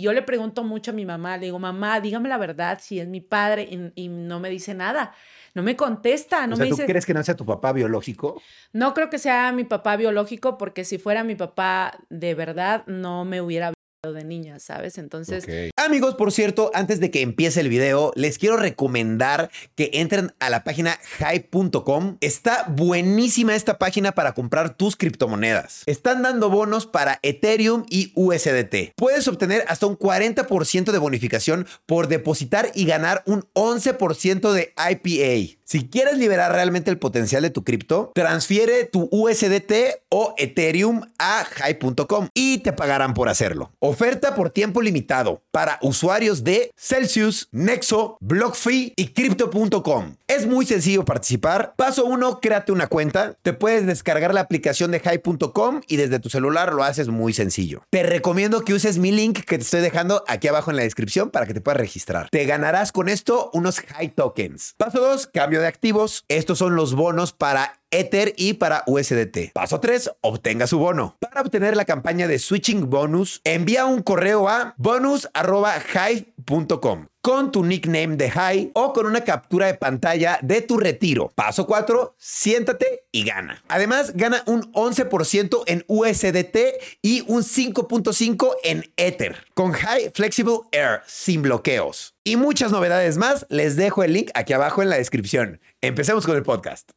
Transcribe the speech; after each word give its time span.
Yo 0.00 0.12
le 0.12 0.22
pregunto 0.22 0.62
mucho 0.62 0.92
a 0.92 0.94
mi 0.94 1.04
mamá, 1.04 1.36
le 1.38 1.46
digo, 1.46 1.58
mamá, 1.58 2.00
dígame 2.00 2.28
la 2.28 2.38
verdad, 2.38 2.78
si 2.80 3.00
es 3.00 3.08
mi 3.08 3.20
padre 3.20 3.64
y, 3.64 4.04
y 4.04 4.08
no 4.08 4.38
me 4.38 4.48
dice 4.48 4.72
nada. 4.72 5.12
No 5.54 5.64
me 5.64 5.74
contesta, 5.74 6.46
no 6.46 6.54
o 6.54 6.56
sea, 6.56 6.64
me 6.66 6.68
¿tú 6.70 6.76
dice. 6.76 6.86
crees 6.86 7.04
que 7.04 7.14
no 7.14 7.22
sea 7.24 7.34
tu 7.34 7.44
papá 7.44 7.72
biológico? 7.72 8.40
No 8.72 8.94
creo 8.94 9.10
que 9.10 9.18
sea 9.18 9.50
mi 9.50 9.64
papá 9.64 9.96
biológico, 9.96 10.56
porque 10.56 10.84
si 10.84 10.98
fuera 10.98 11.24
mi 11.24 11.34
papá 11.34 11.98
de 12.10 12.34
verdad, 12.36 12.84
no 12.86 13.24
me 13.24 13.40
hubiera 13.40 13.72
de 14.12 14.24
niña, 14.24 14.58
¿sabes? 14.58 14.98
Entonces. 14.98 15.44
Amigos, 15.76 16.14
por 16.14 16.32
cierto, 16.32 16.70
antes 16.74 17.00
de 17.00 17.10
que 17.10 17.22
empiece 17.22 17.60
el 17.60 17.68
video, 17.68 18.12
les 18.14 18.38
quiero 18.38 18.56
recomendar 18.56 19.50
que 19.74 19.90
entren 19.94 20.32
a 20.40 20.50
la 20.50 20.64
página 20.64 20.98
hype.com. 21.18 22.16
Está 22.20 22.64
buenísima 22.68 23.54
esta 23.54 23.78
página 23.78 24.12
para 24.12 24.32
comprar 24.34 24.76
tus 24.76 24.96
criptomonedas. 24.96 25.82
Están 25.86 26.22
dando 26.22 26.50
bonos 26.50 26.86
para 26.86 27.18
Ethereum 27.22 27.84
y 27.88 28.12
USDT. 28.14 28.94
Puedes 28.96 29.28
obtener 29.28 29.64
hasta 29.68 29.86
un 29.86 29.98
40% 29.98 30.92
de 30.92 30.98
bonificación 30.98 31.66
por 31.86 32.08
depositar 32.08 32.70
y 32.74 32.84
ganar 32.84 33.22
un 33.26 33.42
11% 33.54 34.52
de 34.52 34.74
IPA. 34.76 35.58
Si 35.64 35.86
quieres 35.86 36.16
liberar 36.16 36.52
realmente 36.52 36.90
el 36.90 36.98
potencial 36.98 37.42
de 37.42 37.50
tu 37.50 37.62
cripto, 37.62 38.12
transfiere 38.14 38.84
tu 38.84 39.06
USDT 39.12 39.72
o 40.08 40.34
Ethereum 40.38 41.02
a 41.18 41.44
hype.com 41.44 42.28
y 42.32 42.58
te 42.58 42.72
pagarán 42.72 43.12
por 43.12 43.28
hacerlo. 43.28 43.70
Oferta 43.98 44.36
por 44.36 44.50
tiempo 44.50 44.80
limitado 44.80 45.42
para 45.50 45.80
usuarios 45.82 46.44
de 46.44 46.70
Celsius, 46.76 47.48
Nexo, 47.50 48.16
BlockFi 48.20 48.92
y 48.94 49.08
Crypto.com. 49.08 50.14
Es 50.28 50.46
muy 50.46 50.66
sencillo 50.66 51.04
participar. 51.04 51.74
Paso 51.74 52.04
1, 52.04 52.38
créate 52.38 52.70
una 52.70 52.86
cuenta. 52.86 53.34
Te 53.42 53.54
puedes 53.54 53.86
descargar 53.86 54.32
la 54.32 54.42
aplicación 54.42 54.92
de 54.92 55.00
hype.com 55.00 55.80
y 55.88 55.96
desde 55.96 56.20
tu 56.20 56.30
celular 56.30 56.74
lo 56.74 56.84
haces 56.84 57.08
muy 57.08 57.32
sencillo. 57.32 57.82
Te 57.90 58.04
recomiendo 58.04 58.60
que 58.64 58.72
uses 58.72 58.98
mi 58.98 59.10
link 59.10 59.40
que 59.40 59.58
te 59.58 59.64
estoy 59.64 59.80
dejando 59.80 60.22
aquí 60.28 60.46
abajo 60.46 60.70
en 60.70 60.76
la 60.76 60.84
descripción 60.84 61.30
para 61.30 61.46
que 61.46 61.54
te 61.54 61.60
puedas 61.60 61.80
registrar. 61.80 62.28
Te 62.30 62.44
ganarás 62.44 62.92
con 62.92 63.08
esto 63.08 63.50
unos 63.52 63.80
High 63.80 64.14
Tokens. 64.14 64.74
Paso 64.76 65.00
2, 65.00 65.26
cambio 65.26 65.60
de 65.60 65.66
activos. 65.66 66.24
Estos 66.28 66.58
son 66.58 66.76
los 66.76 66.94
bonos 66.94 67.32
para 67.32 67.77
Ether 67.90 68.34
y 68.36 68.54
para 68.54 68.82
USDT. 68.86 69.52
Paso 69.52 69.80
3, 69.80 70.12
obtenga 70.20 70.66
su 70.66 70.78
bono. 70.78 71.16
Para 71.20 71.40
obtener 71.40 71.76
la 71.76 71.84
campaña 71.84 72.26
de 72.28 72.38
Switching 72.38 72.88
Bonus, 72.90 73.40
envía 73.44 73.86
un 73.86 74.02
correo 74.02 74.48
a 74.48 74.74
bonus.hive.com 74.76 77.06
con 77.20 77.50
tu 77.52 77.64
nickname 77.64 78.16
de 78.16 78.30
High 78.30 78.70
o 78.74 78.92
con 78.92 79.04
una 79.04 79.22
captura 79.22 79.66
de 79.66 79.74
pantalla 79.74 80.38
de 80.40 80.62
tu 80.62 80.78
retiro. 80.78 81.32
Paso 81.34 81.66
4, 81.66 82.14
siéntate 82.16 83.02
y 83.12 83.24
gana. 83.24 83.62
Además, 83.68 84.12
gana 84.14 84.44
un 84.46 84.72
11% 84.72 85.64
en 85.66 85.84
USDT 85.88 86.56
y 87.02 87.24
un 87.26 87.42
5.5 87.42 88.54
en 88.64 88.90
Ether 88.96 89.44
con 89.54 89.72
High 89.72 90.12
Flexible 90.14 90.60
Air 90.72 91.02
sin 91.06 91.42
bloqueos. 91.42 92.14
Y 92.24 92.36
muchas 92.36 92.72
novedades 92.72 93.18
más, 93.18 93.44
les 93.50 93.76
dejo 93.76 94.02
el 94.04 94.14
link 94.14 94.30
aquí 94.34 94.54
abajo 94.54 94.80
en 94.82 94.88
la 94.88 94.96
descripción. 94.96 95.60
Empecemos 95.82 96.24
con 96.24 96.36
el 96.36 96.42
podcast. 96.42 96.88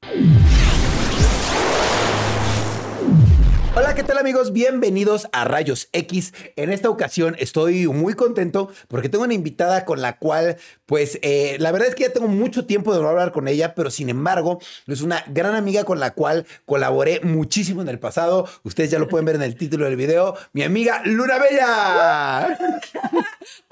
Hola, 3.74 3.96
¿qué 3.96 4.04
tal 4.04 4.18
amigos? 4.18 4.52
Bienvenidos 4.52 5.30
a 5.32 5.46
Rayos 5.46 5.88
X. 5.94 6.34
En 6.58 6.72
esta 6.72 6.90
ocasión 6.90 7.38
estoy 7.40 7.88
muy 7.88 8.16
contento 8.16 8.70
porque 8.90 9.08
tengo 9.08 9.24
una 9.24 9.34
invitada 9.34 9.86
con 9.86 10.02
la 10.02 10.18
cual, 10.18 10.58
pues, 10.92 11.20
eh, 11.22 11.56
la 11.60 11.72
verdad 11.72 11.88
es 11.88 11.96
que 11.96 12.04
ya 12.04 12.12
tengo 12.12 12.28
mucho 12.28 12.66
tiempo 12.66 12.94
de 12.94 13.02
no 13.02 13.08
hablar 13.08 13.32
con 13.32 13.48
ella, 13.48 13.76
pero 13.76 13.90
sin 13.90 14.10
embargo, 14.10 14.60
es 14.88 15.02
una 15.02 15.24
gran 15.28 15.56
amiga 15.56 15.86
con 15.86 16.02
la 16.02 16.12
cual 16.12 16.46
colaboré 16.66 17.22
muchísimo 17.22 17.82
en 17.82 17.88
el 17.88 17.98
pasado. 17.98 18.46
Ustedes 18.64 18.92
ya 18.92 19.00
lo 19.00 19.08
pueden 19.08 19.24
ver 19.26 19.36
en 19.38 19.44
el 19.44 19.56
título 19.56 19.86
del 19.86 19.96
video. 19.96 20.36
Mi 20.52 20.64
amiga 20.64 21.02
Luna 21.06 21.38
Bella. 21.40 22.48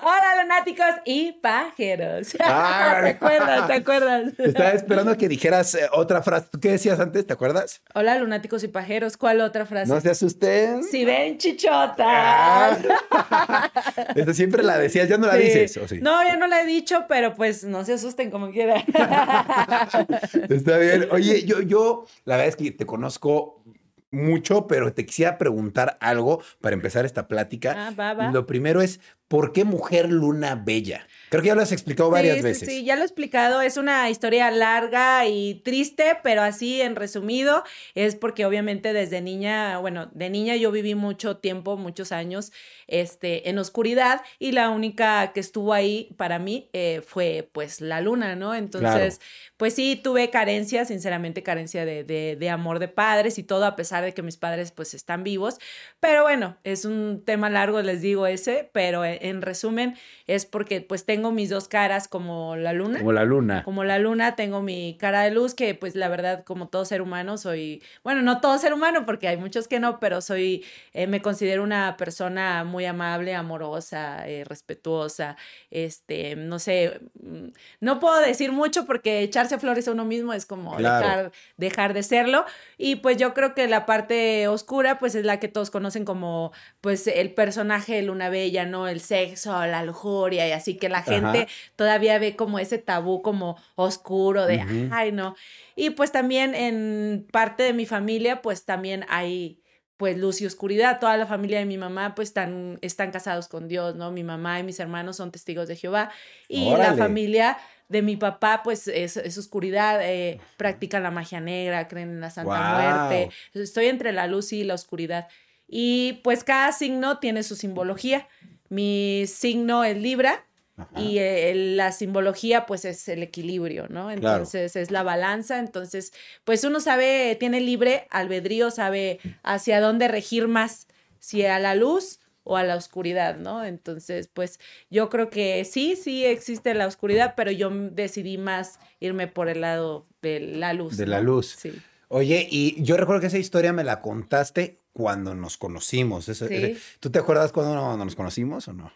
hola 0.02 0.42
lunáticos 0.44 0.86
y 1.04 1.34
pajeros. 1.34 2.30
Ah, 2.42 3.02
¿Te 3.04 3.10
acuerdas? 3.10 3.68
¿Te 3.68 3.74
acuerdas? 3.74 4.34
Estaba 4.40 4.70
esperando 4.70 5.18
que 5.18 5.28
dijeras 5.28 5.76
eh, 5.76 5.88
otra 5.92 6.24
frase. 6.24 6.48
¿Tú 6.52 6.60
qué 6.60 6.72
decías 6.72 7.00
antes? 7.00 7.28
¿Te 7.28 7.34
acuerdas? 7.34 7.82
Hola 7.94 8.18
lunáticos 8.18 8.64
y 8.64 8.70
pajeros, 8.70 9.18
¿cuál 9.18 9.42
otra 9.42 9.66
frase? 9.66 9.92
No 9.92 10.00
se 10.00 10.10
asusten. 10.10 10.84
Si 10.86 11.04
ven 11.04 11.38
chichotas. 11.38 11.98
Ah. 12.00 13.70
Esta 14.16 14.34
siempre 14.34 14.64
la 14.64 14.78
decías, 14.78 15.10
ya 15.10 15.18
no 15.18 15.28
la 15.28 15.34
Sí. 15.34 15.44
dices. 15.44 15.78
¿o 15.78 15.88
sí? 15.88 16.00
No, 16.02 16.24
ya 16.24 16.38
no 16.38 16.48
la 16.48 16.62
he 16.62 16.66
dicho, 16.66 17.06
pero 17.10 17.34
pues 17.34 17.66
no 17.66 17.84
se 17.84 17.94
asusten 17.94 18.30
como 18.30 18.52
quieran. 18.52 18.84
Está 20.50 20.78
bien. 20.78 21.08
Oye, 21.12 21.44
yo, 21.44 21.62
yo, 21.62 22.06
la 22.24 22.38
verdad 22.38 22.50
es 22.50 22.56
que 22.56 22.72
te 22.72 22.86
conozco 22.86 23.64
mucho, 24.12 24.68
pero 24.68 24.94
te 24.94 25.06
quisiera 25.06 25.38
preguntar 25.38 25.98
algo 26.02 26.42
para 26.62 26.76
empezar 26.76 27.06
esta 27.06 27.28
plática. 27.28 27.88
Ah, 27.88 27.94
va, 28.00 28.14
va. 28.14 28.32
Lo 28.32 28.46
primero 28.46 28.82
es, 28.82 29.00
¿por 29.28 29.54
qué 29.54 29.64
mujer 29.64 30.10
luna 30.10 30.56
bella? 30.56 31.08
Creo 31.30 31.44
que 31.44 31.50
ya 31.50 31.56
lo 31.56 31.62
has 31.62 31.72
explicado 31.72 32.10
varias 32.10 32.38
sí, 32.38 32.44
veces. 32.44 32.68
Sí, 32.68 32.78
sí, 32.78 32.86
ya 32.86 32.96
lo 32.96 33.04
he 33.04 33.06
explicado. 33.06 33.62
Es 33.62 33.78
una 33.78 34.10
historia 34.10 34.50
larga 34.50 35.28
y 35.28 35.62
triste, 35.64 36.18
pero 36.24 36.42
así 36.42 36.82
en 36.82 36.96
resumido, 36.96 37.64
es 37.94 38.16
porque 38.16 38.46
obviamente 38.46 38.94
desde 38.94 39.22
niña, 39.22 39.78
bueno, 39.78 40.10
de 40.14 40.30
niña 40.30 40.56
yo 40.56 40.72
viví 40.72 40.96
mucho 40.96 41.38
tiempo, 41.38 41.78
muchos 41.78 42.12
años, 42.12 42.52
este, 42.90 43.50
en 43.50 43.58
oscuridad 43.60 44.22
y 44.38 44.52
la 44.52 44.70
única 44.70 45.32
que 45.34 45.40
estuvo 45.40 45.74
ahí 45.74 46.14
para 46.18 46.40
mí 46.40 46.70
eh, 46.74 47.02
fue 47.06 47.50
pues 47.52 47.82
la 47.82 48.02
luna, 48.02 48.36
¿no? 48.36 48.56
Entonces, 48.56 49.22
pues 49.58 49.74
sí, 49.74 50.00
tuve 50.02 50.30
carencia, 50.30 50.86
sinceramente 50.86 51.44
carencia 51.44 51.86
de, 51.86 52.04
de, 52.04 52.36
de 52.36 52.50
amor 52.50 52.80
de 52.80 52.88
padres 52.88 53.38
y 53.38 53.44
todo, 53.44 53.66
a 53.66 53.76
pesar 53.76 54.04
de 54.04 54.14
que 54.14 54.22
mis 54.22 54.38
padres 54.38 54.72
pues 54.72 54.94
están 54.94 55.24
vivos. 55.24 55.58
Pero 56.00 56.24
bueno, 56.24 56.58
es 56.64 56.86
un 56.86 57.24
tema 57.26 57.50
largo, 57.50 57.82
les 57.82 58.02
digo 58.02 58.28
ese, 58.28 58.70
pero 58.74 59.04
en, 59.06 59.18
en 59.22 59.42
resumen 59.42 59.96
es 60.28 60.46
porque 60.46 60.82
pues 60.82 61.06
tengo 61.06 61.32
mis 61.32 61.50
dos 61.50 61.68
caras 61.68 62.08
como 62.08 62.56
la 62.56 62.74
luna. 62.74 63.00
Como 63.00 63.12
la 63.12 63.26
luna. 63.26 63.64
Como 63.64 63.84
la 63.84 64.00
luna, 64.00 64.36
tengo 64.36 64.62
mi 64.62 64.98
cara 65.00 65.24
de 65.24 65.32
luz, 65.32 65.54
que 65.54 65.76
pues 65.76 65.96
la 65.96 66.08
verdad, 66.08 66.44
como 66.44 66.68
todo 66.68 66.86
ser 66.86 67.02
humano, 67.02 67.38
soy, 67.38 67.84
bueno, 68.04 68.22
no 68.22 68.42
todo 68.42 68.58
ser 68.58 68.74
humano, 68.74 69.06
porque 69.06 69.28
hay 69.28 69.38
muchos 69.38 69.68
que 69.68 69.80
no, 69.80 70.00
pero 70.00 70.22
soy, 70.22 70.64
eh, 70.94 71.08
me 71.08 71.22
considero 71.22 71.64
una 71.64 71.98
persona 71.98 72.64
muy 72.64 72.79
amable, 72.86 73.36
amorosa, 73.36 74.28
eh, 74.28 74.44
respetuosa, 74.46 75.38
este, 75.72 76.36
no 76.36 76.60
sé, 76.60 77.00
mm, 77.22 77.48
no 77.82 78.00
puedo 78.00 78.20
decir 78.20 78.52
mucho 78.52 78.86
porque 78.86 79.22
echarse 79.22 79.58
flores 79.60 79.88
a 79.88 79.92
uno 79.92 80.06
mismo 80.06 80.34
es 80.34 80.46
como 80.46 80.76
Claro. 80.78 81.06
dejar, 81.08 81.32
dejar 81.58 81.94
de 81.94 82.04
serlo, 82.04 82.46
y 82.78 82.98
pues 82.98 83.18
yo 83.18 83.34
creo 83.34 83.54
que 83.54 83.68
la 83.68 83.86
parte 83.86 84.48
oscura, 84.48 85.00
pues 85.00 85.16
es 85.16 85.26
la 85.26 85.40
que 85.40 85.48
todos 85.48 85.70
conocen 85.72 86.06
como, 86.06 86.52
pues 86.82 87.08
el 87.08 87.34
personaje 87.34 87.96
de 87.96 88.02
Luna 88.04 88.30
Bella, 88.30 88.66
¿no? 88.66 88.88
El 88.88 89.00
sexo, 89.02 89.52
la 89.66 89.84
lujuria, 89.84 90.48
y 90.48 90.52
así 90.52 90.78
que 90.78 90.90
la 90.90 91.02
gente 91.04 91.48
todavía 91.76 92.20
ve 92.20 92.36
como 92.36 92.60
ese 92.60 92.78
tabú 92.78 93.22
como 93.22 93.58
oscuro 93.76 94.46
de, 94.46 94.62
ay, 94.92 95.12
no. 95.12 95.36
Y 95.76 95.92
pues 95.92 96.12
también 96.12 96.56
en 96.56 97.26
parte 97.32 97.64
de 97.64 97.74
mi 97.74 97.86
familia, 97.86 98.42
pues 98.42 98.66
también 98.66 99.06
hay 99.10 99.59
pues 100.00 100.18
luz 100.18 100.40
y 100.40 100.46
oscuridad. 100.46 100.98
Toda 101.02 101.18
la 101.18 101.26
familia 101.26 101.60
de 101.60 101.66
mi 101.66 101.78
mamá 101.78 102.16
pues 102.16 102.30
están, 102.30 102.80
están 102.82 103.12
casados 103.12 103.50
con 103.50 103.68
Dios, 103.68 103.98
¿no? 103.98 104.12
Mi 104.12 104.24
mamá 104.24 104.58
y 104.58 104.64
mis 104.64 104.80
hermanos 104.80 105.18
son 105.18 105.30
testigos 105.30 105.68
de 105.68 105.76
Jehová. 105.76 106.10
Y 106.48 106.72
la 106.72 106.96
familia 106.96 107.58
de 107.90 108.02
mi 108.02 108.16
papá 108.16 108.62
pues 108.64 108.88
es, 108.88 109.18
es 109.18 109.38
oscuridad, 109.38 110.00
eh, 110.02 110.40
practican 110.56 111.04
la 111.04 111.12
magia 111.12 111.42
negra, 111.42 111.90
creen 111.90 112.12
en 112.12 112.22
la 112.22 112.30
Santa. 112.30 113.10
Muerte. 113.10 113.36
Estoy 113.54 113.88
entre 113.88 114.14
la 114.14 114.28
luz 114.28 114.54
y 114.54 114.64
la 114.64 114.76
oscuridad. 114.76 115.28
Y 115.68 116.22
pues 116.24 116.46
cada 116.46 116.72
signo 116.72 117.20
tiene 117.20 117.44
su 117.44 117.58
simbología. 117.58 118.26
Mi 118.70 119.26
signo 119.28 119.84
es 119.84 119.98
Libra, 119.98 120.46
Ajá. 120.80 121.02
y 121.02 121.20
eh, 121.20 121.52
el- 121.52 121.78
la 121.78 121.92
simbología, 121.92 122.66
pues, 122.66 122.86
es 122.86 123.08
el 123.10 123.22
equilibrio, 123.24 123.88
¿no? 123.90 124.08
Claro. 124.16 124.38
Entonces, 124.38 124.76
es 124.76 124.92
la 124.92 125.04
balanza. 125.04 125.60
Entonces, 125.60 126.14
pues, 126.44 126.64
uno 126.64 126.80
sabe, 126.80 127.36
tiene 127.40 127.62
libre 127.62 128.08
albedrío, 128.12 128.72
sabe 128.72 129.20
hacia 129.44 129.82
dónde 129.82 130.08
regir 130.08 130.48
más, 130.48 130.88
si 131.20 131.46
a 131.46 131.60
la 131.60 131.76
luz 131.76 132.20
o 132.44 132.56
a 132.58 132.64
la 132.64 132.76
oscuridad, 132.76 133.38
¿no? 133.38 133.64
Entonces, 133.64 134.28
pues, 134.28 134.60
yo 134.90 135.10
creo 135.10 135.30
que 135.30 135.66
sí, 135.66 135.96
sí 135.96 136.26
existe 136.26 136.74
la 136.74 136.88
oscuridad, 136.88 137.34
pero 137.36 137.52
yo 137.52 137.70
decidí 137.70 138.38
más 138.38 138.80
irme 139.00 139.28
por 139.28 139.50
el 139.50 139.62
lado 139.62 140.08
de 140.22 140.40
la 140.40 140.74
luz. 140.74 140.98
De 140.98 141.06
la 141.06 141.20
luz. 141.22 141.56
Sí. 141.60 141.74
Oye, 142.08 142.48
y 142.50 142.82
yo 142.82 142.98
recuerdo 142.98 143.22
que 143.22 143.28
esa 143.28 143.38
historia 143.38 143.72
me 143.72 143.84
la 143.84 144.02
contaste 144.02 144.80
cuando 144.94 145.36
nos 145.36 145.58
conocimos. 145.58 146.28
Eso- 146.28 146.48
Sí. 146.48 146.76
¿Tú 147.00 147.12
te 147.12 147.20
acuerdas 147.20 147.52
cuando 147.52 147.76
no- 147.76 147.98
nos 148.04 148.16
conocimos 148.16 148.68
o 148.68 148.74
no? 148.74 148.92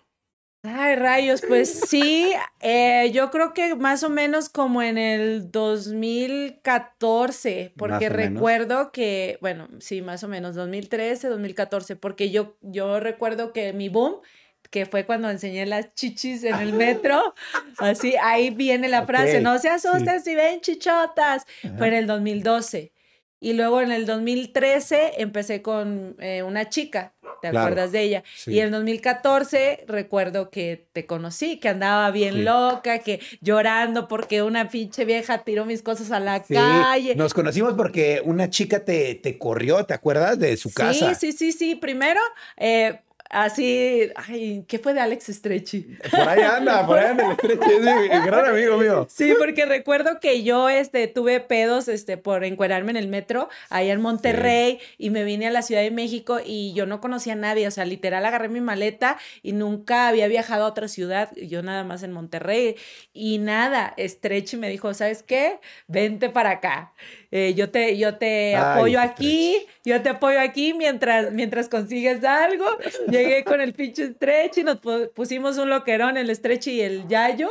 Ay, 0.65 0.95
rayos, 0.95 1.42
pues 1.45 1.81
sí, 1.89 2.31
eh, 2.62 3.12
yo 3.13 3.30
creo 3.31 3.54
que 3.54 3.75
más 3.75 4.01
o 4.04 4.10
menos 4.10 4.48
como 4.48 4.81
en 4.81 4.98
el 4.98 5.51
2014, 5.51 7.74
porque 7.75 8.10
menos. 8.10 8.33
recuerdo 8.33 8.94
que, 8.94 9.38
bueno, 9.42 9.68
sí, 9.80 10.01
más 10.01 10.24
o 10.24 10.30
menos 10.30 10.56
2013, 10.56 11.27
2014, 11.27 11.98
porque 11.98 12.31
yo, 12.31 12.56
yo 12.62 13.01
recuerdo 13.01 13.51
que 13.51 13.74
mi 13.74 13.89
boom, 13.89 14.21
que 14.69 14.86
fue 14.86 15.06
cuando 15.06 15.30
enseñé 15.30 15.65
las 15.65 15.94
chichis 15.95 16.45
en 16.45 16.56
el 16.56 16.71
metro, 16.71 17.36
así, 17.80 18.16
ahí 18.21 18.50
viene 18.50 18.88
la 18.88 19.06
frase, 19.06 19.42
no 19.42 19.59
se 19.59 19.68
asusten 19.68 20.19
sí. 20.19 20.30
si 20.30 20.36
ven 20.36 20.62
chichotas, 20.62 21.45
Ajá. 21.66 21.77
fue 21.77 21.89
en 21.89 21.94
el 21.95 22.07
2012. 22.07 22.94
Y 23.42 23.51
luego 23.51 23.81
en 23.81 23.92
el 23.92 24.06
2013 24.06 25.16
empecé 25.18 25.62
con 25.62 26.16
eh, 26.19 26.42
una 26.44 26.69
chica 26.69 27.12
¿te 27.44 27.50
Claro. 27.50 27.66
acuerdas 27.68 27.92
de 27.92 28.01
ella? 28.01 28.24
Sí. 28.36 28.51
Y 28.54 28.60
en 28.62 28.72
2014 28.72 29.84
recuerdo 29.88 30.50
que 30.50 30.88
te 30.94 31.06
conocí, 31.06 31.57
que 31.60 31.68
andaba 31.69 32.10
bien 32.12 32.36
Sí. 32.36 32.42
loca, 32.44 33.00
que 33.00 33.19
llorando 33.42 34.07
porque 34.07 34.42
una 34.42 34.69
pinche 34.69 35.04
vieja 35.04 35.44
tiró 35.44 35.66
mis 35.66 35.81
cosas 35.81 36.12
a 36.12 36.19
la 36.22 36.42
Sí, 36.44 36.54
calle. 36.54 37.16
Nos 37.16 37.34
conocimos 37.34 37.74
porque 37.74 38.22
una 38.24 38.50
chica 38.50 38.86
te, 38.86 39.16
te 39.16 39.38
corrió, 39.38 39.84
¿te 39.86 39.94
acuerdas? 39.94 40.40
De 40.40 40.56
su 40.56 40.74
casa. 40.74 41.13
Sí, 41.16 41.31
sí, 41.34 41.38
sí, 41.38 41.51
sí. 41.51 41.75
Primero, 41.75 42.22
eh, 42.56 43.01
así, 43.33 44.09
ay, 44.15 44.63
¿qué 44.68 44.80
fue 44.80 44.94
de 44.94 45.01
Alex 45.01 45.25
Stretchy? 45.27 45.97
Por 46.09 46.21
ahí 46.21 46.41
anda, 46.41 46.85
por 46.85 46.97
ahí 46.97 47.07
anda 47.07 47.25
el 47.25 47.31
estreche, 47.31 48.06
es 48.12 48.25
gran 48.25 48.45
amigo 48.45 48.77
mío. 48.77 49.07
Sí, 49.09 49.33
porque 49.38 49.65
recuerdo 49.65 50.19
que 50.19 50.44
yo 50.44 50.69
este, 50.69 51.07
tuve 51.07 51.39
pedos 51.39 51.88
este, 51.88 52.18
por 52.18 52.44
encuerarme 52.44 52.91
en 52.91 52.97
el 52.97 53.07
metro 53.07 53.50
allá 53.69 53.91
en 53.91 54.01
Monterrey 54.01 54.80
y 54.97 55.09
me 55.09 55.24
vine 55.24 55.47
a 55.47 55.51
la 55.51 55.62
Ciudad 55.62 55.81
de 55.81 55.91
México 55.91 56.39
y 56.45 56.74
yo 56.74 56.85
no 56.85 57.01
conocía 57.01 57.33
a 57.33 57.38
nadie, 57.38 57.68
o 57.68 57.71
sea, 57.71 57.85
literal 57.85 58.25
agarré 58.25 58.50
mi 58.50 58.62
maleta 58.62 59.18
y 59.41 59.53
nunca 59.53 60.07
había 60.07 60.27
viajado 60.27 60.65
a 60.65 60.68
otra 60.68 60.88
ciudad, 60.88 61.31
yo 61.35 61.63
nada 61.63 61.83
más 61.83 62.03
en 62.03 62.12
Monterrey 62.12 62.75
y 63.13 63.39
nada, 63.39 63.95
Stretchy 63.97 64.57
me 64.57 64.69
dijo, 64.69 64.94
¿sabes 64.94 65.24
qué? 65.24 65.59
Vente 65.88 66.30
para 66.30 66.51
acá. 66.51 66.94
Eh, 67.35 67.56
yo 67.56 67.71
te, 67.71 67.97
yo 67.97 68.13
te 68.15 68.56
Ay, 68.56 68.62
apoyo 68.77 69.00
Stretch. 69.00 69.12
aquí, 69.12 69.57
yo 69.83 70.00
te 70.03 70.09
apoyo 70.09 70.39
aquí 70.39 70.75
mientras, 70.75 71.31
mientras 71.31 71.68
consigues 71.68 72.24
algo. 72.24 72.63
Llegué 73.09 73.44
con 73.44 73.59
el 73.59 73.74
pinche 73.74 74.06
Stretch 74.13 74.59
y 74.59 74.63
nos 74.63 74.80
pu- 74.80 75.12
pusimos 75.13 75.57
un 75.57 75.68
loquerón, 75.71 76.15
el 76.18 76.30
Stretch 76.35 76.68
y 76.68 76.81
el 76.81 77.07
Yayo. 77.07 77.50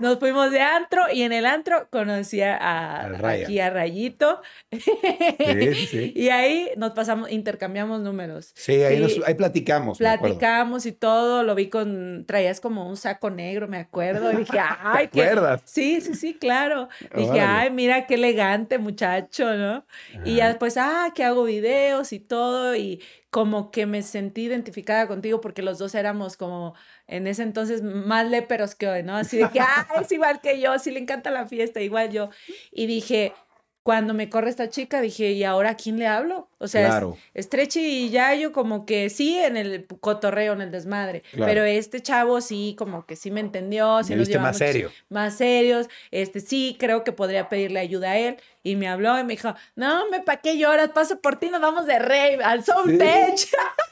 Nos 0.00 0.18
fuimos 0.18 0.50
de 0.50 0.60
antro 0.60 1.02
y 1.12 1.22
en 1.22 1.32
el 1.32 1.46
antro 1.46 1.86
conocí 1.90 2.40
a, 2.42 3.06
aquí 3.28 3.60
a 3.60 3.70
Rayito. 3.70 4.40
Sí, 4.72 5.74
sí. 5.86 6.12
Y 6.20 6.28
ahí 6.30 6.70
nos 6.76 6.90
pasamos, 6.90 7.30
intercambiamos 7.30 8.00
números. 8.00 8.50
Sí, 8.54 8.82
ahí, 8.82 8.98
nos- 8.98 9.20
ahí 9.24 9.34
platicamos. 9.34 9.98
Platicamos 9.98 10.84
y 10.86 10.90
todo, 10.92 11.44
lo 11.44 11.54
vi 11.54 11.68
con, 11.68 12.24
traías 12.26 12.60
como 12.60 12.88
un 12.88 12.96
saco 12.96 13.30
negro, 13.30 13.68
me 13.68 13.78
acuerdo. 13.78 14.32
Y 14.32 14.36
dije, 14.38 14.58
ay, 14.82 15.08
qué. 15.12 15.22
acuerdas? 15.22 15.62
Sí, 15.64 16.00
sí, 16.00 16.14
sí, 16.14 16.34
claro. 16.34 16.88
Dije, 17.14 17.30
Órale. 17.30 17.40
ay, 17.42 17.70
mira 17.70 18.06
qué 18.06 18.14
elegante 18.14 18.78
muchacho, 18.80 19.54
¿no? 19.56 19.86
Y 20.24 20.36
ya 20.36 20.48
después, 20.48 20.76
ah, 20.76 21.12
que 21.14 21.24
hago 21.24 21.44
videos 21.44 22.12
y 22.12 22.20
todo. 22.20 22.74
Y 22.74 23.02
como 23.30 23.70
que 23.70 23.86
me 23.86 24.02
sentí 24.02 24.42
identificada 24.42 25.06
contigo 25.06 25.40
porque 25.40 25.62
los 25.62 25.78
dos 25.78 25.94
éramos 25.94 26.36
como 26.36 26.74
en 27.06 27.26
ese 27.26 27.42
entonces 27.42 27.82
más 27.82 28.28
léperos 28.28 28.74
que 28.74 28.88
hoy, 28.88 29.02
¿no? 29.02 29.16
Así 29.16 29.38
de 29.38 29.48
que, 29.50 29.60
ah, 29.60 29.86
es 30.00 30.10
igual 30.12 30.40
que 30.40 30.60
yo, 30.60 30.78
sí 30.78 30.90
le 30.90 31.00
encanta 31.00 31.30
la 31.30 31.46
fiesta, 31.46 31.80
igual 31.80 32.10
yo. 32.10 32.30
Y 32.72 32.86
dije, 32.86 33.32
cuando 33.90 34.14
me 34.14 34.28
corre 34.30 34.50
esta 34.50 34.68
chica, 34.70 35.00
dije, 35.00 35.32
¿y 35.32 35.42
ahora 35.42 35.70
a 35.70 35.74
quién 35.76 35.98
le 35.98 36.06
hablo? 36.06 36.48
O 36.58 36.68
sea, 36.68 36.82
es- 36.82 36.86
Claro. 36.90 37.16
Stretchy 37.36 37.80
y 37.80 38.10
Yayo 38.10 38.52
como 38.52 38.86
que 38.86 39.10
sí 39.10 39.36
en 39.36 39.56
el 39.56 39.84
cotorreo, 39.98 40.52
en 40.52 40.60
el 40.60 40.70
desmadre, 40.70 41.22
Claro. 41.32 41.50
pero 41.50 41.64
este 41.64 42.00
chavo 42.00 42.40
sí 42.40 42.76
como 42.78 43.04
que 43.04 43.16
sí 43.16 43.32
me 43.32 43.40
entendió, 43.40 44.04
sí 44.04 44.10
Me 44.10 44.18
nos 44.18 44.28
viste 44.28 44.38
más 44.40 44.58
serio. 44.58 44.92
más 45.08 45.36
serios, 45.36 45.88
este 46.12 46.38
sí, 46.38 46.76
creo 46.78 47.02
que 47.02 47.10
podría 47.10 47.48
pedirle 47.48 47.80
ayuda 47.80 48.12
a 48.12 48.18
él 48.18 48.36
y 48.62 48.76
me 48.76 48.86
habló 48.88 49.18
y 49.18 49.24
me 49.24 49.32
dijo, 49.32 49.54
no, 49.74 50.08
me 50.10 50.20
pa' 50.20 50.36
qué 50.36 50.56
lloras, 50.56 50.90
paso 50.90 51.20
por 51.20 51.40
ti, 51.40 51.48
nos 51.48 51.60
vamos 51.60 51.86
de 51.86 51.98
rave 51.98 52.38
al 52.44 52.62
Soul 52.64 52.92
Sí. 52.92 52.98
Tech. 52.98 53.48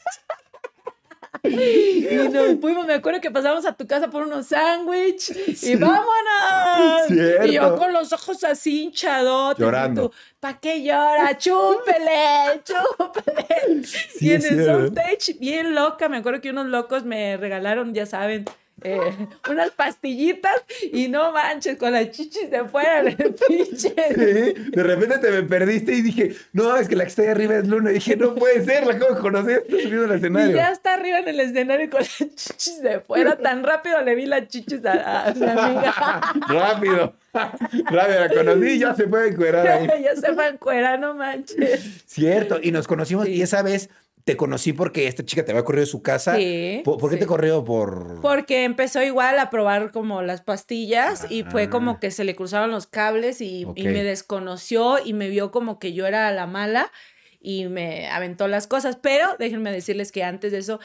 Y 1.43 2.29
nos 2.31 2.61
fuimos, 2.61 2.87
me 2.87 2.95
acuerdo 2.95 3.21
que 3.21 3.31
pasamos 3.31 3.65
a 3.67 3.73
tu 3.73 3.87
casa 3.87 4.09
por 4.09 4.23
unos 4.23 4.47
sándwiches 4.47 5.63
y 5.63 5.77
vámonos. 5.77 7.07
Cierto. 7.09 7.47
Y 7.47 7.53
yo 7.53 7.77
con 7.77 7.93
los 7.93 8.13
ojos 8.13 8.43
así 8.45 8.85
hinchadotes. 8.85 9.65
Llorando. 9.65 10.05
y 10.05 10.09
tú, 10.09 10.15
¿Pa' 10.41 10.61
qué 10.61 10.83
llora? 10.83 11.37
Chúpele, 11.37 12.63
chúpele. 12.65 13.83
y 14.21 14.33
en 14.33 14.45
el 14.45 14.93
Tech, 14.93 15.39
bien 15.39 15.75
loca, 15.75 16.09
me 16.09 16.19
acuerdo 16.19 16.41
que 16.41 16.51
unos 16.51 16.67
locos 16.67 17.05
me 17.05 17.37
regalaron, 17.37 17.93
ya 17.93 18.07
saben, 18.07 18.45
eh, 18.83 18.99
unas 19.51 19.71
pastillitas 19.71 20.53
y 20.93 21.09
no 21.09 21.33
manches, 21.33 21.77
con 21.77 21.93
las 21.93 22.11
chichis 22.11 22.51
de 22.51 22.65
fuera 22.65 23.03
del 23.03 23.17
pinche. 23.49 23.95
Sí, 23.95 24.71
de 24.71 24.83
repente 24.83 25.19
te 25.19 25.31
me 25.31 25.43
perdiste 25.43 25.93
y 25.95 26.03
dije, 26.03 26.35
no, 26.53 26.77
es 26.77 26.89
que 26.89 26.97
la 26.97 27.05
que 27.05 27.09
está 27.11 27.23
ahí 27.23 27.29
arriba 27.29 27.57
es 27.57 27.67
Luna. 27.67 27.91
Y 27.91 27.95
dije, 27.95 28.17
no 28.17 28.35
puede 28.35 28.65
ser, 28.65 28.87
la 28.87 28.95
acabo 28.95 29.15
de 29.15 29.21
conocer, 29.21 29.63
está 29.69 29.83
subiendo 29.83 30.05
al 30.05 30.13
Y 30.13 30.15
escenario. 30.17 30.57
ya 30.57 30.71
está 30.73 30.95
arriba 30.95 31.19
en 31.21 31.29
el 31.29 31.41
escenario 31.41 31.91
con 31.91 32.01
las 32.01 32.17
chichis 32.19 32.83
de 32.83 33.01
fuera. 33.01 33.37
Tan 33.37 33.63
rápido 33.65 34.01
le 34.03 34.15
vi 34.15 34.27
las 34.27 34.49
chichis 34.49 34.85
a, 34.85 35.29
a 35.29 35.35
mi 35.35 35.45
amiga. 35.47 35.95
Rápido, 36.49 37.15
rápido, 37.33 38.21
la 38.21 38.29
conocí 38.29 38.69
y 38.71 38.79
ya 38.79 38.95
se 38.95 39.07
puede 39.07 39.29
encuerar 39.29 39.67
ahí. 39.67 39.89
ya 40.03 40.17
se 40.17 40.33
fue 40.33 40.45
a 40.47 40.49
encuerar, 40.49 40.99
no 40.99 41.15
manches. 41.15 42.03
Cierto, 42.07 42.59
y 42.63 42.73
nos 42.73 42.87
conocimos 42.87 43.27
Sí. 43.27 43.33
y 43.33 43.43
esa 43.43 43.63
vez 43.63 43.91
te 44.29 44.37
conocí 44.37 44.75
porque 44.75 45.07
esta 45.07 45.25
chica 45.25 45.43
te 45.43 45.53
había 45.53 45.65
corrido 45.65 45.85
de 45.87 45.91
su 45.91 46.03
casa. 46.03 46.37
Sí, 46.37 46.83
¿Por, 46.85 46.99
por 46.99 47.09
qué 47.09 47.17
sí. 47.17 47.21
te 47.21 47.27
corrió? 47.27 47.65
Por... 47.65 48.21
Porque 48.21 48.65
empezó 48.65 49.03
igual 49.03 49.39
a 49.39 49.49
probar 49.49 49.91
como 49.91 50.21
las 50.21 50.43
pastillas 50.43 51.27
y 51.31 51.45
fue 51.45 51.63
Ah. 51.65 51.71
como 51.71 51.99
que 51.99 52.11
se 52.11 52.25
le 52.25 52.37
cruzaron 52.37 52.71
los 52.71 52.87
cables 52.87 53.41
y, 53.41 53.67
y 53.75 53.85
me 53.85 54.03
desconoció 54.05 54.99
y 55.03 55.15
me 55.15 55.31
vio 55.31 55.51
como 55.51 55.79
que 55.79 55.95
yo 55.95 56.07
era 56.07 56.31
la 56.33 56.47
mala 56.47 56.93
y 57.41 57.69
me 57.69 58.09
aventó 58.11 58.49
las 58.49 58.67
cosas. 58.67 58.97
Pero 59.01 59.35
déjenme 59.39 59.73
decirles 59.73 60.13
que 60.13 60.25
antes 60.25 60.53
de 60.53 60.59
eso 60.59 60.79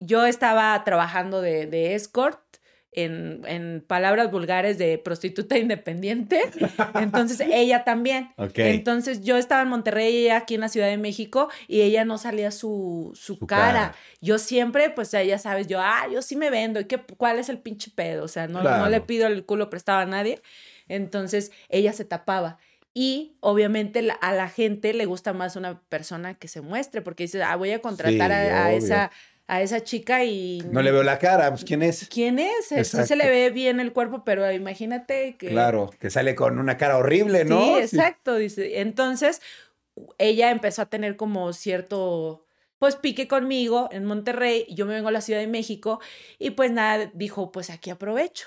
yo 0.00 0.26
estaba 0.26 0.82
trabajando 0.84 1.40
de, 1.40 1.66
de 1.66 1.94
escort. 1.94 2.40
En, 2.92 3.42
en 3.46 3.84
palabras 3.86 4.32
vulgares 4.32 4.76
de 4.76 4.98
prostituta 4.98 5.56
independiente. 5.58 6.40
Entonces 6.94 7.40
ella 7.40 7.84
también. 7.84 8.32
Ok. 8.36 8.58
Entonces 8.58 9.22
yo 9.22 9.36
estaba 9.36 9.62
en 9.62 9.68
Monterrey 9.68 10.12
y 10.12 10.24
ella 10.24 10.38
aquí 10.38 10.56
en 10.56 10.60
la 10.62 10.68
Ciudad 10.68 10.88
de 10.88 10.96
México 10.98 11.48
y 11.68 11.82
ella 11.82 12.04
no 12.04 12.18
salía 12.18 12.50
su, 12.50 13.12
su, 13.14 13.36
Su 13.36 13.46
cara. 13.46 13.72
cara. 13.72 13.94
Yo 14.20 14.38
siempre, 14.38 14.90
pues 14.90 15.12
ya 15.12 15.38
sabes, 15.38 15.68
yo, 15.68 15.78
ah, 15.80 16.06
yo 16.12 16.20
sí 16.20 16.34
me 16.34 16.50
vendo. 16.50 16.80
¿Y 16.80 16.86
qué, 16.86 16.98
cuál 17.16 17.38
es 17.38 17.48
el 17.48 17.58
pinche 17.58 17.92
pedo? 17.94 18.24
O 18.24 18.28
sea, 18.28 18.48
no, 18.48 18.60
Claro. 18.60 18.82
no 18.82 18.90
le 18.90 19.00
pido 19.00 19.28
el 19.28 19.44
culo 19.44 19.70
prestado 19.70 20.00
a 20.00 20.06
nadie. 20.06 20.40
Entonces 20.88 21.52
ella 21.68 21.92
se 21.92 22.04
tapaba. 22.04 22.58
Y 22.92 23.36
obviamente 23.38 24.04
a 24.20 24.32
la 24.32 24.48
gente 24.48 24.92
le 24.94 25.04
gusta 25.06 25.32
más 25.32 25.54
una 25.54 25.80
persona 25.88 26.34
que 26.34 26.48
se 26.48 26.60
muestre, 26.60 27.02
porque 27.02 27.22
dice, 27.22 27.40
ah, 27.40 27.54
voy 27.54 27.70
a 27.70 27.80
contratar 27.80 28.30
Sí, 28.32 28.36
a, 28.50 28.64
a 28.66 28.72
esa, 28.72 29.10
a 29.50 29.62
esa 29.62 29.82
chica 29.82 30.22
y... 30.22 30.62
No 30.70 30.80
le 30.80 30.92
veo 30.92 31.02
la 31.02 31.18
cara, 31.18 31.50
pues 31.50 31.64
¿quién 31.64 31.82
es? 31.82 32.08
¿Quién 32.08 32.38
es? 32.38 32.66
Sí 32.68 32.84
se 32.84 33.16
le 33.16 33.28
ve 33.28 33.50
bien 33.50 33.80
el 33.80 33.92
cuerpo, 33.92 34.22
pero 34.24 34.48
imagínate 34.52 35.36
que... 35.36 35.48
Claro, 35.48 35.90
que 35.98 36.08
sale 36.08 36.36
con 36.36 36.60
una 36.60 36.76
cara 36.76 36.96
horrible, 36.96 37.44
¿no? 37.44 37.60
Sí, 37.60 37.72
exacto, 37.80 38.36
dice. 38.36 38.80
Entonces, 38.80 39.42
ella 40.18 40.52
empezó 40.52 40.82
a 40.82 40.86
tener 40.86 41.16
como 41.16 41.52
cierto, 41.52 42.46
pues, 42.78 42.94
pique 42.94 43.26
conmigo 43.26 43.88
en 43.90 44.04
Monterrey, 44.04 44.66
yo 44.70 44.86
me 44.86 44.94
vengo 44.94 45.08
a 45.08 45.12
la 45.12 45.20
Ciudad 45.20 45.40
de 45.40 45.48
México 45.48 46.00
y 46.38 46.50
pues 46.50 46.70
nada, 46.70 47.10
dijo, 47.14 47.50
pues 47.50 47.70
aquí 47.70 47.90
aprovecho. 47.90 48.46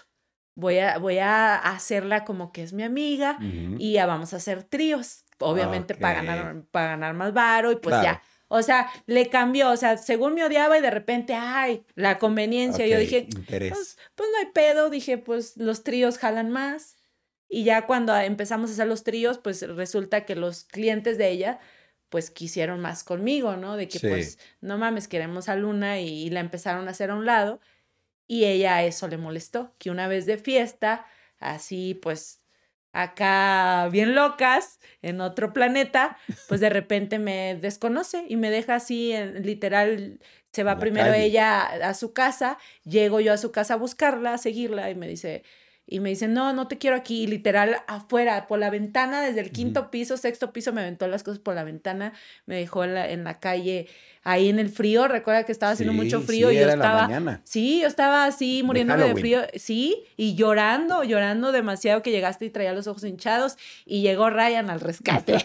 Voy 0.55 0.79
a, 0.79 0.99
voy 0.99 1.17
a 1.17 1.55
hacerla 1.57 2.23
como 2.23 2.53
que 2.53 2.63
es 2.63 2.71
mi 2.71 2.83
amiga 2.83 3.39
y 3.77 3.91
ya 3.93 4.05
vamos 4.05 4.33
a 4.33 4.37
hacer 4.37 4.63
tríos, 4.63 5.25
obviamente 5.39 5.95
para 5.95 6.21
ganar, 6.23 6.63
para 6.71 6.87
ganar 6.91 7.13
más 7.13 7.33
varo 7.33 7.73
y 7.73 7.75
pues 7.75 7.93
Claro. 7.99 8.03
ya. 8.03 8.21
O 8.55 8.61
sea, 8.61 8.91
le 9.07 9.29
cambió, 9.29 9.71
o 9.71 9.77
sea, 9.77 9.97
según 9.97 10.35
me 10.35 10.43
odiaba 10.45 10.77
y 10.77 10.81
de 10.81 10.91
repente, 10.91 11.33
ay, 11.35 11.85
la 11.95 12.19
conveniencia. 12.19 12.85
Yo 12.87 12.95
Ok, 12.97 13.01
dije, 13.01 13.27
pues, 13.69 13.97
pues 14.15 14.29
no 14.31 14.37
hay 14.39 14.45
pedo, 14.53 14.89
dije, 14.89 15.17
pues 15.17 15.57
los 15.57 15.83
tríos 15.83 16.17
jalan 16.19 16.51
más. 16.51 16.97
Y 17.49 17.63
ya 17.63 17.85
cuando 17.87 18.15
empezamos 18.15 18.69
a 18.69 18.73
hacer 18.73 18.87
los 18.87 19.03
tríos, 19.03 19.37
pues 19.39 19.61
resulta 19.67 20.25
que 20.25 20.35
los 20.35 20.65
clientes 20.65 21.17
de 21.17 21.29
ella, 21.29 21.59
pues 22.09 22.29
quisieron 22.31 22.79
más 22.79 23.03
conmigo, 23.03 23.55
¿no? 23.57 23.75
De 23.77 23.87
que 23.87 23.99
Sí. 23.99 24.07
pues, 24.07 24.37
no 24.61 24.77
mames, 24.77 25.07
queremos 25.07 25.49
a 25.49 25.55
Luna 25.55 25.99
y, 25.99 26.07
y 26.25 26.29
la 26.29 26.39
empezaron 26.41 26.87
a 26.87 26.91
hacer 26.91 27.09
a 27.11 27.15
un 27.15 27.25
lado. 27.25 27.59
Y 28.27 28.45
ella 28.45 28.75
a 28.77 28.83
eso 28.83 29.07
le 29.07 29.17
molestó, 29.17 29.75
que 29.79 29.91
una 29.91 30.07
vez 30.07 30.25
de 30.25 30.37
fiesta, 30.37 31.05
así 31.39 31.93
pues 31.95 32.42
acá 32.93 33.89
bien 33.91 34.15
locas, 34.15 34.79
en 35.01 35.19
otro 35.19 35.51
planeta, 35.51 36.17
pues 36.47 36.61
de 36.61 36.69
repente 36.69 37.19
me 37.19 37.55
desconoce 37.55 38.23
y 38.29 38.37
me 38.37 38.49
deja 38.49 38.75
así, 38.75 39.11
en, 39.11 39.43
literal, 39.43 40.19
se 40.53 40.63
va 40.63 40.77
primero 40.77 41.11
calle. 41.11 41.25
ella 41.25 41.63
a 41.89 41.93
su 41.95 42.13
casa, 42.13 42.57
llego 42.85 43.19
yo 43.19 43.33
a 43.33 43.37
su 43.37 43.51
casa 43.51 43.73
a 43.73 43.77
buscarla, 43.77 44.35
a 44.35 44.37
seguirla 44.37 44.91
y 44.91 44.95
me 44.95 45.07
dice, 45.07 45.43
y 45.85 45.99
me 45.99 46.09
dice, 46.09 46.27
no, 46.27 46.53
no 46.53 46.67
te 46.67 46.77
quiero 46.77 46.95
aquí, 46.95 47.23
y 47.23 47.27
literal, 47.27 47.77
afuera, 47.87 48.47
por 48.47 48.59
la 48.59 48.69
ventana, 48.69 49.21
desde 49.21 49.41
el 49.41 49.51
quinto 49.51 49.91
piso, 49.91 50.15
sexto 50.15 50.53
piso, 50.53 50.71
me 50.71 50.81
aventó 50.81 51.07
las 51.07 51.23
cosas 51.23 51.39
por 51.39 51.55
la 51.55 51.63
ventana, 51.63 52.13
me 52.45 52.55
dejó 52.55 52.85
en 52.85 52.93
la, 52.93 53.09
en 53.11 53.23
la 53.25 53.39
calle, 53.39 53.87
ahí 54.23 54.49
en 54.49 54.59
el 54.59 54.69
frío, 54.69 55.07
recuerda 55.07 55.43
que 55.43 55.51
estaba 55.51 55.71
haciendo 55.73 55.93
Sí, 55.93 55.97
mucho 55.97 56.21
frío 56.21 56.49
sí, 56.49 56.55
y 56.55 56.59
yo 56.59 56.69
estaba, 56.69 57.39
sí, 57.43 57.79
yo 57.81 57.87
estaba 57.87 58.25
así 58.25 58.63
muriéndome 58.63 59.05
de, 59.05 59.15
frío, 59.15 59.41
sí, 59.55 60.03
y 60.17 60.35
llorando, 60.35 61.03
llorando 61.03 61.51
demasiado 61.51 62.01
que 62.01 62.11
llegaste 62.11 62.45
y 62.45 62.49
traía 62.49 62.73
los 62.73 62.87
ojos 62.87 63.03
hinchados 63.03 63.57
y 63.85 64.01
llegó 64.01 64.29
Ryan 64.29 64.69
al 64.69 64.79
rescate. 64.79 65.37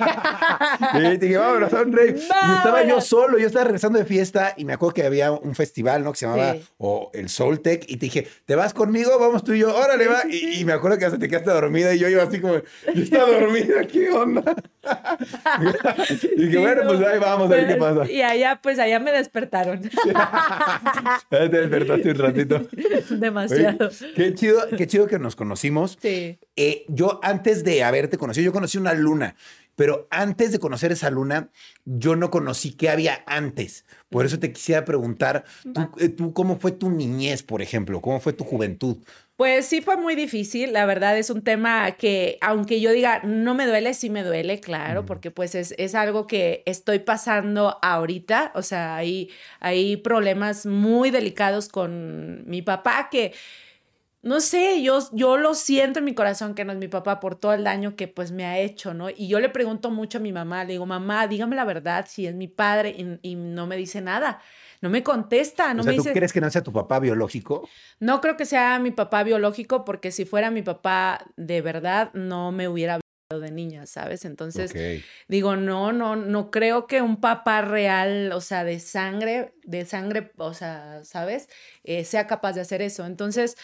Y 0.95 1.19
te 1.19 1.27
dije, 1.27 1.39
vámonos 1.39 1.71
rave. 1.73 2.17
Y 2.17 2.57
estaba 2.57 2.85
yo 2.85 3.01
solo, 3.01 3.39
yo 3.39 3.47
estaba 3.47 3.65
regresando 3.65 3.99
de 3.99 4.05
fiesta 4.05 4.55
y 4.57 4.65
me 4.65 4.73
acuerdo 4.73 4.95
que 4.95 5.03
había 5.05 5.33
un 5.33 5.55
festival, 5.55 6.03
¿no? 6.05 6.13
Que 6.13 6.19
se 6.19 6.27
llamaba 6.27 6.55
Sí. 6.55 6.65
o 6.79 7.11
el 7.15 7.29
Soul 7.29 7.61
Tech 7.61 7.85
y 7.89 7.97
te 7.97 8.07
dije, 8.07 8.29
¿te 8.47 8.55
vas 8.55 8.73
conmigo? 8.75 9.19
Vamos 9.19 9.45
tú 9.45 9.53
y 9.53 9.61
yo, 9.61 9.75
órale, 9.75 10.07
va. 10.07 10.23
Y, 10.29 10.61
y 10.61 10.65
me 10.65 10.73
acuerdo 10.73 10.99
que 10.99 11.05
hasta 11.05 11.19
te 11.19 11.29
quedaste 11.29 11.51
dormida 11.51 11.95
y 11.95 11.99
yo 11.99 12.09
iba 12.09 12.23
así 12.23 12.41
como, 12.41 12.55
yo 12.55 13.03
estaba 13.03 13.31
dormida, 13.31 13.85
¿qué 13.87 14.11
onda? 14.11 14.43
y 16.37 16.45
dije, 16.47 16.59
bueno, 16.59 16.85
no, 16.85 16.89
pues 16.91 17.09
ahí 17.09 17.19
vamos 17.19 17.51
a 17.51 17.55
ver 17.55 17.67
qué 17.69 17.75
pasa. 17.77 18.11
Y 18.11 18.23
allá 18.23 18.61
pues 18.69 18.79
allá 18.81 19.01
me 19.01 19.13
despertaron. 19.13 19.81
Te 21.31 21.49
despertaste 21.49 22.11
un 22.11 22.19
ratito. 22.19 22.69
Demasiado. 23.09 23.89
qué 24.15 24.35
chido, 24.35 24.61
qué 24.77 24.87
chido 24.87 25.07
que 25.07 25.19
nos 25.19 25.37
conocimos. 25.37 25.97
Sí. 26.03 26.39
Eh, 26.55 26.85
yo 26.89 27.19
antes 27.23 27.65
de 27.65 27.83
haberte 27.83 28.19
conocido, 28.19 28.45
yo 28.45 28.53
conocí 28.53 28.77
una 28.77 28.93
luna, 28.93 29.37
pero 29.75 30.07
antes 30.11 30.53
de 30.53 30.59
conocer 30.59 30.93
esa 30.93 31.09
luna, 31.09 31.49
yo 31.87 32.15
no 32.15 32.31
conocí 32.31 32.73
qué 32.73 32.91
había 32.91 33.25
antes. 33.27 33.87
Por 34.11 34.27
eso 34.27 34.39
te 34.39 34.53
quisiera 34.53 34.85
preguntar, 34.85 35.45
¿tú, 35.73 35.89
eh, 35.99 36.11
tú 36.11 36.35
cómo 36.35 36.59
fue 36.59 36.73
tu 36.73 36.91
niñez, 36.91 37.43
por 37.43 37.63
ejemplo? 37.63 38.03
¿Cómo 38.03 38.21
fue 38.21 38.35
tu 38.35 38.45
juventud? 38.45 38.99
Pues 39.39 39.67
sí 39.67 39.83
fue 39.83 39.97
muy 39.97 40.17
difícil, 40.17 40.73
la 40.73 40.85
verdad 40.85 41.17
es 41.17 41.31
un 41.31 41.43
tema 41.43 41.93
que 41.93 42.39
aunque 42.41 42.81
yo 42.81 42.91
diga 42.91 43.21
no 43.23 43.55
me 43.55 43.67
duele, 43.69 43.95
sí 43.95 44.11
me 44.11 44.25
duele, 44.25 44.59
claro, 44.59 45.07
porque 45.07 45.31
pues 45.31 45.55
es, 45.55 45.77
es, 45.79 45.95
algo 45.95 46.27
que 46.27 46.65
estoy 46.67 46.99
pasando 46.99 47.79
ahorita, 47.81 48.51
o 48.57 48.63
sea, 48.63 48.97
hay, 48.97 49.31
hay 49.61 49.97
problemas 49.99 50.67
muy 50.67 51.13
delicados 51.13 51.69
con 51.69 52.49
mi 52.51 52.63
papá 52.63 53.11
que 53.13 53.33
no 54.23 54.41
sé, 54.41 54.83
yo, 54.83 54.99
yo 55.13 55.37
lo 55.37 55.55
siento 55.55 56.01
en 56.01 56.07
mi 56.07 56.15
corazón 56.15 56.57
que 56.57 56.65
no 56.65 56.73
es 56.73 56.79
mi 56.79 56.89
papá 56.89 57.21
por 57.21 57.37
todo 57.37 57.55
el 57.55 57.63
daño 57.63 57.95
que 57.95 58.09
pues 58.09 58.33
me 58.33 58.45
ha 58.45 58.59
hecho, 58.59 58.93
¿no? 58.93 59.09
Y 59.09 59.29
yo 59.29 59.39
le 59.39 59.51
pregunto 59.51 59.93
mucho 59.93 60.19
a 60.19 60.21
mi 60.21 60.33
mamá, 60.33 60.65
le 60.65 60.73
digo, 60.73 60.87
mamá, 60.87 61.29
dígame 61.29 61.55
la 61.55 61.65
verdad 61.65 62.07
si 62.09 62.27
es 62.27 62.35
mi 62.35 62.49
padre 62.49 62.91
y, 63.23 63.31
y 63.31 63.35
no 63.37 63.69
me 63.69 63.77
dice 63.77 64.01
nada. 64.01 64.41
No 64.81 64.91
me 64.91 65.03
contesta, 65.03 65.75
no 65.75 65.81
o 65.81 65.83
sea, 65.85 65.93
me 65.93 65.97
¿tú 65.97 66.03
dice... 66.03 66.13
crees 66.15 66.33
que 66.33 66.41
no 66.41 66.51
sea 66.51 66.63
tu 66.63 66.73
papá 66.73 67.01
biológico? 67.01 67.69
No 68.01 68.21
creo 68.21 68.37
que 68.37 68.45
sea 68.45 68.79
mi 68.79 68.91
papá 68.91 69.25
biológico 69.25 69.85
porque 69.85 70.13
si 70.13 70.25
fuera 70.25 70.51
mi 70.51 70.63
papá 70.63 71.27
de 71.37 71.61
verdad 71.61 72.13
no 72.15 72.53
me 72.53 72.69
hubiera 72.69 73.01
de 73.37 73.51
niña, 73.51 73.85
¿sabes? 73.85 74.25
Entonces 74.25 74.73
digo, 75.29 75.55
no, 75.55 75.93
no, 75.93 76.17
no 76.17 76.51
creo 76.51 76.87
que 76.87 77.03
un 77.03 77.21
papá 77.21 77.61
real, 77.61 78.33
o 78.33 78.41
sea, 78.41 78.65
de 78.65 78.81
sangre, 78.81 79.53
de 79.65 79.85
sangre, 79.85 80.33
o 80.39 80.55
sea, 80.55 81.05
¿sabes? 81.05 81.51
Eh, 81.85 82.05
sea 82.05 82.27
capaz 82.27 82.55
de 82.55 82.63
hacer 82.63 82.81
eso. 82.81 83.05
Entonces, 83.05 83.57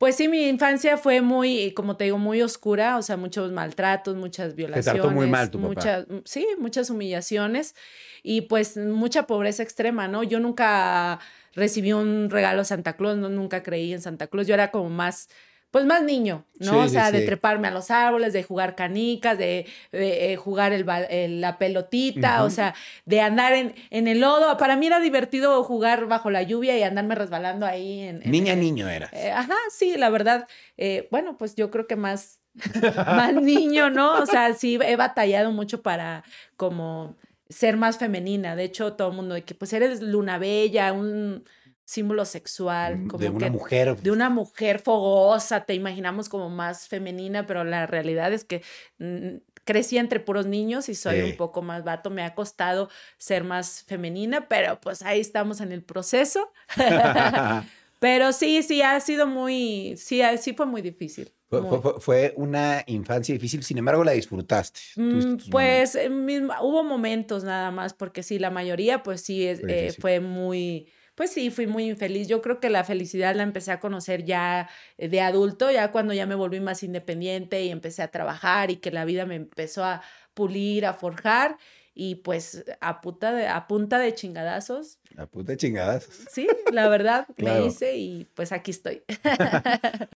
pues 0.00 0.16
sí, 0.16 0.28
mi 0.28 0.48
infancia 0.48 0.96
fue 0.96 1.20
muy, 1.20 1.72
como 1.72 1.98
te 1.98 2.04
digo, 2.04 2.16
muy 2.16 2.40
oscura, 2.40 2.96
o 2.96 3.02
sea, 3.02 3.18
muchos 3.18 3.52
maltratos, 3.52 4.16
muchas 4.16 4.54
violaciones. 4.54 4.86
trató 4.86 5.10
muy 5.10 5.26
mal 5.26 5.50
tu 5.50 5.58
papá. 5.58 5.68
muchas, 5.68 6.06
sí, 6.24 6.46
muchas 6.58 6.88
humillaciones 6.88 7.74
y 8.22 8.40
pues 8.40 8.78
mucha 8.78 9.26
pobreza 9.26 9.62
extrema, 9.62 10.08
¿no? 10.08 10.22
Yo 10.22 10.40
nunca 10.40 11.20
recibí 11.54 11.92
un 11.92 12.30
regalo 12.30 12.64
Santa 12.64 12.94
Claus, 12.94 13.18
no, 13.18 13.28
nunca 13.28 13.62
creí 13.62 13.92
en 13.92 14.00
Santa 14.00 14.28
Claus, 14.28 14.46
yo 14.46 14.54
era 14.54 14.70
como 14.70 14.88
más, 14.88 15.28
pues 15.70 15.84
más 15.84 16.02
niño, 16.02 16.44
¿no? 16.58 16.72
Sí, 16.72 16.84
o 16.84 16.88
sí, 16.88 16.94
sea, 16.94 17.10
de 17.12 17.20
sí. 17.20 17.26
treparme 17.26 17.68
a 17.68 17.70
los 17.70 17.90
árboles, 17.90 18.32
de 18.32 18.42
jugar 18.42 18.74
canicas, 18.74 19.38
de, 19.38 19.66
de, 19.92 20.32
eh, 20.32 20.36
jugar 20.36 20.72
el, 20.72 21.40
la 21.40 21.58
pelotita, 21.58 22.44
o 22.44 22.50
sea, 22.50 22.74
de 23.06 23.20
andar 23.20 23.52
en, 23.52 23.74
en 23.90 24.08
el 24.08 24.20
lodo. 24.20 24.56
Para 24.56 24.76
mí 24.76 24.86
era 24.86 25.00
divertido 25.00 25.62
jugar 25.64 26.06
bajo 26.06 26.30
la 26.30 26.42
lluvia 26.42 26.76
y 26.78 26.82
andarme 26.82 27.14
resbalando 27.14 27.66
ahí 27.66 28.00
en... 28.00 28.22
en- 28.22 28.30
Niña, 28.30 28.54
niño 28.56 28.88
era. 28.88 29.08
eh, 29.12 29.30
ajá, 29.30 29.54
sí, 29.70 29.96
la 29.96 30.10
verdad. 30.10 30.48
eh, 30.76 31.08
bueno, 31.10 31.36
pues 31.38 31.54
yo 31.56 31.70
creo 31.70 31.86
que 31.86 31.96
más, 31.96 32.40
más 33.06 33.34
niño, 33.34 33.90
¿no? 33.90 34.20
O 34.22 34.26
sea, 34.26 34.52
sí, 34.54 34.78
he 34.82 34.96
batallado 34.96 35.52
mucho 35.52 35.82
para 35.82 36.24
como 36.56 37.16
ser 37.48 37.76
más 37.76 37.98
femenina. 37.98 38.56
De 38.56 38.64
hecho, 38.64 38.94
todo 38.94 39.08
el 39.10 39.16
mundo 39.16 39.34
de 39.34 39.42
que 39.44 39.54
pues 39.54 39.72
eres 39.72 40.00
luna 40.02 40.38
bella, 40.38 40.92
un 40.92 41.44
símbolo 41.90 42.24
sexual, 42.24 43.06
como 43.08 43.18
Mm, 43.18 43.20
de 43.22 43.28
una 43.30 43.46
que 43.46 43.50
mujer. 43.50 43.96
de 43.96 44.10
una 44.12 44.30
mujer 44.30 44.78
fogosa, 44.78 45.64
te 45.64 45.74
imaginamos 45.74 46.28
como 46.28 46.48
más 46.48 46.86
femenina, 46.86 47.46
pero 47.46 47.64
la 47.64 47.86
realidad 47.86 48.32
es 48.32 48.44
que 48.44 48.62
mm, 48.98 49.38
crecí 49.64 49.98
entre 49.98 50.20
puros 50.20 50.46
niños 50.46 50.88
y 50.88 50.94
soy 50.94 51.16
Sí. 51.20 51.30
un 51.32 51.36
poco 51.36 51.62
más 51.62 51.82
vato. 51.84 52.08
Me 52.10 52.22
ha 52.22 52.34
costado 52.34 52.88
ser 53.18 53.42
más 53.44 53.82
femenina, 53.86 54.46
pero 54.48 54.80
pues 54.80 55.02
ahí 55.02 55.20
estamos 55.20 55.60
en 55.60 55.72
el 55.72 55.82
proceso. 55.82 56.50
Pero 57.98 58.32
sí, 58.32 58.62
sí, 58.62 58.80
ha 58.80 58.98
sido 59.00 59.26
muy, 59.26 59.94
sí, 59.98 60.22
ha- 60.22 60.38
sí 60.38 60.54
fue 60.54 60.64
muy 60.64 60.80
difícil. 60.80 61.30
Fue, 61.50 61.60
muy. 61.60 61.80
fue- 61.80 62.00
fue 62.00 62.32
una 62.36 62.82
infancia 62.86 63.34
difícil, 63.34 63.62
sin 63.62 63.76
embargo 63.76 64.04
la 64.04 64.12
disfrutaste. 64.12 64.80
Mm, 64.96 65.36
Pues 65.50 65.96
eh, 65.96 66.08
mismo- 66.08 66.54
hubo 66.62 66.82
momentos 66.82 67.44
nada 67.44 67.70
más, 67.70 67.92
porque 67.92 68.22
sí, 68.22 68.38
la 68.38 68.50
mayoría, 68.50 69.02
pues 69.02 69.20
sí, 69.20 69.46
es- 69.46 69.60
eh, 69.68 69.92
fue 70.00 70.20
muy, 70.20 70.88
pues 71.20 71.32
sí, 71.32 71.50
fui 71.50 71.66
muy 71.66 71.86
infeliz. 71.90 72.28
Yo 72.28 72.40
creo 72.40 72.60
que 72.60 72.70
la 72.70 72.82
felicidad 72.82 73.34
la 73.36 73.42
empecé 73.42 73.72
a 73.72 73.78
conocer 73.78 74.24
ya 74.24 74.70
eh, 74.96 75.10
de 75.10 75.20
adulto, 75.20 75.70
ya 75.70 75.92
cuando 75.92 76.14
ya 76.14 76.24
me 76.24 76.34
volví 76.34 76.60
más 76.60 76.82
independiente 76.82 77.62
y 77.62 77.68
empecé 77.68 78.00
a 78.02 78.10
trabajar 78.10 78.70
y 78.70 78.76
que 78.76 78.90
la 78.90 79.04
vida 79.04 79.26
me 79.26 79.34
empezó 79.34 79.84
a 79.84 80.00
pulir, 80.32 80.86
a 80.86 80.94
forjar 80.94 81.58
y 81.92 82.14
pues 82.14 82.64
a, 82.80 83.02
puta 83.02 83.34
de, 83.34 83.48
a 83.48 83.66
punta 83.66 83.98
de 83.98 84.14
chingadazos, 84.14 84.98
La 85.10 85.26
puta 85.26 85.58
chingadas. 85.58 86.08
sí, 86.30 86.48
la 86.72 86.88
verdad, 86.88 87.26
Claro. 87.36 87.60
me 87.64 87.66
hice 87.68 87.98
y 87.98 88.24
pues 88.32 88.50
aquí 88.52 88.70
estoy. 88.70 89.02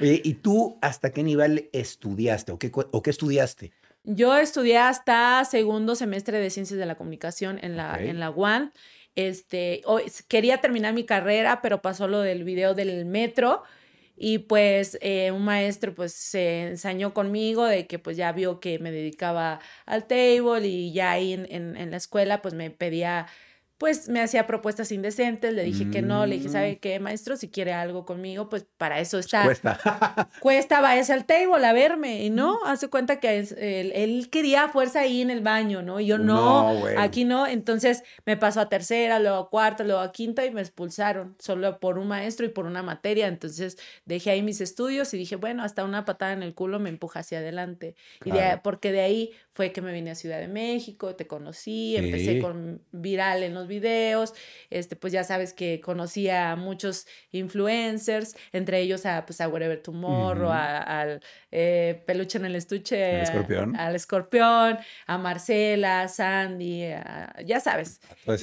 Oye, 0.00 0.22
¿y 0.24 0.32
tú 0.32 0.78
hasta 0.80 1.10
qué 1.10 1.22
nivel 1.22 1.68
estudiaste 1.74 2.50
o 2.50 2.58
qué, 2.58 2.72
o 2.74 3.02
qué 3.02 3.10
estudiaste? 3.10 3.72
Yo 4.04 4.36
estudié 4.38 4.78
hasta 4.78 5.44
segundo 5.44 5.94
semestre 5.94 6.38
de 6.40 6.48
Ciencias 6.50 6.78
de 6.80 6.86
la 6.86 6.96
Comunicación 6.96 7.58
en 7.62 7.76
la, 7.76 7.92
Ok. 7.92 8.00
en 8.00 8.20
la 8.20 8.30
UAN. 8.30 8.72
Este, 9.14 9.82
hoy 9.84 10.04
quería 10.28 10.60
terminar 10.60 10.94
mi 10.94 11.04
carrera, 11.04 11.60
pero 11.62 11.82
pasó 11.82 12.08
lo 12.08 12.20
del 12.20 12.44
video 12.44 12.74
del 12.74 13.04
metro 13.04 13.62
y 14.16 14.38
pues 14.38 14.98
eh, 15.02 15.30
un 15.32 15.44
maestro 15.44 15.94
pues 15.94 16.12
se 16.14 16.68
ensañó 16.68 17.12
conmigo 17.14 17.64
de 17.66 17.86
que 17.86 17.98
pues 17.98 18.16
ya 18.16 18.32
vio 18.32 18.60
que 18.60 18.78
me 18.78 18.90
dedicaba 18.92 19.60
al 19.86 20.06
table 20.06 20.66
y 20.66 20.92
ya 20.92 21.12
ahí 21.12 21.32
en, 21.32 21.46
en, 21.50 21.76
en 21.76 21.90
la 21.90 21.96
escuela 21.96 22.42
pues 22.42 22.54
me 22.54 22.70
pedía 22.70 23.26
pues 23.82 24.08
me 24.08 24.20
hacía 24.20 24.46
propuestas 24.46 24.92
indecentes, 24.92 25.52
le 25.52 25.64
dije 25.64 25.90
que 25.90 26.02
no, 26.02 26.24
le 26.24 26.36
dije, 26.36 26.46
Mm. 26.48 26.52
¿sabe 26.52 26.78
qué, 26.78 27.00
maestro? 27.00 27.36
Si 27.36 27.48
quiere 27.48 27.72
algo 27.72 28.04
conmigo, 28.06 28.48
pues 28.48 28.64
para 28.78 29.00
eso 29.00 29.18
está 29.18 29.42
Cuesta. 29.42 29.76
cuesta, 30.40 30.80
váyase 30.80 31.12
al 31.12 31.24
table 31.26 31.66
a 31.66 31.72
verme. 31.72 32.22
Y 32.22 32.30
no, 32.30 32.60
hace 32.64 32.86
cuenta 32.86 33.18
que 33.18 33.40
es- 33.40 33.50
él, 33.58 33.90
él 33.96 34.28
quería 34.30 34.68
fuerza 34.68 35.00
ahí 35.00 35.20
en 35.20 35.30
el 35.30 35.40
baño, 35.40 35.82
¿no? 35.82 35.98
Y 35.98 36.06
yo 36.06 36.16
no, 36.18 36.72
No, 36.72 36.84
aquí 36.96 37.24
no. 37.24 37.48
Entonces 37.48 38.04
me 38.24 38.36
pasó 38.36 38.60
a 38.60 38.68
tercera, 38.68 39.18
luego 39.18 39.38
a 39.38 39.50
cuarta, 39.50 39.82
luego 39.82 40.00
a 40.00 40.12
quinta 40.12 40.46
y 40.46 40.52
me 40.52 40.60
expulsaron 40.60 41.34
solo 41.40 41.80
por 41.80 41.98
un 41.98 42.06
maestro 42.06 42.46
y 42.46 42.50
por 42.50 42.66
una 42.66 42.84
materia. 42.84 43.26
Entonces 43.26 43.78
dejé 44.04 44.30
ahí 44.30 44.42
mis 44.42 44.60
estudios 44.60 45.12
y 45.12 45.18
dije, 45.18 45.34
bueno, 45.34 45.64
hasta 45.64 45.82
una 45.82 46.04
patada 46.04 46.32
en 46.34 46.44
el 46.44 46.54
culo 46.54 46.78
me 46.78 46.88
empuja 46.88 47.18
hacia 47.18 47.38
adelante. 47.38 47.96
Y 48.24 48.30
de, 48.30 48.60
porque 48.62 48.92
de 48.92 49.00
ahí 49.00 49.30
fue 49.54 49.72
que 49.72 49.82
me 49.82 49.92
vine 49.92 50.12
a 50.12 50.14
Ciudad 50.14 50.38
de 50.38 50.46
México, 50.46 51.16
te 51.16 51.26
conocí, 51.26 51.96
empecé 51.96 52.38
con 52.38 52.80
viral 52.92 53.42
en 53.42 53.54
los 53.54 53.66
videos, 53.72 54.34
este, 54.70 54.96
pues 54.96 55.12
ya 55.12 55.24
sabes 55.24 55.52
que 55.52 55.80
conocí 55.80 56.28
a 56.30 56.56
muchos 56.56 57.06
influencers, 57.56 58.34
entre 58.52 58.80
ellos 58.80 59.06
a, 59.06 59.24
pues, 59.26 59.40
a 59.40 59.48
Wherever 59.48 59.80
Tomorrow, 59.80 60.50
a- 60.50 60.78
al 60.78 61.20
eh, 61.50 62.02
Peluche 62.06 62.38
en 62.38 62.44
el 62.46 62.56
Estuche, 62.56 63.04
Al 63.14 63.20
a- 63.20 63.22
Escorpión. 63.24 63.76
al 63.76 63.94
Escorpión, 63.94 64.78
a 65.06 65.18
Marcela, 65.18 66.02
a 66.02 66.08
Sandy, 66.08 66.84
a- 66.84 67.34
ya 67.44 67.60
sabes. 67.60 68.00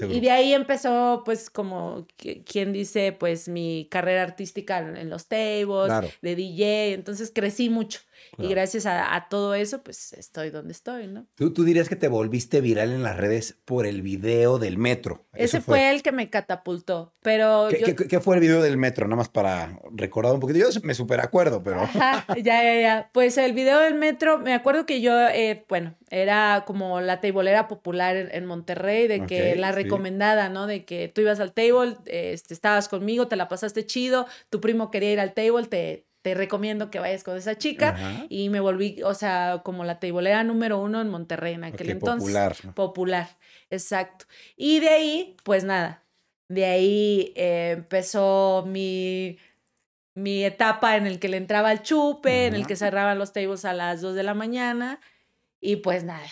Y 0.09 0.19
de 0.19 0.31
ahí 0.31 0.53
empezó, 0.53 1.24
pues, 1.25 1.50
como 1.50 2.07
qui- 2.17 2.43
quien 2.45 2.71
dice, 2.74 3.12
pues, 3.13 3.48
mi 3.50 3.88
carrera 3.89 4.24
artística 4.24 4.79
en, 4.79 4.95
en 4.98 5.09
los 5.09 5.27
tables, 5.27 5.88
Claro. 5.88 6.07
de 6.21 6.36
DJ, 6.36 6.93
entonces 6.93 7.31
crecí 7.33 7.69
mucho. 7.69 8.00
Claro. 8.35 8.49
Y 8.49 8.53
gracias 8.53 8.85
a, 8.85 9.15
a 9.15 9.29
todo 9.29 9.53
eso, 9.53 9.83
pues, 9.83 10.13
estoy 10.13 10.49
donde 10.49 10.71
estoy, 10.71 11.07
¿no? 11.07 11.27
¿Tú, 11.35 11.53
tú 11.53 11.63
dirías 11.63 11.89
que 11.89 11.95
te 11.95 12.07
volviste 12.07 12.61
viral 12.61 12.91
en 12.91 13.03
las 13.03 13.17
redes 13.17 13.57
por 13.65 13.85
el 13.85 14.01
video 14.01 14.59
del 14.59 14.77
metro. 14.77 15.25
Ese 15.33 15.61
fue. 15.61 15.89
el 15.91 16.01
que 16.03 16.11
me 16.11 16.29
catapultó, 16.29 17.13
pero 17.21 17.67
¿Qué, 17.69 17.79
yo... 17.79 17.85
qué- 17.95 18.07
qué 18.07 18.19
fue 18.19 18.35
el 18.35 18.41
video 18.41 18.61
del 18.61 18.77
metro? 18.77 19.05
Nada 19.07 19.17
más 19.17 19.29
para 19.29 19.79
recordar 19.91 20.33
un 20.33 20.39
poquito. 20.39 20.59
Yo 20.59 20.67
me 20.83 20.93
super 20.93 21.19
acuerdo, 21.21 21.63
pero. 21.63 21.81
Ajá, 21.81 22.25
ya, 22.38 22.63
ya, 22.63 22.81
ya. 22.81 23.09
Pues 23.13 23.38
el 23.38 23.53
video 23.53 23.79
del 23.79 23.95
metro, 23.95 24.39
me 24.39 24.53
acuerdo 24.53 24.85
que 24.85 25.01
yo, 25.01 25.17
eh, 25.29 25.65
bueno, 25.69 25.95
era 26.09 26.63
como 26.65 26.99
la 27.01 27.21
teibolera 27.21 27.67
popular 27.67 28.15
en, 28.15 28.29
en 28.33 28.45
Monterrey, 28.45 29.07
de 29.07 29.25
que 29.25 29.55
la 29.55 29.69
sí. 29.69 29.75
recomendada, 29.83 30.49
¿no? 30.49 30.67
De 30.67 30.83
que 30.85 31.07
tú 31.07 31.21
ibas 31.21 31.39
al 31.39 31.53
table, 31.53 31.95
este, 32.05 32.53
estabas 32.53 32.89
conmigo, 32.89 33.27
te 33.27 33.35
la 33.35 33.47
pasaste 33.47 33.85
chido, 33.85 34.25
tu 34.49 34.59
primo 34.59 34.91
quería 34.91 35.13
ir 35.13 35.19
al 35.19 35.33
table, 35.33 35.65
te, 35.67 36.05
te 36.21 36.33
recomiendo 36.33 36.91
que 36.91 36.99
vayas 36.99 37.23
con 37.23 37.38
esa 37.38 37.57
chica. 37.57 37.89
Ajá. 37.89 38.25
Y 38.29 38.49
me 38.49 38.59
volví, 38.59 39.01
o 39.03 39.13
sea, 39.13 39.61
como 39.63 39.85
la 39.85 39.99
teibolera 39.99 40.43
número 40.43 40.79
uno 40.79 41.01
en 41.01 41.09
Monterrey 41.09 41.53
en 41.53 41.63
aquel 41.63 41.91
entonces. 41.91 42.23
popular. 42.23 42.55
Popular, 42.75 43.38
exacto. 43.69 44.25
Y 44.55 44.79
de 44.79 44.89
ahí, 44.89 45.38
pues 45.43 45.63
nada, 45.63 46.03
de 46.49 46.65
ahí 46.65 47.33
eh, 47.35 47.71
empezó 47.77 48.65
mi, 48.67 49.38
mi 50.15 50.43
etapa 50.43 50.97
en 50.97 51.07
el 51.07 51.19
que 51.19 51.29
le 51.29 51.38
entraba 51.38 51.71
el 51.71 51.81
chupe, 51.81 52.47
en 52.47 52.55
el 52.55 52.67
que 52.67 52.75
cerraban 52.75 53.17
los 53.17 53.31
tables 53.31 53.65
a 53.65 53.73
las 53.73 54.01
2 54.01 54.15
de 54.15 54.23
la 54.23 54.33
mañana. 54.33 54.99
Y 55.61 55.77
pues 55.77 56.03
nada, 56.03 56.27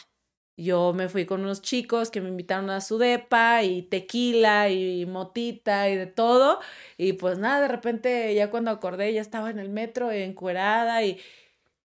yo 0.57 0.91
me 0.93 1.07
fui 1.07 1.25
con 1.27 1.41
unos 1.41 1.61
chicos 1.61 2.09
que 2.09 2.19
me 2.19 2.29
invitaron 2.29 2.69
a 2.71 2.81
su 2.81 2.97
depa 2.97 3.63
y 3.63 3.83
tequila 3.83 4.69
y 4.69 5.05
motita 5.05 5.89
y 5.89 5.95
de 5.95 6.07
todo. 6.07 6.59
Y 6.97 7.13
pues 7.13 7.37
nada, 7.37 7.61
de 7.61 7.67
repente 7.67 8.33
ya 8.35 8.49
cuando 8.49 8.71
acordé 8.71 9.13
ya 9.13 9.21
estaba 9.21 9.51
en 9.51 9.59
el 9.59 9.69
metro 9.69 10.11
encuerada 10.11 11.03
y 11.03 11.19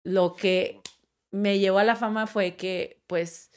lo 0.05 0.37
que 0.37 0.81
me 1.31 1.59
llevó 1.59 1.79
a 1.79 1.85
la 1.85 1.97
fama 1.97 2.27
fue 2.27 2.57
que 2.57 3.01
pues 3.07 3.51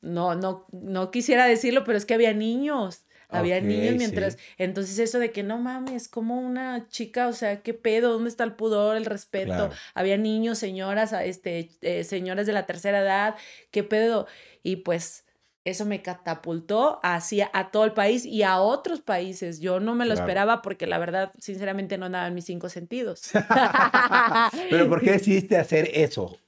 no, 0.00 0.34
no, 0.34 0.66
no 0.72 1.10
quisiera 1.10 1.46
decirlo, 1.46 1.84
pero 1.84 1.98
es 1.98 2.06
que 2.06 2.14
había 2.14 2.32
niños. 2.34 3.04
Había 3.30 3.60
niños 3.60 3.96
mientras, 3.96 4.34
sí. 4.34 4.38
entonces 4.56 4.98
eso 4.98 5.18
de 5.18 5.30
que 5.32 5.42
no 5.42 5.58
mames, 5.58 6.08
como 6.08 6.38
una 6.40 6.88
chica, 6.88 7.28
o 7.28 7.32
sea, 7.32 7.62
qué 7.62 7.74
pedo, 7.74 8.12
¿dónde 8.12 8.30
está 8.30 8.44
el 8.44 8.54
pudor, 8.54 8.96
el 8.96 9.04
respeto? 9.04 9.46
Claro. 9.46 9.70
Había 9.94 10.16
niños, 10.16 10.58
señoras, 10.58 11.12
este, 11.12 11.70
eh, 11.82 12.04
señoras 12.04 12.46
de 12.46 12.52
la 12.54 12.64
tercera 12.66 13.00
edad, 13.00 13.36
qué 13.70 13.84
pedo. 13.84 14.26
Y 14.62 14.76
pues 14.76 15.26
eso 15.64 15.84
me 15.84 16.00
catapultó 16.00 16.98
hacia 17.02 17.50
a 17.52 17.70
todo 17.70 17.84
el 17.84 17.92
país 17.92 18.24
y 18.24 18.42
a 18.42 18.58
otros 18.58 19.02
países. 19.02 19.60
Yo 19.60 19.80
no 19.80 19.94
me 19.94 20.06
lo 20.06 20.14
Claro. 20.14 20.26
esperaba 20.26 20.62
porque 20.62 20.86
la 20.86 20.96
verdad, 20.96 21.32
sinceramente, 21.38 21.98
no 21.98 22.06
andaba 22.06 22.26
en 22.28 22.34
mis 22.34 22.46
cinco 22.46 22.70
sentidos. 22.70 23.30
Pero 24.70 24.88
¿por 24.88 25.02
qué 25.02 25.12
decidiste 25.12 25.58
hacer 25.58 25.90
eso? 25.92 26.38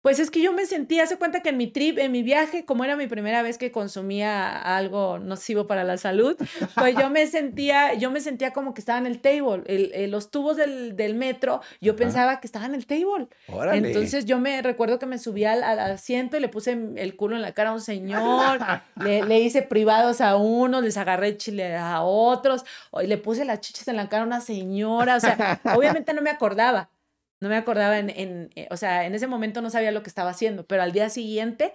Pues 0.00 0.20
es 0.20 0.30
que 0.30 0.40
yo 0.40 0.52
me 0.52 0.64
sentía, 0.64 1.02
hace 1.02 1.16
cuenta 1.16 1.40
que 1.40 1.48
en 1.48 1.56
mi 1.56 1.66
trip, 1.66 1.98
en 1.98 2.12
mi 2.12 2.22
viaje, 2.22 2.64
como 2.64 2.84
era 2.84 2.94
mi 2.94 3.08
primera 3.08 3.42
vez 3.42 3.58
que 3.58 3.72
consumía 3.72 4.48
algo 4.76 5.18
nocivo 5.18 5.66
para 5.66 5.82
la 5.82 5.96
salud, 5.96 6.36
pues 6.76 6.94
yo 6.96 7.10
me 7.10 7.26
sentía, 7.26 7.94
yo 7.94 8.10
me 8.12 8.20
sentía 8.20 8.52
como 8.52 8.74
que 8.74 8.80
estaba 8.80 8.98
en 9.00 9.06
el 9.06 9.20
table, 9.20 9.62
el- 9.66 9.90
el- 9.92 10.10
los 10.12 10.30
tubos 10.30 10.56
del, 10.56 10.94
del 10.94 11.14
metro, 11.16 11.60
yo 11.80 11.92
Ajá. 11.92 11.98
pensaba 11.98 12.40
que 12.40 12.46
estaba 12.46 12.66
en 12.66 12.76
el 12.76 12.86
table. 12.86 13.28
Órale. 13.48 13.88
Entonces 13.88 14.24
yo 14.24 14.38
me 14.38 14.62
recuerdo 14.62 14.98
que 15.00 15.06
me 15.06 15.18
subí 15.18 15.44
al, 15.44 15.64
al 15.64 15.78
asiento 15.80 16.36
y 16.36 16.40
le 16.40 16.48
puse 16.48 16.78
el 16.96 17.16
culo 17.16 17.34
en 17.34 17.42
la 17.42 17.52
cara 17.52 17.70
a 17.70 17.74
un 17.74 17.80
señor, 17.80 18.58
le, 19.02 19.24
le 19.24 19.40
hice 19.40 19.62
privados 19.62 20.20
a 20.20 20.36
unos, 20.36 20.84
les 20.84 20.96
agarré 20.96 21.36
chile 21.36 21.76
a 21.76 22.02
otros, 22.02 22.64
y 23.02 23.06
le 23.08 23.18
puse 23.18 23.44
las 23.44 23.60
chichas 23.60 23.88
en 23.88 23.96
la 23.96 24.08
cara 24.08 24.22
a 24.22 24.26
una 24.26 24.40
señora, 24.40 25.16
o 25.16 25.20
sea, 25.20 25.60
obviamente 25.74 26.14
no 26.14 26.22
me 26.22 26.30
acordaba, 26.30 26.88
no 27.40 27.48
me 27.48 27.56
acordaba 27.56 27.98
en, 27.98 28.10
en 28.10 28.50
eh, 28.56 28.68
o 28.70 28.76
sea, 28.76 29.06
en 29.06 29.14
ese 29.14 29.26
momento 29.26 29.62
no 29.62 29.70
sabía 29.70 29.92
lo 29.92 30.02
que 30.02 30.08
estaba 30.08 30.30
haciendo, 30.30 30.66
pero 30.66 30.82
al 30.82 30.92
día 30.92 31.08
siguiente, 31.10 31.72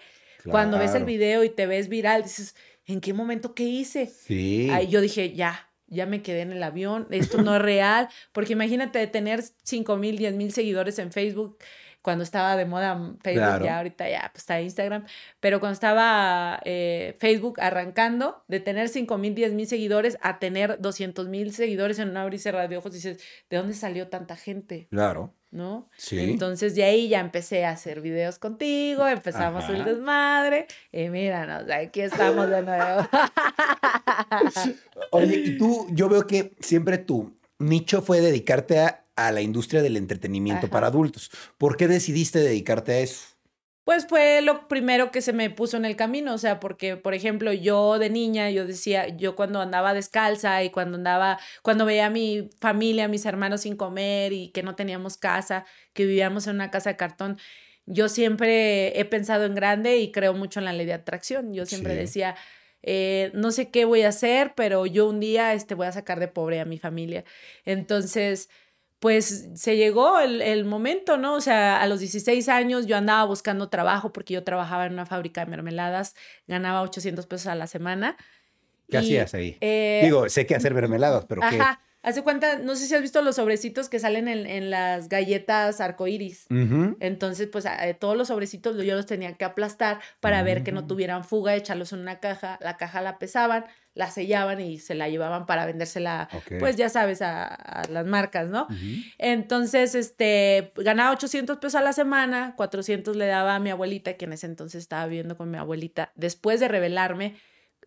cuando 0.49 0.77
ves 0.77 0.93
el 0.93 1.05
video 1.05 1.43
y 1.43 1.49
te 1.49 1.65
ves 1.67 1.87
viral, 1.87 2.23
dices, 2.23 2.55
¿en 2.85 2.99
qué 2.99 3.13
momento 3.13 3.55
qué 3.55 3.63
hice? 3.63 4.07
Sí. 4.07 4.69
Ahí 4.71 4.87
yo 4.87 4.99
dije, 4.99 5.33
ya, 5.33 5.69
ya 5.87 6.05
me 6.05 6.21
quedé 6.21 6.41
en 6.41 6.51
el 6.51 6.61
avión, 6.63 7.07
esto 7.11 7.41
no 7.41 7.55
es 7.55 7.61
real, 7.61 8.09
porque 8.33 8.53
imagínate 8.53 8.99
de 8.99 9.07
tener 9.07 9.41
5 9.63 9.95
mil, 9.97 10.17
10 10.17 10.33
mil 10.35 10.51
seguidores 10.51 10.99
en 10.99 11.11
Facebook 11.11 11.57
cuando 12.01 12.25
estaba 12.25 12.57
de 12.57 12.65
moda 12.65 12.95
Facebook, 13.23 13.43
Claro. 13.45 13.63
ya 13.63 13.77
ahorita 13.77 14.09
ya 14.09 14.29
pues, 14.33 14.41
está 14.41 14.59
Instagram, 14.59 15.05
pero 15.39 15.61
cuando 15.61 15.73
estaba 15.73 16.59
eh, 16.65 17.15
Facebook 17.17 17.61
arrancando, 17.61 18.43
de 18.49 18.59
tener 18.59 18.89
5 18.89 19.17
mil, 19.17 19.33
10 19.33 19.53
mil 19.53 19.65
seguidores 19.67 20.17
a 20.21 20.37
tener 20.39 20.81
200 20.81 21.29
mil 21.29 21.53
seguidores 21.53 21.99
en 21.99 22.09
un 22.09 22.17
abrir 22.17 22.35
y 22.35 22.43
cerrar 22.43 22.67
de 22.67 22.75
ojos, 22.75 22.91
dices, 22.91 23.23
¿de 23.49 23.55
dónde 23.55 23.73
salió 23.73 24.09
tanta 24.09 24.35
gente? 24.35 24.87
Claro. 24.91 25.33
¿No? 25.53 25.87
Sí. 25.97 26.19
Entonces 26.19 26.73
de 26.73 26.83
ahí 26.83 27.09
ya 27.09 27.19
empecé 27.19 27.63
a 27.63 27.69
hacer 27.69 28.01
videos 28.01 28.39
contigo, 28.39 29.07
empezamos 29.07 29.69
el 29.69 29.85
desmadre 29.85 30.65
y 30.91 31.09
míranos, 31.09 31.69
aquí 31.69 32.01
estamos 32.01 32.49
de 32.49 32.63
nuevo. 32.63 33.07
Oye, 35.11 35.35
y 35.35 35.57
tú, 35.59 35.85
yo 35.91 36.09
veo 36.09 36.25
que 36.25 36.55
siempre 36.59 36.97
tu 36.97 37.37
nicho 37.59 38.01
fue 38.01 38.19
dedicarte 38.19 38.79
a, 38.79 39.03
a 39.15 39.31
la 39.31 39.41
industria 39.41 39.83
del 39.83 39.95
entretenimiento 39.95 40.65
Ajá. 40.65 40.73
para 40.73 40.87
adultos. 40.87 41.29
¿Por 41.59 41.77
qué 41.77 41.87
decidiste 41.87 42.39
dedicarte 42.39 42.93
a 42.93 42.99
eso? 43.01 43.32
Pues 43.85 44.07
fue 44.07 44.41
lo 44.41 44.69
primero 44.69 45.11
que 45.11 45.21
se 45.21 45.33
me 45.33 45.49
puso 45.49 45.75
en 45.75 45.83
el 45.83 45.97
camino, 45.97 46.33
o 46.33 46.37
sea, 46.37 46.61
porque, 46.61 46.95
por 46.95 47.13
ejemplo, 47.13 47.51
yo 47.51 47.99
de 47.99 48.09
niña, 48.09 48.49
yo 48.49 48.65
decía, 48.65 49.09
yo 49.09 49.35
cuando 49.35 49.59
andaba 49.59 49.93
descalza 49.93 50.63
y 50.63 50.69
cuando 50.69 50.95
andaba, 50.97 51.37
cuando 51.63 51.85
veía 51.85 52.05
a 52.05 52.09
mi 52.09 52.49
familia, 52.61 53.05
a 53.05 53.07
mis 53.09 53.25
hermanos 53.25 53.61
sin 53.61 53.75
comer 53.75 54.31
y 54.31 54.49
que 54.51 54.63
no 54.63 54.75
teníamos 54.75 55.17
casa, 55.17 55.65
que 55.91 56.05
vivíamos 56.05 56.47
en 56.47 56.55
una 56.55 56.71
casa 56.71 56.91
de 56.91 56.95
cartón, 56.95 57.37
yo 57.85 58.07
siempre 58.07 58.97
he 58.97 59.03
pensado 59.03 59.43
en 59.43 59.53
grande 59.55 59.97
y 59.97 60.13
creo 60.13 60.33
mucho 60.33 60.59
en 60.59 60.65
la 60.65 60.71
ley 60.73 60.85
de 60.85 60.93
atracción. 60.93 61.53
Yo 61.53 61.65
siempre 61.65 61.91
Sí. 61.93 61.99
decía, 61.99 62.35
eh, 62.83 63.31
no 63.33 63.51
sé 63.51 63.69
qué 63.69 63.83
voy 63.83 64.03
a 64.03 64.09
hacer, 64.09 64.53
pero 64.55 64.85
yo 64.85 65.09
un 65.09 65.19
día 65.19 65.53
este, 65.53 65.75
voy 65.75 65.87
a 65.87 65.91
sacar 65.91 66.21
de 66.21 66.29
pobre 66.29 66.61
a 66.61 66.65
mi 66.65 66.77
familia. 66.79 67.25
Entonces, 67.65 68.49
pues 69.03 69.49
se 69.55 69.75
llegó 69.75 70.21
el, 70.21 70.41
el 70.41 70.63
momento, 70.63 71.17
¿no? 71.17 71.33
O 71.35 71.41
sea, 71.41 71.81
a 71.81 71.87
los 71.87 71.99
16 71.99 72.47
años 72.47 72.85
yo 72.85 72.95
andaba 72.95 73.25
buscando 73.25 73.67
trabajo 73.67 74.13
porque 74.13 74.33
yo 74.33 74.45
trabajaba 74.45 74.85
en 74.85 74.93
una 74.93 75.05
fábrica 75.05 75.43
de 75.43 75.51
mermeladas, 75.51 76.15
ganaba 76.47 76.81
800 76.83 77.27
pesos 77.27 77.47
a 77.47 77.55
la 77.55 77.67
semana. 77.67 78.15
¿Qué 78.89 78.95
y, 78.95 78.99
hacías 79.01 79.33
ahí? 79.33 79.57
eh, 79.59 79.99
Digo, 80.05 80.29
sé 80.29 80.45
que 80.45 80.55
hacer 80.55 80.73
mermeladas, 80.73 81.25
pero 81.25 81.41
¿qué? 81.49 81.59
Hace 82.03 82.21
cuenta, 82.21 82.57
no 82.59 82.75
sé 82.75 82.85
si 82.85 82.93
has 82.93 83.01
visto 83.01 83.21
los 83.21 83.37
sobrecitos 83.37 83.87
que 83.89 83.97
salen 83.97 84.27
en, 84.27 84.45
en 84.45 84.69
las 84.69 85.09
galletas 85.09 85.79
arcoíris. 85.81 86.45
Ujú. 86.51 86.97
Entonces, 86.99 87.47
pues 87.51 87.65
eh, 87.65 87.95
todos 87.97 88.15
los 88.17 88.27
sobrecitos 88.27 88.75
yo 88.83 88.95
los 88.95 89.05
tenía 89.05 89.33
que 89.33 89.45
aplastar 89.45 89.99
para 90.19 90.43
ver 90.43 90.63
que 90.63 90.71
no 90.73 90.81
Mm. 90.83 90.87
tuvieran 90.87 91.23
fuga, 91.23 91.55
echarlos 91.55 91.93
en 91.93 91.99
una 91.99 92.19
caja, 92.19 92.59
la 92.61 92.75
caja 92.77 93.01
la 93.01 93.17
pesaban, 93.19 93.65
la 93.95 94.11
sellaban 94.11 94.59
y 94.59 94.79
se 94.79 94.95
la 94.95 95.07
llevaban 95.07 95.45
para 95.45 95.65
vendérsela, 95.65 96.27
pues 96.59 96.75
ya 96.75 96.89
sabes, 96.89 97.21
a, 97.21 97.45
a 97.45 97.87
las 97.87 98.05
marcas, 98.05 98.47
¿no? 98.49 98.67
Entonces, 99.17 99.95
este, 99.95 100.73
ganaba 100.75 101.11
800 101.11 101.57
pesos 101.57 101.75
a 101.75 101.81
la 101.83 101.93
semana, 101.93 102.53
400 102.57 103.15
le 103.15 103.27
daba 103.27 103.55
a 103.55 103.59
mi 103.59 103.69
abuelita, 103.69 104.13
que 104.13 104.25
en 104.25 104.33
ese 104.33 104.47
entonces 104.47 104.81
estaba 104.81 105.05
viviendo 105.07 105.37
con 105.37 105.49
mi 105.49 105.57
abuelita, 105.57 106.11
después 106.15 106.59
de 106.59 106.67
rebelarme 106.67 107.35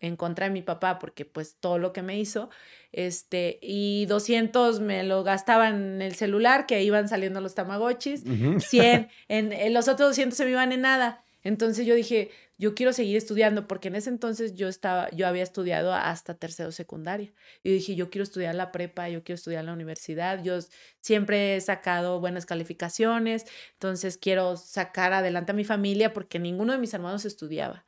en 0.01 0.15
contra 0.15 0.47
de 0.47 0.51
mi 0.51 0.61
papá, 0.61 0.99
porque 0.99 1.25
pues 1.25 1.55
todo 1.59 1.77
lo 1.77 1.93
que 1.93 2.01
me 2.01 2.19
hizo, 2.19 2.49
este, 2.91 3.59
y 3.61 4.05
200 4.07 4.79
me 4.79 5.03
lo 5.03 5.23
gastaba 5.23 5.69
en 5.69 6.01
el 6.01 6.15
celular, 6.15 6.65
que 6.65 6.83
iban 6.83 7.07
saliendo 7.07 7.41
los 7.41 7.55
tamagotchis, 7.55 8.23
Ujú. 8.25 8.59
100, 8.59 9.09
en, 9.27 9.53
en 9.53 9.73
los 9.73 9.87
otros 9.87 10.09
200 10.09 10.37
se 10.37 10.45
me 10.45 10.51
iban 10.51 10.71
en 10.71 10.81
nada. 10.81 11.23
Entonces 11.43 11.85
yo 11.85 11.95
dije, 11.95 12.31
yo 12.57 12.73
quiero 12.73 12.91
seguir 12.91 13.15
estudiando, 13.15 13.67
porque 13.67 13.87
en 13.87 13.95
ese 13.95 14.09
entonces 14.09 14.55
yo 14.55 14.67
estaba, 14.67 15.09
yo 15.11 15.27
había 15.27 15.43
estudiado 15.43 15.93
hasta 15.93 16.33
tercero 16.33 16.71
secundaria. 16.71 17.31
Y 17.63 17.71
dije, 17.71 17.95
yo 17.95 18.09
quiero 18.09 18.23
estudiar 18.23 18.55
la 18.55 18.71
prepa, 18.71 19.07
yo 19.09 19.23
quiero 19.23 19.35
estudiar 19.37 19.63
la 19.63 19.73
universidad, 19.73 20.43
yo 20.43 20.57
siempre 20.99 21.55
he 21.55 21.61
sacado 21.61 22.19
buenas 22.19 22.45
calificaciones, 22.45 23.45
entonces 23.73 24.17
quiero 24.17 24.57
sacar 24.57 25.13
adelante 25.13 25.51
a 25.51 25.55
mi 25.55 25.63
familia 25.63 26.13
porque 26.13 26.39
ninguno 26.39 26.73
de 26.73 26.79
mis 26.79 26.93
hermanos 26.93 27.25
estudiaba. 27.25 27.85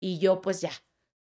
Y 0.00 0.18
yo 0.18 0.40
pues 0.40 0.60
ya, 0.60 0.70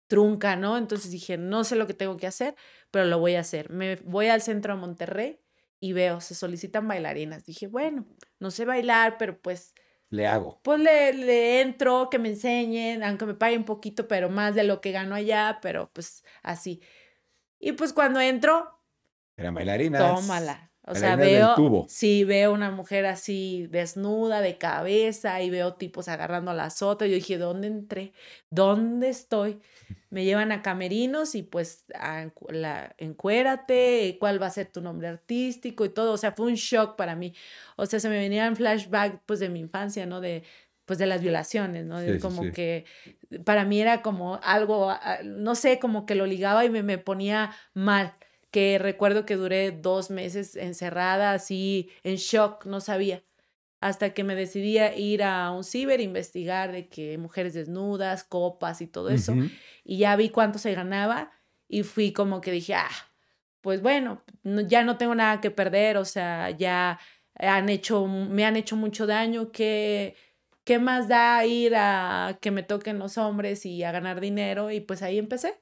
trunca, 0.07 0.55
¿no? 0.55 0.77
Entonces 0.77 1.11
dije, 1.11 1.37
no 1.37 1.63
sé 1.63 1.75
lo 1.75 1.87
que 1.87 1.93
tengo 1.93 2.17
que 2.17 2.27
hacer, 2.27 2.55
pero 2.91 3.05
lo 3.05 3.19
voy 3.19 3.35
a 3.35 3.41
hacer. 3.41 3.69
Me 3.71 3.95
voy 3.97 4.27
al 4.27 4.41
centro 4.41 4.73
de 4.75 4.79
Monterrey 4.81 5.39
y 5.79 5.93
veo, 5.93 6.21
se 6.21 6.35
solicitan 6.35 6.87
bailarinas. 6.87 7.45
Dije, 7.45 7.67
bueno, 7.67 8.07
no 8.39 8.51
sé 8.51 8.65
bailar, 8.65 9.17
pero 9.17 9.39
pues 9.41 9.73
Le 10.09 10.27
hago. 10.27 10.61
pues 10.63 10.79
le, 10.79 11.13
le 11.13 11.61
entro, 11.61 12.09
que 12.11 12.19
me 12.19 12.29
enseñen, 12.29 13.03
aunque 13.03 13.25
me 13.25 13.35
paguen 13.35 13.65
poquito, 13.65 14.07
pero 14.07 14.29
más 14.29 14.55
de 14.55 14.63
lo 14.63 14.81
que 14.81 14.91
gano 14.91 15.15
allá, 15.15 15.59
pero 15.61 15.91
pues 15.93 16.23
así. 16.43 16.81
Y 17.59 17.73
pues 17.73 17.93
cuando 17.93 18.19
entro, 18.21 18.81
Eran 19.37 19.53
bailarinas. 19.55 20.01
tómala. 20.01 20.72
O 20.85 20.95
sea, 20.95 21.15
veo, 21.15 21.55
tubo. 21.55 21.85
sí, 21.87 22.25
veo 22.25 22.51
una 22.51 22.69
mujer 22.69 23.05
así 23.05 23.67
desnuda 23.71 24.41
de 24.41 24.57
cabeza 24.57 25.41
y 25.41 25.49
veo 25.49 25.75
tipos 25.75 26.09
agarrando 26.09 26.51
a 26.51 26.53
las 26.53 26.81
otras. 26.81 27.09
Yo 27.09 27.15
dije, 27.15 27.37
¿dónde 27.37 27.67
entré? 27.67 28.11
¿Dónde 28.49 29.07
estoy? 29.07 29.61
Me 30.09 30.25
llevan 30.25 30.51
a 30.51 30.61
camerinos 30.61 31.35
y 31.35 31.43
pues 31.43 31.85
a 31.95 32.27
la, 32.49 32.95
encuérate, 32.97 34.17
cuál 34.19 34.41
va 34.41 34.47
a 34.47 34.51
ser 34.51 34.67
tu 34.67 34.81
nombre 34.81 35.07
artístico 35.07 35.85
y 35.85 35.89
todo. 35.89 36.11
O 36.11 36.17
sea, 36.17 36.33
fue 36.33 36.47
un 36.47 36.55
shock 36.55 36.97
para 36.97 37.15
mí. 37.15 37.33
O 37.77 37.85
sea, 37.85 38.01
se 38.01 38.09
me 38.09 38.17
venían 38.17 38.57
flashback 38.57 39.21
pues 39.25 39.39
de 39.39 39.47
mi 39.47 39.61
infancia, 39.61 40.05
¿no? 40.05 40.19
De 40.19 40.43
pues 40.85 40.99
de 40.99 41.05
las 41.05 41.21
violaciones, 41.21 41.85
¿no? 41.85 42.01
Sí, 42.01 42.19
como 42.19 42.43
sí. 42.43 42.51
que 42.51 42.85
para 43.45 43.63
mí 43.63 43.79
era 43.79 44.01
como 44.01 44.41
algo, 44.43 44.89
ah, 44.89 45.19
no 45.23 45.55
sé, 45.55 45.79
como 45.79 46.05
que 46.05 46.13
lo 46.13 46.25
ligaba 46.25 46.65
y 46.65 46.69
me, 46.69 46.83
me 46.83 46.97
ponía 46.97 47.55
mal 47.73 48.13
que 48.53 48.77
recuerdo 48.79 49.25
que 49.25 49.35
duré 49.35 49.71
dos 49.71 50.09
meses 50.11 50.55
encerrada, 50.55 51.33
así 51.33 51.89
en 52.03 52.15
shock, 52.15 52.65
no 52.65 52.79
sabía. 52.79 53.23
Hasta 53.81 54.13
que 54.13 54.23
me 54.23 54.35
decidí 54.35 54.77
a 54.77 54.95
ir 54.95 55.23
a 55.23 55.51
un 55.51 55.65
ciber, 55.65 55.99
investigar 55.99 56.71
de 56.71 56.87
que 56.87 57.17
mujeres 57.17 57.53
desnudas, 57.53 58.23
copas 58.23 58.79
y 58.81 58.87
todo 58.87 59.09
eso. 59.09 59.33
Y 59.83 59.97
ya 59.97 60.15
vi 60.15 60.29
cuánto 60.29 60.57
se 60.59 60.73
ganaba 60.73 61.31
y 61.67 61.83
fui 61.83 62.13
como 62.13 62.39
que 62.39 62.51
dije, 62.51 62.75
ah, 62.75 62.89
pues 63.61 63.81
bueno, 63.81 64.23
no- 64.43 64.61
ya 64.61 64.83
no 64.83 64.97
tengo 64.97 65.15
nada 65.15 65.41
que 65.41 65.51
perder, 65.51 65.97
o 65.97 66.05
sea, 66.05 66.51
ya 66.51 66.99
han 67.35 67.67
hecho, 67.69 68.07
me 68.07 68.45
han 68.45 68.55
hecho 68.55 68.75
mucho 68.77 69.07
daño, 69.07 69.51
¿qué, 69.51 70.15
qué 70.63 70.79
más 70.79 71.07
da 71.09 71.45
ir 71.45 71.73
a 71.75 72.37
que 72.41 72.51
me 72.51 72.63
toquen 72.63 72.99
los 72.99 73.17
hombres 73.17 73.65
y 73.65 73.83
a 73.83 73.91
ganar 73.91 74.21
dinero? 74.21 74.71
Y 74.71 74.79
pues 74.79 75.01
ahí 75.01 75.17
empecé. 75.17 75.59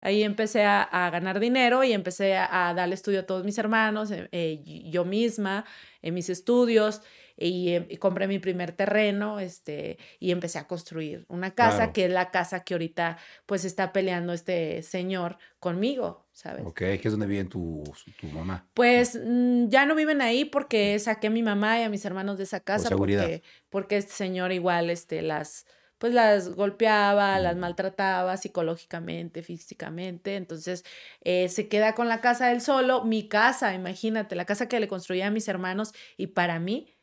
Ahí 0.00 0.22
empecé 0.22 0.62
a, 0.64 0.82
a 0.82 1.10
ganar 1.10 1.40
dinero 1.40 1.82
y 1.84 1.92
empecé 1.92 2.36
a, 2.36 2.68
a 2.68 2.74
darle 2.74 2.94
estudio 2.94 3.20
a 3.20 3.22
todos 3.24 3.44
mis 3.44 3.58
hermanos, 3.58 4.10
eh, 4.10 4.28
eh, 4.32 4.62
yo 4.90 5.04
misma, 5.04 5.64
en 6.02 6.14
mis 6.14 6.28
estudios, 6.28 7.02
y, 7.40 7.70
eh, 7.70 7.86
y 7.88 7.96
compré 7.98 8.26
mi 8.26 8.38
primer 8.40 8.72
terreno, 8.72 9.38
este, 9.38 9.98
y 10.18 10.30
empecé 10.32 10.58
a 10.58 10.66
construir 10.66 11.24
una 11.28 11.52
casa, 11.54 11.76
Claro. 11.76 11.92
que 11.92 12.04
es 12.06 12.10
la 12.10 12.30
casa 12.32 12.64
que 12.64 12.74
ahorita, 12.74 13.16
pues, 13.46 13.64
está 13.64 13.92
peleando 13.92 14.32
este 14.32 14.82
señor 14.82 15.38
conmigo, 15.60 16.26
¿sabes? 16.32 16.64
Ok, 16.66 16.78
que 16.78 17.00
es 17.04 17.10
donde 17.12 17.26
vive 17.26 17.44
tu, 17.44 17.84
tu 18.20 18.26
mamá. 18.28 18.66
Pues 18.74 19.16
mm, 19.24 19.68
ya 19.68 19.86
no 19.86 19.94
viven 19.94 20.20
ahí 20.20 20.44
porque 20.44 20.98
saqué 20.98 21.28
a 21.28 21.30
mi 21.30 21.42
mamá 21.42 21.78
y 21.80 21.82
a 21.84 21.88
mis 21.88 22.04
hermanos 22.04 22.38
de 22.38 22.44
esa 22.44 22.60
casa 22.60 22.88
seguridad. 22.88 23.22
porque, 23.22 23.42
porque 23.68 23.96
este 23.98 24.12
señor 24.12 24.50
igual 24.52 24.90
este, 24.90 25.22
las 25.22 25.64
pues 25.98 26.14
las 26.14 26.50
golpeaba, 26.50 27.38
las 27.38 27.56
maltrataba 27.56 28.36
psicológicamente, 28.36 29.42
físicamente. 29.42 30.36
Entonces 30.36 30.84
eh, 31.22 31.48
se 31.48 31.68
queda 31.68 31.94
con 31.94 32.08
la 32.08 32.20
casa 32.20 32.52
él 32.52 32.60
solo, 32.60 33.04
mi 33.04 33.28
casa, 33.28 33.74
imagínate, 33.74 34.36
la 34.36 34.44
casa 34.46 34.68
que 34.68 34.80
le 34.80 34.88
construía 34.88 35.26
a 35.28 35.30
mis 35.30 35.48
hermanos 35.48 35.92
y 36.16 36.28
para 36.28 36.58
mí 36.58 36.97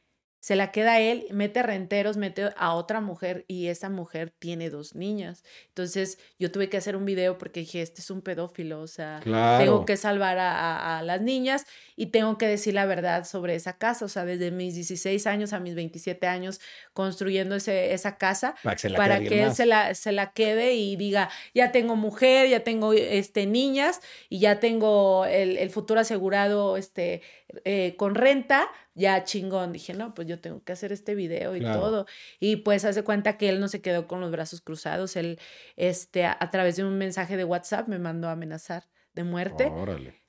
se 0.45 0.55
la 0.55 0.71
queda 0.71 0.99
él, 0.99 1.25
mete 1.31 1.63
renteros, 1.63 2.17
mete 2.17 2.51
a 2.55 2.75
otra 2.75 3.01
mujer 3.01 3.45
y 3.47 3.65
esa 3.65 3.89
mujer 3.89 4.29
tiene 4.29 4.69
dos 4.69 4.93
niñas. 4.93 5.43
Entonces 5.69 6.19
yo 6.37 6.51
tuve 6.51 6.69
que 6.69 6.77
hacer 6.77 6.95
un 6.95 7.03
video 7.03 7.39
porque 7.39 7.61
dije, 7.61 7.81
este 7.81 8.01
es 8.01 8.11
un 8.11 8.21
pedófilo, 8.21 8.79
o 8.79 8.85
sea, 8.85 9.21
tengo 9.23 9.85
que 9.87 9.97
salvar 9.97 10.37
a, 10.37 11.01
las 11.03 11.21
niñas 11.21 11.65
y 11.95 12.11
tengo 12.11 12.37
que 12.37 12.47
decir 12.47 12.75
la 12.75 12.85
verdad 12.85 13.25
sobre 13.25 13.55
esa 13.55 13.79
casa, 13.79 14.05
o 14.05 14.07
sea, 14.07 14.23
desde 14.23 14.51
mis 14.51 14.75
16 14.75 15.25
años 15.25 15.51
a 15.51 15.59
mis 15.59 15.73
27 15.73 16.27
años 16.27 16.61
construyendo 16.93 17.55
ese, 17.55 17.95
esa 17.95 18.19
casa 18.19 18.53
para 18.95 19.21
que, 19.21 19.41
él 19.41 19.55
se 19.55 19.65
la, 19.65 19.95
se 19.95 20.11
la 20.11 20.31
quede 20.31 20.75
y 20.75 20.95
diga, 20.95 21.31
ya 21.55 21.71
tengo 21.71 21.95
mujer, 21.95 22.49
ya 22.49 22.59
tengo 22.59 22.93
este, 22.93 23.47
niñas 23.47 23.99
y 24.29 24.41
ya 24.41 24.59
tengo 24.59 25.25
el, 25.25 25.57
el 25.57 25.71
futuro 25.71 26.01
asegurado 26.01 26.77
este, 26.77 27.23
eh, 27.63 27.95
con 27.97 28.15
renta, 28.15 28.67
ya 28.93 29.23
chingón. 29.23 29.71
Dije, 29.71 29.93
no, 29.93 30.13
pues 30.13 30.27
yo 30.27 30.39
tengo 30.39 30.63
que 30.63 30.73
hacer 30.73 30.91
este 30.91 31.15
video 31.15 31.55
y 31.55 31.61
todo. 31.61 32.05
Y 32.39 32.57
pues 32.57 32.85
hace 32.85 33.03
cuenta 33.03 33.37
que 33.37 33.49
él 33.49 33.59
no 33.59 33.67
se 33.67 33.81
quedó 33.81 34.07
con 34.07 34.21
los 34.21 34.31
brazos 34.31 34.61
cruzados. 34.61 35.15
Él, 35.15 35.39
este, 35.75 36.25
a, 36.25 36.49
través 36.51 36.75
de 36.75 36.83
un 36.83 36.97
mensaje 36.97 37.37
de 37.37 37.43
WhatsApp 37.43 37.87
me 37.87 37.99
mandó 37.99 38.27
a 38.27 38.33
amenazar 38.33 38.83
de 39.13 39.23
muerte. 39.23 39.71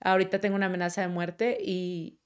Ahorita 0.01 0.41
tengo 0.41 0.57
una 0.57 0.67
amenaza 0.67 1.01
de 1.01 1.09
muerte 1.09 1.59
y 1.61 2.21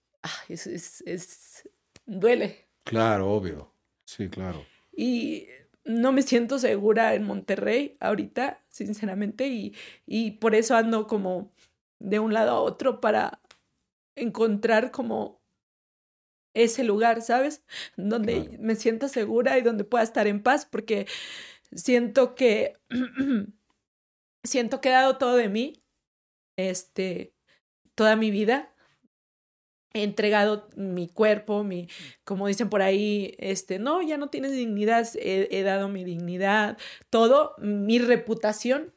es, 0.48 0.66
es, 0.66 1.02
es, 1.06 1.68
duele. 2.06 2.68
Claro, 2.84 3.32
obvio. 3.32 3.74
Sí, 4.04 4.28
claro. 4.28 4.64
Y 4.92 5.48
no 5.84 6.12
me 6.12 6.22
siento 6.22 6.58
segura 6.58 7.14
en 7.14 7.24
Monterrey 7.24 7.96
ahorita, 8.00 8.62
sinceramente, 8.68 9.48
y, 9.48 9.74
y 10.06 10.32
por 10.32 10.54
eso 10.54 10.76
ando 10.76 11.06
como 11.06 11.52
de 11.98 12.18
un 12.18 12.32
lado 12.32 12.52
a 12.52 12.60
otro 12.60 13.00
para 13.00 13.40
encontrar 14.16 14.90
como 14.90 15.40
ese 16.54 16.84
lugar, 16.84 17.22
¿sabes? 17.22 17.62
Donde 17.96 18.56
me 18.60 18.74
sienta 18.74 19.08
segura 19.08 19.58
y 19.58 19.62
donde 19.62 19.84
pueda 19.84 20.04
estar 20.04 20.26
en 20.26 20.42
paz, 20.42 20.66
porque 20.66 21.06
siento 21.72 22.34
que 22.34 22.74
siento 24.44 24.80
que 24.80 24.88
he 24.88 24.92
dado 24.92 25.18
todo 25.18 25.36
de 25.36 25.48
mí, 25.48 25.82
este, 26.56 27.34
toda 27.94 28.16
mi 28.16 28.30
vida. 28.30 28.74
He 29.92 30.04
entregado 30.04 30.68
mi 30.76 31.08
cuerpo, 31.08 31.64
mi, 31.64 31.88
como 32.22 32.46
dicen 32.46 32.70
por 32.70 32.80
ahí, 32.80 33.34
este, 33.38 33.80
no, 33.80 34.02
ya 34.02 34.18
no 34.18 34.28
tienes 34.30 34.52
dignidad, 34.52 35.08
he, 35.16 35.48
he 35.50 35.64
dado 35.64 35.88
mi 35.88 36.04
dignidad, 36.04 36.78
todo, 37.10 37.56
mi 37.58 37.98
reputación, 37.98 38.94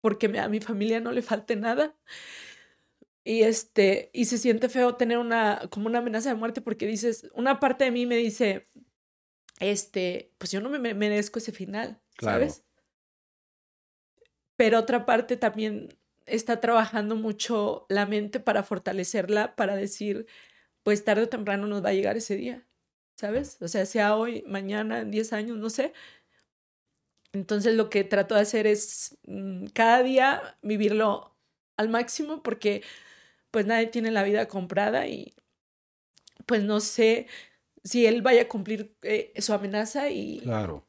porque 0.00 0.26
a 0.38 0.48
mi 0.48 0.60
familia 0.60 1.00
no 1.00 1.12
le 1.12 1.20
falte 1.20 1.54
nada. 1.56 1.94
Y 3.28 3.42
este, 3.42 4.08
y 4.12 4.26
se 4.26 4.38
siente 4.38 4.68
feo 4.68 4.94
tener 4.94 5.18
una, 5.18 5.60
como 5.70 5.88
una 5.88 5.98
amenaza 5.98 6.28
de 6.28 6.36
muerte 6.36 6.60
porque 6.60 6.86
dices, 6.86 7.28
una 7.34 7.58
parte 7.58 7.82
de 7.82 7.90
mí 7.90 8.06
me 8.06 8.14
dice, 8.14 8.68
este, 9.58 10.32
pues 10.38 10.52
yo 10.52 10.60
no 10.60 10.70
me 10.70 10.94
merezco 10.94 11.40
ese 11.40 11.50
final, 11.50 12.00
¿sabes? 12.20 12.62
Pero 14.54 14.78
otra 14.78 15.06
parte 15.06 15.36
también 15.36 15.88
está 16.24 16.60
trabajando 16.60 17.16
mucho 17.16 17.84
la 17.88 18.06
mente 18.06 18.38
para 18.38 18.62
fortalecerla, 18.62 19.56
para 19.56 19.74
decir, 19.74 20.28
pues 20.84 21.02
tarde 21.02 21.22
o 21.22 21.28
temprano 21.28 21.66
nos 21.66 21.84
va 21.84 21.88
a 21.88 21.94
llegar 21.94 22.16
ese 22.16 22.36
día, 22.36 22.64
¿sabes? 23.16 23.60
O 23.60 23.66
sea, 23.66 23.86
sea 23.86 24.14
hoy, 24.14 24.44
mañana, 24.46 25.00
en 25.00 25.10
10 25.10 25.32
años, 25.32 25.56
no 25.56 25.68
sé. 25.68 25.92
Entonces 27.32 27.74
lo 27.74 27.90
que 27.90 28.04
trato 28.04 28.36
de 28.36 28.42
hacer 28.42 28.68
es 28.68 29.18
mm, 29.24 29.66
cada 29.74 30.04
día 30.04 30.58
vivirlo 30.62 31.36
al 31.76 31.88
máximo 31.88 32.44
porque 32.44 32.84
pues 33.56 33.64
nadie 33.64 33.86
tiene 33.86 34.10
la 34.10 34.22
vida 34.22 34.48
comprada 34.48 35.06
y 35.06 35.32
pues 36.44 36.62
no 36.62 36.80
sé 36.80 37.26
si 37.82 38.04
él 38.04 38.20
vaya 38.20 38.42
a 38.42 38.48
cumplir 38.48 38.94
eh, 39.00 39.32
su 39.38 39.54
amenaza 39.54 40.10
y, 40.10 40.40
claro. 40.40 40.86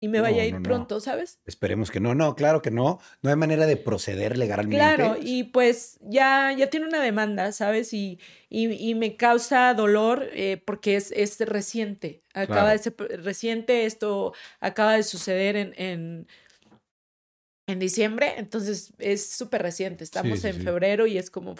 y 0.00 0.08
me 0.08 0.20
vaya 0.20 0.42
a 0.42 0.44
ir 0.44 0.60
pronto, 0.60 0.98
¿sabes? 0.98 1.38
Esperemos 1.46 1.88
que 1.88 2.00
no, 2.00 2.16
no, 2.16 2.34
claro 2.34 2.62
que 2.62 2.72
no, 2.72 2.98
no 3.22 3.30
hay 3.30 3.36
manera 3.36 3.64
de 3.64 3.76
proceder 3.76 4.36
legalmente. 4.38 4.76
Claro, 4.76 5.18
y 5.22 5.44
pues 5.44 6.00
ya, 6.00 6.52
ya 6.52 6.68
tiene 6.68 6.86
una 6.86 7.00
demanda, 7.00 7.52
¿sabes? 7.52 7.94
Y, 7.94 8.18
y, 8.48 8.96
me 8.96 9.16
causa 9.16 9.72
dolor 9.74 10.30
eh, 10.32 10.60
porque 10.66 10.96
es, 10.96 11.12
es 11.12 11.38
reciente, 11.38 12.24
acaba 12.34 12.72
de 12.72 12.78
ser 12.78 12.96
reciente, 13.22 13.86
esto 13.86 14.34
acaba 14.58 14.94
de 14.94 15.04
suceder 15.04 15.54
en, 15.54 15.74
en 15.76 16.26
en 17.70 17.78
diciembre, 17.78 18.34
entonces 18.36 18.92
es 18.98 19.30
súper 19.30 19.62
reciente, 19.62 20.04
estamos 20.04 20.44
en 20.44 20.60
febrero 20.62 21.06
y 21.06 21.18
es 21.18 21.30
como, 21.30 21.54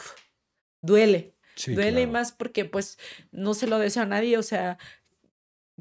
duele. 0.82 1.34
duele 1.66 2.06
más 2.06 2.32
porque 2.32 2.64
pues 2.64 2.98
no 3.32 3.54
se 3.54 3.66
lo 3.66 3.78
deseo 3.78 4.02
a 4.02 4.06
nadie, 4.06 4.38
o 4.38 4.42
sea, 4.42 4.78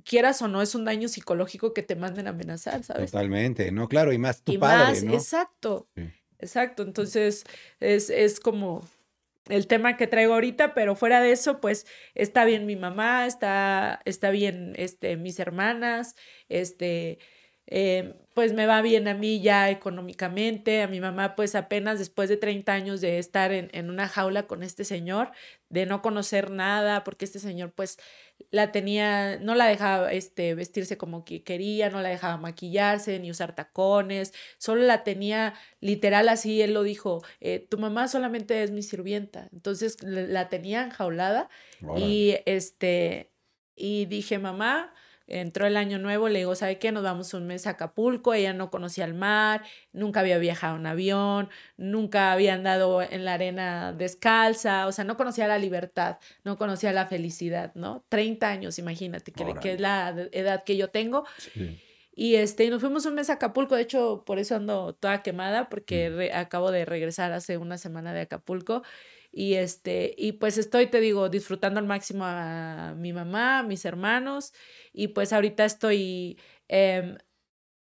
quieras 0.03 0.41
o 0.41 0.47
no, 0.47 0.61
es 0.61 0.75
un 0.75 0.85
daño 0.85 1.07
psicológico 1.07 1.73
que 1.73 1.83
te 1.83 1.95
manden 1.95 2.27
a 2.27 2.31
amenazar, 2.31 2.83
¿sabes? 2.83 3.11
Totalmente, 3.11 3.71
no, 3.71 3.87
claro, 3.87 4.13
y 4.13 4.17
más 4.17 4.41
tu 4.43 4.57
padre, 4.59 5.01
¿no? 5.01 5.13
Exacto, 5.13 5.87
exacto, 6.39 6.83
entonces 6.83 7.45
es, 7.79 8.09
es 8.09 8.39
como 8.39 8.83
el 9.49 9.67
tema 9.67 9.97
que 9.97 10.07
traigo 10.07 10.33
ahorita, 10.33 10.73
pero 10.73 10.95
fuera 10.95 11.21
de 11.21 11.31
eso, 11.31 11.59
pues 11.59 11.85
está 12.13 12.45
bien 12.45 12.65
mi 12.65 12.75
mamá, 12.75 13.25
está, 13.25 14.01
está 14.05 14.29
bien 14.29 14.73
este, 14.77 15.17
mis 15.17 15.39
hermanas, 15.39 16.15
este, 16.49 17.17
eh, 17.71 18.15
pues 18.33 18.53
me 18.53 18.65
va 18.65 18.81
bien 18.81 19.07
a 19.07 19.13
mí 19.13 19.41
ya 19.41 19.69
económicamente, 19.69 20.81
a 20.81 20.87
mi 20.87 20.99
mamá 20.99 21.35
pues 21.35 21.55
apenas 21.55 21.99
después 21.99 22.29
de 22.29 22.37
30 22.37 22.73
años 22.73 23.01
de 23.01 23.19
estar 23.19 23.51
en, 23.51 23.69
en, 23.73 23.89
una 23.89 24.07
jaula 24.07 24.47
con 24.47 24.63
este 24.63 24.85
señor, 24.85 25.31
de 25.69 25.85
no 25.85 26.01
conocer 26.01 26.49
nada, 26.49 27.03
porque 27.03 27.25
este 27.25 27.37
señor 27.39 27.71
pues 27.73 27.99
la 28.49 28.71
tenía, 28.71 29.37
no 29.39 29.53
la 29.53 29.67
dejaba 29.67 30.11
este, 30.11 30.55
vestirse 30.55 30.97
como 30.97 31.25
que 31.25 31.43
quería, 31.43 31.89
no 31.89 32.01
la 32.01 32.09
dejaba 32.09 32.37
maquillarse 32.37 33.19
ni 33.19 33.29
usar 33.29 33.53
tacones, 33.53 34.33
solo 34.57 34.81
la 34.83 35.03
tenía 35.03 35.53
literal 35.79 36.29
así, 36.29 36.61
él 36.61 36.73
lo 36.73 36.83
dijo, 36.83 37.21
eh, 37.41 37.67
tu 37.69 37.77
mamá 37.77 38.07
solamente 38.07 38.63
es 38.63 38.71
mi 38.71 38.81
sirvienta, 38.81 39.49
entonces 39.53 39.97
la 40.01 40.49
tenía 40.49 40.83
enjaulada 40.83 41.49
y 41.97 42.37
este, 42.45 43.31
y 43.75 44.05
dije 44.05 44.39
mamá, 44.39 44.93
entró 45.29 45.65
el 45.67 45.77
año 45.77 45.99
nuevo, 45.99 46.27
le 46.27 46.39
digo, 46.39 46.55
¿sabe 46.55 46.79
qué? 46.79 46.91
Nos 46.91 47.03
vamos 47.03 47.33
un 47.33 47.47
mes 47.47 47.67
a 47.67 47.71
Acapulco, 47.71 48.33
ella 48.33 48.53
no 48.53 48.69
conocía 48.69 49.05
el 49.05 49.13
mar, 49.13 49.63
nunca 49.93 50.19
había 50.19 50.37
viajado 50.37 50.77
en 50.77 50.85
avión, 50.85 51.49
nunca 51.77 52.31
había 52.31 52.55
andado 52.55 53.01
en 53.01 53.25
la 53.25 53.33
arena 53.33 53.93
descalza, 53.93 54.87
o 54.87 54.91
sea, 54.91 55.05
no 55.05 55.15
conocía 55.15 55.47
la 55.47 55.57
libertad, 55.57 56.17
no 56.43 56.57
conocía 56.57 56.91
la 56.91 57.05
felicidad, 57.05 57.71
¿no? 57.75 58.03
30 58.09 58.49
años, 58.49 58.79
imagínate, 58.79 59.31
que, 59.31 59.53
que 59.61 59.73
es 59.73 59.79
la 59.79 60.09
edad 60.31 60.63
que 60.63 60.75
yo 60.75 60.89
tengo. 60.89 61.25
Y 62.15 62.35
este, 62.35 62.69
nos 62.69 62.81
fuimos 62.81 63.05
un 63.05 63.13
mes 63.13 63.29
a 63.29 63.33
Acapulco, 63.33 63.75
de 63.75 63.83
hecho, 63.83 64.23
por 64.25 64.39
eso 64.39 64.55
ando 64.55 64.93
toda 64.93 65.23
quemada, 65.23 65.69
porque 65.69 66.09
mm. 66.33 66.37
acabo 66.37 66.69
de 66.69 66.83
regresar 66.83 67.31
hace 67.31 67.57
una 67.57 67.77
semana 67.77 68.13
de 68.13 68.21
Acapulco. 68.21 68.83
Y 69.31 69.55
este, 69.55 70.15
y 70.17 70.33
pues 70.33 70.57
estoy, 70.57 70.87
te 70.87 70.99
digo, 70.99 71.29
disfrutando 71.29 71.79
al 71.79 71.85
máximo 71.85 72.23
a 72.25 72.95
mi 72.97 73.13
mamá, 73.13 73.59
a 73.59 73.63
mis 73.63 73.85
hermanos, 73.85 74.53
y 74.91 75.09
pues 75.09 75.33
ahorita 75.33 75.65
estoy, 75.65 76.39
eh, 76.67 77.15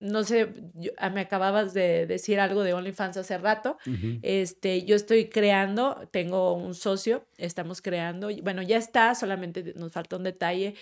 no 0.01 0.25
sé, 0.25 0.53
ah, 0.99 1.11
me 1.11 1.23
acababas 1.23 1.75
de 1.75 2.07
decir 2.07 2.39
algo 2.39 2.63
de 2.63 2.75
OnlyFans 2.75 3.17
hace 3.17 3.39
rato. 3.39 3.79
Este, 4.23 4.85
yo 4.85 4.95
estoy 4.95 5.29
creando, 5.29 6.09
tengo 6.13 6.53
un 6.53 6.75
socio, 6.75 7.27
estamos 7.39 7.81
creando, 7.81 8.29
bueno, 8.43 8.63
ya 8.63 8.77
está, 8.77 9.15
solamente 9.15 9.73
nos 9.75 9.93
falta 9.93 10.17
un 10.17 10.25
detalle, 10.25 10.75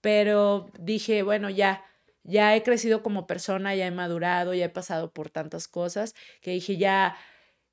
pero 0.00 0.70
dije, 0.78 1.22
bueno, 1.22 1.50
ya, 1.50 1.84
ya 2.22 2.54
he 2.56 2.62
crecido 2.62 3.02
como 3.02 3.26
persona, 3.26 3.74
ya 3.74 3.86
he 3.86 3.90
madurado, 3.90 4.54
ya 4.54 4.66
he 4.66 4.70
pasado 4.70 5.12
por 5.12 5.30
tantas 5.30 5.68
cosas, 5.68 6.14
que 6.40 6.52
dije, 6.52 6.76
ya 6.76 7.16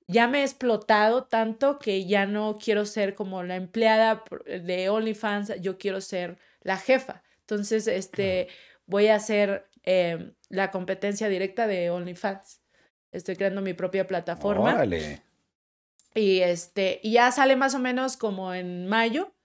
ya 0.09 0.27
me 0.27 0.39
he 0.39 0.43
explotado 0.43 1.25
tanto 1.25 1.77
que 1.77 2.07
ya 2.07 2.25
no 2.25 2.57
quiero 2.57 2.85
ser 2.85 3.13
como 3.13 3.43
la 3.43 3.55
empleada 3.55 4.23
de 4.47 4.89
OnlyFans, 4.89 5.61
yo 5.61 5.77
quiero 5.77 6.01
ser 6.01 6.39
la 6.61 6.77
jefa. 6.77 7.21
Entonces, 7.41 7.87
este, 7.87 8.47
voy 8.87 9.07
a 9.07 9.15
hacer 9.15 9.69
em, 9.83 10.33
la 10.49 10.71
competencia 10.71 11.29
directa 11.29 11.67
de 11.67 11.91
OnlyFans. 11.91 12.59
Estoy 13.11 13.35
creando 13.35 13.61
mi 13.61 13.73
propia 13.73 14.07
plataforma. 14.07 14.73
Órale. 14.73 15.21
Y 16.15 16.39
este, 16.39 16.99
y 17.03 17.13
ya 17.13 17.31
sale 17.31 17.55
más 17.55 17.75
o 17.75 17.79
menos 17.79 18.17
como 18.17 18.55
en 18.55 18.87
mayo. 18.87 19.35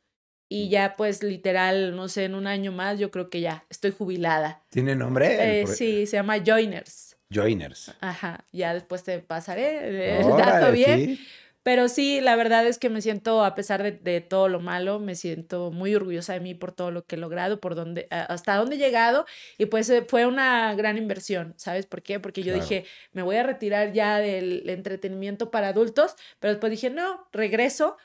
Y 0.48 0.68
mm. 0.68 0.70
ya, 0.70 0.94
pues, 0.96 1.22
literal, 1.22 1.94
no 1.94 2.08
sé, 2.08 2.24
en 2.24 2.34
un 2.34 2.46
año 2.46 2.72
más, 2.72 2.98
yo 2.98 3.10
creo 3.10 3.28
que 3.28 3.42
ya 3.42 3.66
estoy 3.68 3.90
jubilada. 3.90 4.62
¿Tiene 4.70 4.96
nombre? 4.96 5.60
Eh, 5.60 5.66
sí, 5.66 6.06
se 6.06 6.16
llama 6.16 6.42
Joiners. 6.44 7.13
Joiners. 7.34 7.92
Ajá, 8.00 8.44
ya 8.52 8.72
después 8.74 9.02
te 9.02 9.18
pasaré 9.18 10.20
el 10.20 10.28
dato 10.28 10.72
bien. 10.72 11.18
Pero 11.64 11.88
sí, 11.88 12.20
la 12.20 12.36
verdad 12.36 12.66
es 12.66 12.78
que 12.78 12.90
me 12.90 13.00
siento, 13.00 13.42
a 13.42 13.54
pesar 13.54 13.82
de, 13.82 13.92
de, 13.92 14.20
todo 14.20 14.48
lo 14.48 14.60
malo, 14.60 15.00
me 15.00 15.14
siento 15.14 15.70
muy 15.70 15.94
orgullosa 15.94 16.34
de 16.34 16.40
mí 16.40 16.52
por 16.52 16.72
todo 16.72 16.90
lo 16.90 17.06
que 17.06 17.16
he 17.16 17.18
logrado, 17.18 17.58
por 17.58 17.74
dónde, 17.74 18.06
hasta 18.10 18.56
dónde 18.56 18.76
he 18.76 18.78
llegado. 18.78 19.24
Y 19.56 19.64
pues 19.64 19.88
eh, 19.88 20.04
fue 20.06 20.26
una 20.26 20.74
gran 20.74 20.98
inversión, 20.98 21.54
¿sabes 21.56 21.86
por 21.86 22.02
qué? 22.02 22.20
Porque 22.20 22.42
yo 22.42 22.52
dije, 22.52 22.84
me 23.12 23.22
voy 23.22 23.36
a 23.36 23.44
retirar 23.44 23.92
ya 23.94 24.18
del 24.18 24.68
entretenimiento 24.68 25.50
para 25.50 25.68
adultos, 25.68 26.16
pero 26.38 26.52
después 26.52 26.70
dije, 26.70 26.90
no, 26.90 27.26
regreso, 27.32 27.96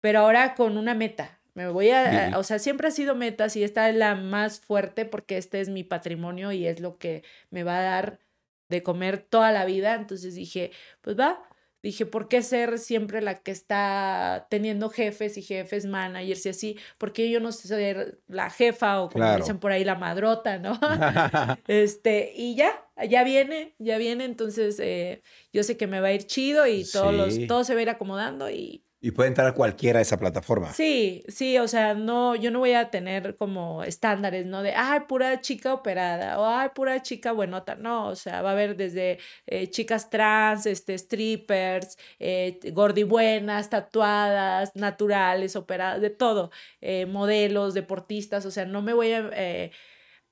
pero 0.00 0.20
ahora 0.20 0.56
con 0.56 0.76
una 0.76 0.94
meta. 0.94 1.38
Me 1.54 1.68
voy 1.68 1.90
a, 1.90 2.34
a, 2.34 2.38
o 2.38 2.42
sea, 2.42 2.58
siempre 2.58 2.88
ha 2.88 2.90
sido 2.90 3.14
metas 3.14 3.54
y 3.54 3.62
esta 3.62 3.88
es 3.88 3.94
la 3.94 4.16
más 4.16 4.60
fuerte 4.60 5.04
porque 5.06 5.38
este 5.38 5.60
es 5.60 5.68
mi 5.68 5.84
patrimonio 5.84 6.50
y 6.50 6.66
es 6.66 6.80
lo 6.80 6.98
que 6.98 7.22
me 7.50 7.62
va 7.62 7.78
a 7.78 7.82
dar 7.82 8.25
de 8.68 8.82
comer 8.82 9.18
toda 9.18 9.52
la 9.52 9.64
vida. 9.64 9.94
Entonces 9.94 10.34
dije, 10.34 10.70
pues 11.02 11.18
va, 11.18 11.42
dije, 11.82 12.04
¿por 12.04 12.28
qué 12.28 12.42
ser 12.42 12.78
siempre 12.78 13.22
la 13.22 13.36
que 13.36 13.50
está 13.50 14.46
teniendo 14.50 14.90
jefes 14.90 15.36
y 15.36 15.42
jefes, 15.42 15.86
managers 15.86 16.46
y 16.46 16.48
así? 16.48 16.78
¿Por 16.98 17.12
qué 17.12 17.30
yo 17.30 17.40
no 17.40 17.52
ser 17.52 18.18
la 18.26 18.50
jefa 18.50 19.02
o 19.02 19.08
como 19.08 19.36
dicen 19.36 19.58
por 19.58 19.72
ahí 19.72 19.84
la 19.84 19.94
madrota, 19.94 20.58
¿no? 20.58 20.78
este, 21.68 22.32
y 22.34 22.56
ya, 22.56 22.84
ya 23.08 23.22
viene, 23.24 23.74
ya 23.78 23.98
viene, 23.98 24.24
entonces 24.24 24.80
eh, 24.80 25.22
yo 25.52 25.62
sé 25.62 25.76
que 25.76 25.86
me 25.86 26.00
va 26.00 26.08
a 26.08 26.12
ir 26.12 26.26
chido 26.26 26.66
y 26.66 26.84
todos 26.84 27.14
los, 27.14 27.46
todo 27.46 27.62
se 27.64 27.74
va 27.74 27.80
a 27.80 27.82
ir 27.82 27.90
acomodando 27.90 28.50
y 28.50 28.82
y 29.06 29.12
puede 29.12 29.28
entrar 29.28 29.54
cualquiera 29.54 30.00
a 30.00 30.02
esa 30.02 30.18
plataforma. 30.18 30.72
Sí, 30.72 31.22
sí, 31.28 31.58
o 31.58 31.68
sea, 31.68 31.94
no, 31.94 32.34
yo 32.34 32.50
no 32.50 32.58
voy 32.58 32.72
a 32.72 32.90
tener 32.90 33.36
como 33.36 33.84
estándares, 33.84 34.46
¿no? 34.46 34.62
De, 34.62 34.74
ay, 34.74 35.02
pura 35.06 35.40
chica 35.40 35.72
operada, 35.72 36.40
o 36.40 36.44
ay, 36.44 36.70
pura 36.74 37.00
chica 37.02 37.30
buenota, 37.30 37.76
no, 37.76 38.08
o 38.08 38.16
sea, 38.16 38.42
va 38.42 38.48
a 38.48 38.52
haber 38.54 38.76
desde 38.76 39.20
eh, 39.46 39.70
chicas 39.70 40.10
trans, 40.10 40.66
este, 40.66 40.98
strippers, 40.98 41.96
eh, 42.18 42.58
gordibuenas, 42.72 43.70
tatuadas, 43.70 44.74
naturales, 44.74 45.54
operadas, 45.54 46.00
de 46.00 46.10
todo, 46.10 46.50
eh, 46.80 47.06
modelos, 47.06 47.74
deportistas, 47.74 48.44
o 48.44 48.50
sea, 48.50 48.64
no 48.64 48.82
me 48.82 48.92
voy 48.92 49.12
a, 49.12 49.30
eh, 49.34 49.70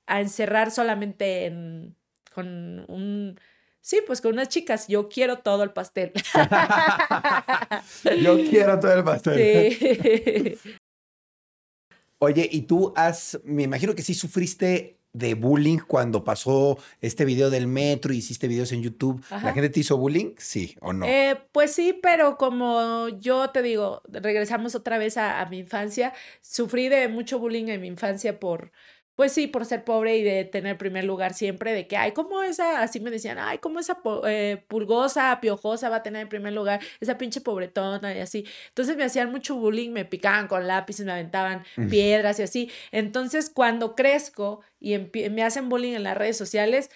a 0.06 0.20
encerrar 0.20 0.72
solamente 0.72 1.46
en, 1.46 1.96
con 2.34 2.84
un 2.88 3.38
Sí, 3.84 4.00
pues 4.06 4.22
con 4.22 4.32
unas 4.32 4.48
chicas, 4.48 4.88
yo 4.88 5.10
quiero 5.10 5.40
todo 5.40 5.62
el 5.62 5.70
pastel. 5.70 6.10
yo 8.22 8.36
quiero 8.48 8.80
todo 8.80 8.94
el 8.94 9.04
pastel. 9.04 9.76
Sí. 9.76 10.58
Oye, 12.18 12.48
y 12.50 12.62
tú 12.62 12.94
has, 12.96 13.38
me 13.44 13.64
imagino 13.64 13.94
que 13.94 14.00
sí 14.00 14.14
sufriste 14.14 14.96
de 15.12 15.34
bullying 15.34 15.80
cuando 15.86 16.24
pasó 16.24 16.78
este 17.02 17.26
video 17.26 17.50
del 17.50 17.66
metro 17.66 18.14
y 18.14 18.18
hiciste 18.18 18.48
videos 18.48 18.72
en 18.72 18.82
YouTube. 18.82 19.22
¿La 19.28 19.52
gente 19.52 19.68
te 19.68 19.80
hizo 19.80 19.98
bullying? 19.98 20.32
Sí 20.38 20.74
o 20.80 20.94
no. 20.94 21.04
Eh, 21.04 21.38
pues 21.52 21.74
sí, 21.74 21.98
pero 22.02 22.38
como 22.38 23.08
yo 23.20 23.50
te 23.50 23.60
digo, 23.60 24.00
regresamos 24.08 24.74
otra 24.74 24.96
vez 24.96 25.18
a, 25.18 25.42
a 25.42 25.46
mi 25.50 25.58
infancia, 25.58 26.14
sufrí 26.40 26.88
de 26.88 27.08
mucho 27.08 27.38
bullying 27.38 27.68
en 27.68 27.82
mi 27.82 27.88
infancia 27.88 28.40
por, 28.40 28.72
pues 29.16 29.32
sí, 29.32 29.46
por 29.46 29.64
ser 29.64 29.84
pobre 29.84 30.16
y 30.16 30.22
de 30.22 30.44
tener 30.44 30.76
primer 30.76 31.04
lugar 31.04 31.34
siempre, 31.34 31.72
de 31.72 31.86
que, 31.86 31.96
ay, 31.96 32.12
como 32.12 32.42
esa, 32.42 32.82
así 32.82 32.98
me 33.00 33.10
decían, 33.10 33.38
ay, 33.38 33.58
como 33.58 33.78
esa 33.78 33.98
eh, 34.26 34.64
pulgosa, 34.66 35.38
piojosa 35.40 35.88
va 35.88 35.96
a 35.96 36.02
tener 36.02 36.28
primer 36.28 36.52
lugar, 36.52 36.80
esa 37.00 37.16
pinche 37.16 37.40
pobretona 37.40 38.14
y 38.14 38.20
así. 38.20 38.44
Entonces 38.68 38.96
me 38.96 39.04
hacían 39.04 39.30
mucho 39.30 39.54
bullying, 39.56 39.90
me 39.90 40.04
picaban 40.04 40.48
con 40.48 40.66
lápices, 40.66 41.06
me 41.06 41.12
aventaban 41.12 41.64
piedras 41.90 42.40
y 42.40 42.42
así. 42.42 42.70
Entonces 42.90 43.50
cuando 43.50 43.94
crezco 43.94 44.60
y 44.80 44.98
me 44.98 45.42
hacen 45.44 45.68
bullying 45.68 45.94
en 45.94 46.02
las 46.02 46.16
redes 46.16 46.36
sociales, 46.36 46.90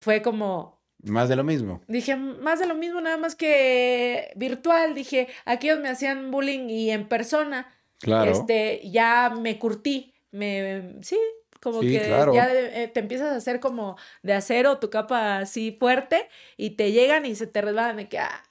fue 0.00 0.22
como, 0.22 0.76
más 1.02 1.28
de 1.28 1.36
lo 1.36 1.44
mismo. 1.44 1.82
Dije, 1.86 2.16
más 2.16 2.58
de 2.58 2.66
lo 2.66 2.74
mismo, 2.74 3.00
nada 3.00 3.16
más 3.16 3.36
que 3.36 4.32
virtual. 4.34 4.94
Dije, 4.94 5.28
aquellos 5.44 5.78
me 5.78 5.88
hacían 5.88 6.30
bullying 6.30 6.68
y 6.68 6.90
en 6.90 7.06
persona. 7.06 7.72
Claro. 8.00 8.32
Este, 8.32 8.80
ya 8.90 9.30
me 9.30 9.58
curtí. 9.58 10.15
Me, 10.36 10.96
sí, 11.02 11.18
como 11.60 11.80
que 11.80 12.08
ya 12.32 12.48
eh, 12.52 12.88
te 12.88 13.00
empiezas 13.00 13.32
a 13.32 13.36
hacer 13.36 13.60
como 13.60 13.96
de 14.22 14.34
acero 14.34 14.78
tu 14.78 14.90
capa 14.90 15.38
así 15.38 15.76
fuerte 15.78 16.28
y 16.56 16.70
te 16.70 16.92
llegan 16.92 17.26
y 17.26 17.34
se 17.34 17.46
te 17.46 17.60
resbalan 17.60 17.96
de 17.96 18.08
que, 18.08 18.18
ah, 18.18 18.42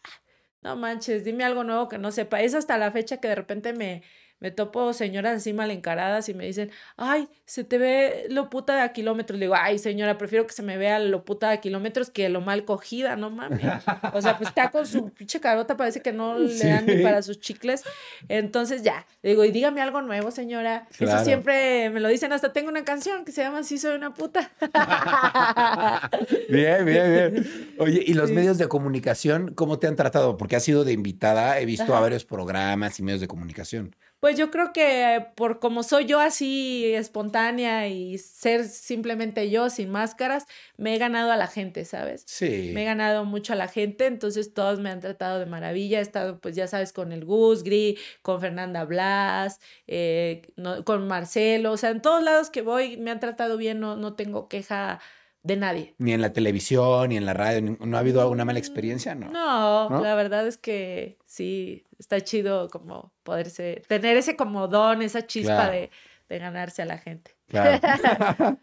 no 0.61 0.75
manches, 0.75 1.23
dime 1.23 1.43
algo 1.43 1.63
nuevo 1.63 1.87
que 1.87 1.97
no 1.97 2.11
sepa. 2.11 2.41
Es 2.41 2.55
hasta 2.55 2.77
la 2.77 2.91
fecha 2.91 3.17
que 3.17 3.27
de 3.27 3.35
repente 3.35 3.73
me, 3.73 4.03
me 4.45 4.51
topo 4.51 4.93
señoras 4.93 5.37
así 5.37 5.53
mal 5.53 5.71
encaradas 5.71 6.29
y 6.29 6.35
me 6.35 6.45
dicen, 6.45 6.69
ay, 6.97 7.27
se 7.45 7.63
te 7.63 7.79
ve 7.79 8.27
lo 8.29 8.51
puta 8.51 8.75
de 8.75 8.81
a 8.81 8.93
kilómetros. 8.93 9.39
Le 9.39 9.47
digo, 9.47 9.55
ay, 9.57 9.79
señora, 9.79 10.19
prefiero 10.19 10.45
que 10.45 10.53
se 10.53 10.61
me 10.61 10.77
vea 10.77 10.99
lo 10.99 11.25
puta 11.25 11.49
de 11.49 11.59
kilómetros 11.59 12.11
que 12.11 12.29
lo 12.29 12.41
mal 12.41 12.63
cogida, 12.63 13.15
no 13.15 13.31
mames. 13.31 13.65
O 14.13 14.21
sea, 14.21 14.37
pues 14.37 14.49
está 14.49 14.69
con 14.69 14.85
su 14.85 15.09
pinche 15.17 15.39
carota, 15.39 15.75
parece 15.75 16.03
que 16.03 16.13
no 16.13 16.37
le 16.37 16.59
dan 16.59 16.85
ni 16.85 17.01
para 17.01 17.23
sus 17.23 17.39
chicles. 17.39 17.81
Entonces 18.29 18.83
ya, 18.83 19.07
le 19.23 19.31
digo, 19.31 19.43
y 19.45 19.49
dígame 19.49 19.81
algo 19.81 20.03
nuevo, 20.03 20.29
señora. 20.29 20.87
Eso 20.99 21.23
siempre 21.23 21.89
me 21.89 21.99
lo 21.99 22.07
dicen, 22.07 22.31
hasta 22.31 22.53
tengo 22.53 22.69
una 22.69 22.85
canción 22.85 23.25
que 23.25 23.31
se 23.31 23.41
llama 23.41 23.63
Sí 23.63 23.79
soy 23.79 23.95
una 23.95 24.13
puta. 24.13 24.51
bien, 26.49 26.85
bien, 26.85 27.11
bien. 27.11 27.73
Oye, 27.79 28.03
¿y 28.05 28.13
los 28.13 28.29
medios 28.29 28.59
de 28.59 28.67
comunicación 28.67 29.55
cómo 29.55 29.79
te 29.79 29.87
han 29.87 29.95
tratado? 29.95 30.37
Porque 30.37 30.55
has 30.55 30.63
sido 30.63 30.83
de 30.83 30.93
invitada, 30.93 31.59
he 31.59 31.65
visto 31.65 31.95
a 31.95 31.99
varios 31.99 32.25
programas 32.25 32.99
y 32.99 33.01
medios 33.01 33.21
de 33.21 33.27
comunicación. 33.27 33.95
Pues 34.25 34.39
yo 34.39 34.49
creo 34.49 34.73
que 34.73 35.23
por 35.35 35.59
como 35.59 35.83
soy 35.83 36.05
yo 36.05 36.19
así 36.19 36.83
espontánea 36.95 37.87
y 37.89 38.17
ser 38.17 38.67
simplemente 38.67 39.51
yo 39.51 39.69
sin 39.69 39.91
máscaras, 39.91 40.47
me 40.77 40.95
he 40.95 40.97
ganado 40.97 41.31
a 41.31 41.37
la 41.37 41.45
gente, 41.45 41.85
¿sabes? 41.85 42.23
Sí. 42.25 42.71
Me 42.73 42.81
he 42.81 42.85
ganado 42.85 43.23
mucho 43.23 43.53
a 43.53 43.55
la 43.55 43.67
gente, 43.67 44.07
entonces 44.07 44.51
todos 44.51 44.79
me 44.79 44.89
han 44.89 44.99
tratado 44.99 45.37
de 45.37 45.45
maravilla. 45.45 45.99
He 45.99 46.01
estado, 46.01 46.39
pues 46.39 46.55
ya 46.55 46.65
sabes, 46.65 46.91
con 46.91 47.11
el 47.11 47.23
Gus 47.23 47.61
Gris, 47.61 47.99
con 48.23 48.41
Fernanda 48.41 48.83
Blas, 48.83 49.59
eh, 49.85 50.41
con 50.85 51.05
Marcelo, 51.05 51.73
o 51.73 51.77
sea, 51.77 51.91
en 51.91 52.01
todos 52.01 52.23
lados 52.23 52.49
que 52.49 52.63
voy 52.63 52.97
me 52.97 53.11
han 53.11 53.19
tratado 53.19 53.57
bien, 53.57 53.79
no, 53.79 53.95
no 53.95 54.15
tengo 54.15 54.49
queja 54.49 55.01
de 55.45 55.55
nadie. 55.57 55.95
Ni 55.99 56.11
en 56.11 56.21
la 56.21 56.33
televisión, 56.33 57.09
ni 57.09 57.17
en 57.17 57.25
la 57.25 57.33
radio, 57.33 57.77
¿no 57.79 57.97
ha 57.97 57.99
habido 57.99 58.19
alguna 58.19 58.45
mala 58.45 58.57
experiencia? 58.57 59.13
No. 59.13 59.29
No, 59.29 60.01
la 60.01 60.15
verdad 60.15 60.47
es 60.47 60.57
que 60.57 61.19
sí, 61.25 61.85
está 61.99 62.19
chido 62.21 62.67
como 62.69 63.13
poderse, 63.21 63.83
tener 63.87 64.17
ese 64.17 64.35
como 64.35 64.67
don, 64.67 65.03
esa 65.03 65.27
chispa 65.27 65.69
de, 65.69 65.91
de, 66.29 66.39
ganarse 66.39 66.81
a 66.81 66.85
la 66.85 66.97
gente. 66.97 67.37
Claro. 67.47 67.79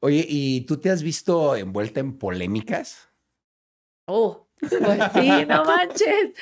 Oye, 0.00 0.26
¿y 0.28 0.62
tú 0.62 0.78
te 0.78 0.90
has 0.90 1.04
visto 1.04 1.54
envuelta 1.54 2.00
en 2.00 2.18
polémicas? 2.18 3.08
Oh, 4.06 4.48
pues 4.58 4.72
sí, 5.14 5.30
no 5.46 5.64
manches. 5.64 6.32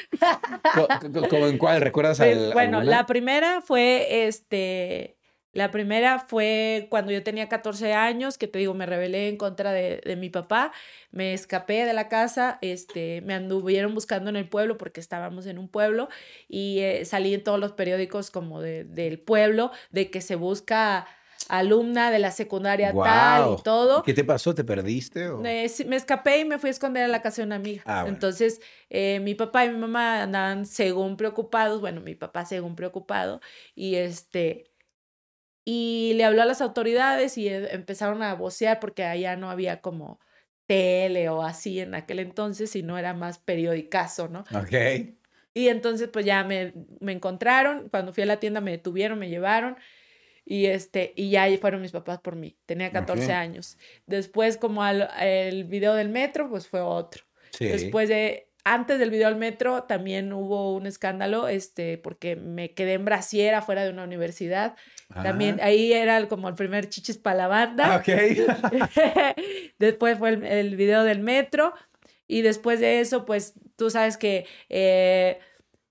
¿Cómo 1.29 1.47
en 1.47 1.59
cuál? 1.59 1.83
¿Recuerdas 1.83 2.17
pues, 2.17 2.53
Bueno, 2.55 2.83
la 2.83 3.05
primera 3.05 3.61
fue 3.61 4.27
este 4.27 5.19
la 5.53 5.71
primera 5.71 6.19
fue 6.19 6.87
cuando 6.91 7.13
yo 7.13 7.23
tenía 7.23 7.49
14 7.49 7.93
años, 7.93 8.39
que 8.39 8.49
te 8.49 8.59
digo, 8.59 8.73
me 8.73 8.87
rebelé 8.87 9.29
en 9.29 9.37
contra 9.37 9.73
de, 9.73 10.01
de, 10.05 10.17
mi 10.17 10.31
papá, 10.31 10.73
me 11.11 11.35
escapé 11.35 11.85
de 11.85 11.93
la 11.93 12.09
casa, 12.09 12.59
este, 12.63 13.21
me 13.23 13.35
anduvieron 13.35 13.95
buscando 13.95 14.31
en 14.31 14.37
el 14.37 14.49
pueblo 14.49 14.79
porque 14.79 15.01
estábamos 15.01 15.47
en 15.47 15.59
un 15.59 15.69
pueblo 15.69 16.09
y 16.49 16.79
eh, 16.81 17.05
salí 17.05 17.35
en 17.35 17.45
todos 17.45 17.61
los 17.61 17.73
periódicos 17.73 18.31
como 18.31 18.63
de, 18.63 18.85
del 18.85 19.19
pueblo 19.19 19.73
de 19.91 20.11
que 20.11 20.23
se 20.23 20.37
busca 20.37 21.07
alumna 21.49 22.11
de 22.11 22.19
la 22.19 22.31
secundaria 22.31 22.93
tal 22.95 23.57
y 23.59 23.63
todo. 23.63 24.03
¿Qué 24.03 24.15
te 24.15 24.25
pasó? 24.25 24.55
¿Te 24.55 24.65
perdiste? 24.65 25.29
O? 25.29 25.39
me 25.39 25.67
escapé 25.67 26.41
y 26.41 26.45
me 26.45 26.59
fui 26.59 26.69
a 26.69 26.71
esconder 26.71 27.05
a 27.05 27.09
la 27.09 27.21
casa 27.21 27.43
de 27.43 27.47
una 27.47 27.57
amiga. 27.57 27.83
Ah, 27.85 28.05
Entonces, 28.07 28.61
eh, 28.91 29.21
mi 29.21 29.35
papá 29.35 29.65
y 29.65 29.71
mi 29.71 29.79
mamá 29.79 30.23
andaban 30.23 30.67
según 30.67 31.17
preocupados, 31.17 31.81
bueno, 31.81 32.01
mi 32.01 32.15
papá 32.15 32.47
según 32.47 32.77
preocupado, 32.77 33.41
y 33.75 33.97
este, 33.97 34.72
y 35.65 36.13
le 36.17 36.25
habló 36.25 36.43
a 36.43 36.47
las 36.47 36.61
autoridades 36.61 37.39
y 37.39 37.49
e, 37.49 37.75
empezaron 37.75 38.23
a 38.23 38.35
vocear 38.35 38.81
porque 38.81 39.05
allá 39.05 39.37
no 39.37 39.51
había 39.51 39.81
como 39.81 40.21
tele 40.67 41.29
o 41.29 41.43
así 41.43 41.81
en 41.81 41.95
aquel 41.95 42.19
entonces, 42.21 42.75
y 42.77 42.83
no 42.83 42.99
era 42.99 43.15
más 43.15 43.39
periodicazo, 43.39 44.29
¿no? 44.29 44.41
Ok. 44.55 45.15
Y 45.55 45.69
entonces 45.69 46.09
pues 46.09 46.25
ya 46.25 46.45
me, 46.45 46.73
me 47.01 47.13
encontraron, 47.13 47.89
cuando 47.91 48.13
fui 48.13 48.23
a 48.23 48.27
la 48.27 48.41
tienda 48.41 48.61
me 48.61 48.71
detuvieron, 48.71 49.19
me 49.19 49.29
llevaron 49.29 49.77
y 50.45 50.67
este 50.67 51.13
y 51.15 51.31
ya 51.31 51.47
fueron 51.59 51.83
mis 51.83 51.93
papás 51.93 52.21
por 52.21 52.37
mí. 52.37 52.57
Tenía 52.67 52.91
14 52.91 53.33
años. 53.33 53.79
Después 54.07 54.57
como 54.57 54.83
al, 54.83 55.09
el 55.21 55.65
video 55.65 55.95
del 55.95 56.09
metro 56.09 56.49
pues 56.49 56.67
fue 56.67 56.81
otro. 56.81 57.25
Sí. 57.53 57.67
Después 57.67 58.09
de 58.09 58.49
antes 58.65 58.99
del 58.99 59.11
video 59.11 59.29
del 59.29 59.39
metro 59.39 59.85
también 59.85 60.33
hubo 60.33 60.75
un 60.75 60.87
escándalo 60.87 61.49
este 61.49 61.99
porque 61.99 62.37
me 62.37 62.73
quedé 62.75 62.95
en 62.95 63.05
brasiera 63.05 63.63
fuera 63.63 63.85
de 63.85 63.91
una 63.91 64.05
universidad 64.05 64.77
también 65.23 65.61
ahí 65.63 65.93
era 65.93 66.27
como 66.29 66.49
el 66.49 66.55
primer 66.55 66.89
chichis 66.89 67.19
para 67.19 67.37
la 67.37 67.49
banda. 67.49 67.97
Ok. 67.97 68.09
después 69.79 70.19
fue 70.19 70.31
el, 70.31 70.77
video 70.77 71.05
del 71.05 71.21
metro. 71.21 71.75
Y 72.29 72.43
después 72.43 72.81
de 72.81 73.01
eso, 73.01 73.27
pues 73.27 73.55
tú 73.77 73.91
sabes 73.91 74.17
que, 74.17 74.47
eh, 74.71 75.39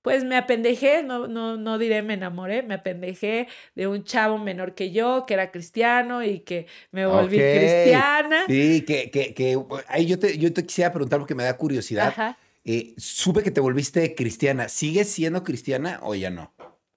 pues 0.01 0.23
me 0.23 0.37
apendejé, 0.37 1.03
no, 1.03 1.27
no, 1.27 1.55
no 1.57 1.77
diré 1.77 2.01
me 2.01 2.15
enamoré, 2.15 2.63
me 2.63 2.73
apendejé 2.73 3.47
de 3.75 3.85
un 3.85 4.03
chavo 4.03 4.39
menor 4.39 4.73
que 4.73 4.91
yo, 4.91 5.25
que 5.27 5.35
era 5.35 5.51
cristiano 5.51 6.23
y 6.23 6.39
que 6.39 6.65
me 6.89 7.05
volví 7.05 7.37
cristiana. 7.37 8.45
Sí, 8.47 8.83
que, 8.87 9.11
que, 9.11 9.35
que 9.35 9.59
ahí 9.87 10.07
yo 10.07 10.17
te, 10.17 10.35
yo 10.39 10.51
te 10.51 10.65
quisiera 10.65 10.91
preguntar 10.91 11.19
porque 11.19 11.35
me 11.35 11.43
da 11.43 11.55
curiosidad. 11.55 12.07
Ajá 12.07 12.37
eh, 12.63 12.93
supe 12.97 13.43
que 13.43 13.51
te 13.51 13.61
volviste 13.61 14.15
cristiana. 14.15 14.69
¿Sigues 14.69 15.09
siendo 15.09 15.43
cristiana 15.43 15.99
o 16.03 16.15
ya 16.15 16.29
no? 16.29 16.53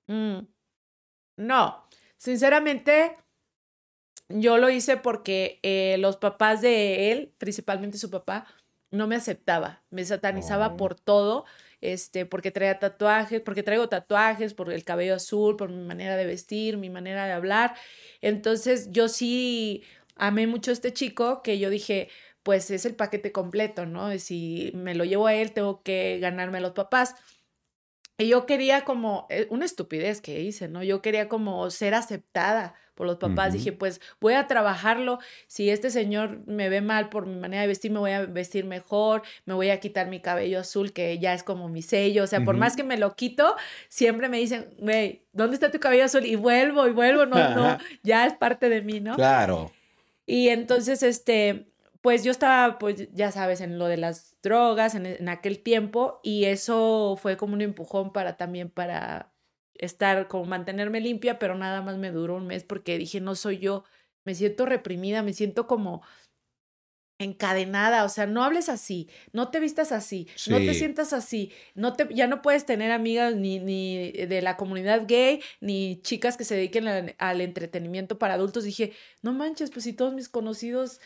Mm, 0.06 0.40
no, 1.38 1.88
sinceramente, 2.16 3.16
yo 4.28 4.58
lo 4.58 4.70
hice 4.70 4.96
porque 4.96 5.60
eh, 5.62 5.96
los 5.98 6.16
papás 6.16 6.60
de 6.60 7.12
él, 7.12 7.32
principalmente 7.38 7.98
su 7.98 8.10
papá, 8.10 8.46
no 8.90 9.06
me 9.06 9.16
aceptaba, 9.16 9.82
me 9.90 10.04
satanizaba 10.04 10.74
Oh. 10.74 10.76
por 10.76 10.94
todo, 10.94 11.44
este, 11.80 12.24
porque 12.26 12.50
traía 12.50 12.78
tatuajes, 12.78 13.40
porque 13.40 13.62
traigo 13.62 13.88
tatuajes, 13.88 14.54
por 14.54 14.72
el 14.72 14.84
cabello 14.84 15.16
azul, 15.16 15.56
por 15.56 15.70
mi 15.70 15.84
manera 15.84 16.16
de 16.16 16.26
vestir, 16.26 16.76
mi 16.78 16.90
manera 16.90 17.26
de 17.26 17.32
hablar. 17.32 17.74
Entonces, 18.20 18.88
yo 18.92 19.08
sí 19.08 19.82
amé 20.16 20.46
mucho 20.46 20.70
a 20.70 20.74
este 20.74 20.92
chico 20.92 21.42
que 21.42 21.58
yo 21.58 21.70
dije, 21.70 22.08
pues 22.44 22.70
es 22.70 22.84
el 22.84 22.94
paquete 22.94 23.32
completo, 23.32 23.86
¿no? 23.86 24.16
Si 24.18 24.70
me 24.74 24.94
lo 24.94 25.04
llevo 25.04 25.26
a 25.26 25.34
él, 25.34 25.52
tengo 25.52 25.82
que 25.82 26.18
ganarme 26.20 26.58
a 26.58 26.60
los 26.60 26.72
papás. 26.72 27.16
Y 28.18 28.28
yo 28.28 28.46
quería 28.46 28.84
como, 28.84 29.26
eh, 29.30 29.48
una 29.50 29.64
estupidez 29.64 30.20
que 30.20 30.40
hice, 30.40 30.68
¿no? 30.68 30.84
Yo 30.84 31.02
quería 31.02 31.28
como 31.28 31.68
ser 31.70 31.94
aceptada 31.94 32.74
por 32.94 33.06
los 33.06 33.16
papás. 33.16 33.54
Dije, 33.54 33.72
pues 33.72 34.00
voy 34.20 34.34
a 34.34 34.46
trabajarlo. 34.46 35.18
Si 35.48 35.70
este 35.70 35.90
señor 35.90 36.46
me 36.46 36.68
ve 36.68 36.80
mal 36.80 37.08
por 37.08 37.26
mi 37.26 37.34
manera 37.34 37.62
de 37.62 37.68
vestir, 37.68 37.90
me 37.90 37.98
voy 37.98 38.12
a 38.12 38.26
vestir 38.26 38.66
mejor, 38.66 39.22
me 39.46 39.54
voy 39.54 39.70
a 39.70 39.80
quitar 39.80 40.06
mi 40.08 40.20
cabello 40.20 40.60
azul, 40.60 40.92
que 40.92 41.18
ya 41.18 41.34
es 41.34 41.42
como 41.42 41.68
mi 41.68 41.82
sello. 41.82 42.22
O 42.22 42.26
sea, 42.26 42.44
por 42.44 42.56
más 42.56 42.76
que 42.76 42.84
me 42.84 42.98
lo 42.98 43.16
quito, 43.16 43.56
siempre 43.88 44.28
me 44.28 44.38
dicen, 44.38 44.68
güey, 44.78 45.22
¿dónde 45.32 45.54
está 45.54 45.72
tu 45.72 45.80
cabello 45.80 46.04
azul? 46.04 46.24
Y 46.24 46.36
vuelvo 46.36 46.86
y 46.86 46.92
vuelvo, 46.92 47.26
no, 47.26 47.54
no, 47.54 47.78
ya 48.04 48.26
es 48.26 48.34
parte 48.34 48.68
de 48.68 48.82
mí, 48.82 49.00
¿no? 49.00 49.16
Claro. 49.16 49.72
Y 50.26 50.50
entonces, 50.50 51.02
este, 51.02 51.66
pues 52.04 52.22
yo 52.22 52.32
estaba, 52.32 52.78
pues 52.78 53.08
ya 53.14 53.32
sabes, 53.32 53.62
en 53.62 53.78
lo 53.78 53.86
de 53.86 53.96
las 53.96 54.36
drogas 54.42 54.94
en, 54.94 55.06
en 55.06 55.26
aquel 55.30 55.62
tiempo 55.62 56.20
y 56.22 56.44
eso 56.44 57.16
fue 57.18 57.38
como 57.38 57.54
un 57.54 57.62
empujón 57.62 58.12
para 58.12 58.36
también 58.36 58.68
para 58.68 59.32
estar, 59.72 60.28
como 60.28 60.44
mantenerme 60.44 61.00
limpia, 61.00 61.38
pero 61.38 61.54
nada 61.54 61.80
más 61.80 61.96
me 61.96 62.10
duró 62.10 62.36
un 62.36 62.46
mes 62.46 62.62
porque 62.62 62.98
dije, 62.98 63.22
no 63.22 63.34
soy 63.34 63.58
yo, 63.58 63.84
me 64.26 64.34
siento 64.34 64.66
reprimida, 64.66 65.22
me 65.22 65.32
siento 65.32 65.66
como 65.66 66.02
encadenada, 67.18 68.04
o 68.04 68.10
sea, 68.10 68.26
no 68.26 68.44
hables 68.44 68.68
así, 68.68 69.08
no 69.32 69.50
te 69.50 69.58
vistas 69.58 69.90
así, 69.90 70.28
no 70.48 70.58
te 70.58 70.74
sientas 70.74 71.14
así, 71.14 71.52
no 71.74 71.94
te, 71.94 72.06
ya 72.12 72.26
no 72.26 72.42
puedes 72.42 72.66
tener 72.66 72.90
amigas 72.90 73.34
ni, 73.34 73.60
ni 73.60 74.12
de 74.12 74.42
la 74.42 74.58
comunidad 74.58 75.04
gay, 75.06 75.40
ni 75.62 76.02
chicas 76.02 76.36
que 76.36 76.44
se 76.44 76.56
dediquen 76.56 76.86
al, 76.86 77.14
al 77.16 77.40
entretenimiento 77.40 78.18
para 78.18 78.34
adultos. 78.34 78.64
Dije, 78.64 78.92
no 79.22 79.32
manches, 79.32 79.70
pues 79.70 79.84
si 79.84 79.94
todos 79.94 80.12
mis 80.12 80.28
conocidos 80.28 81.00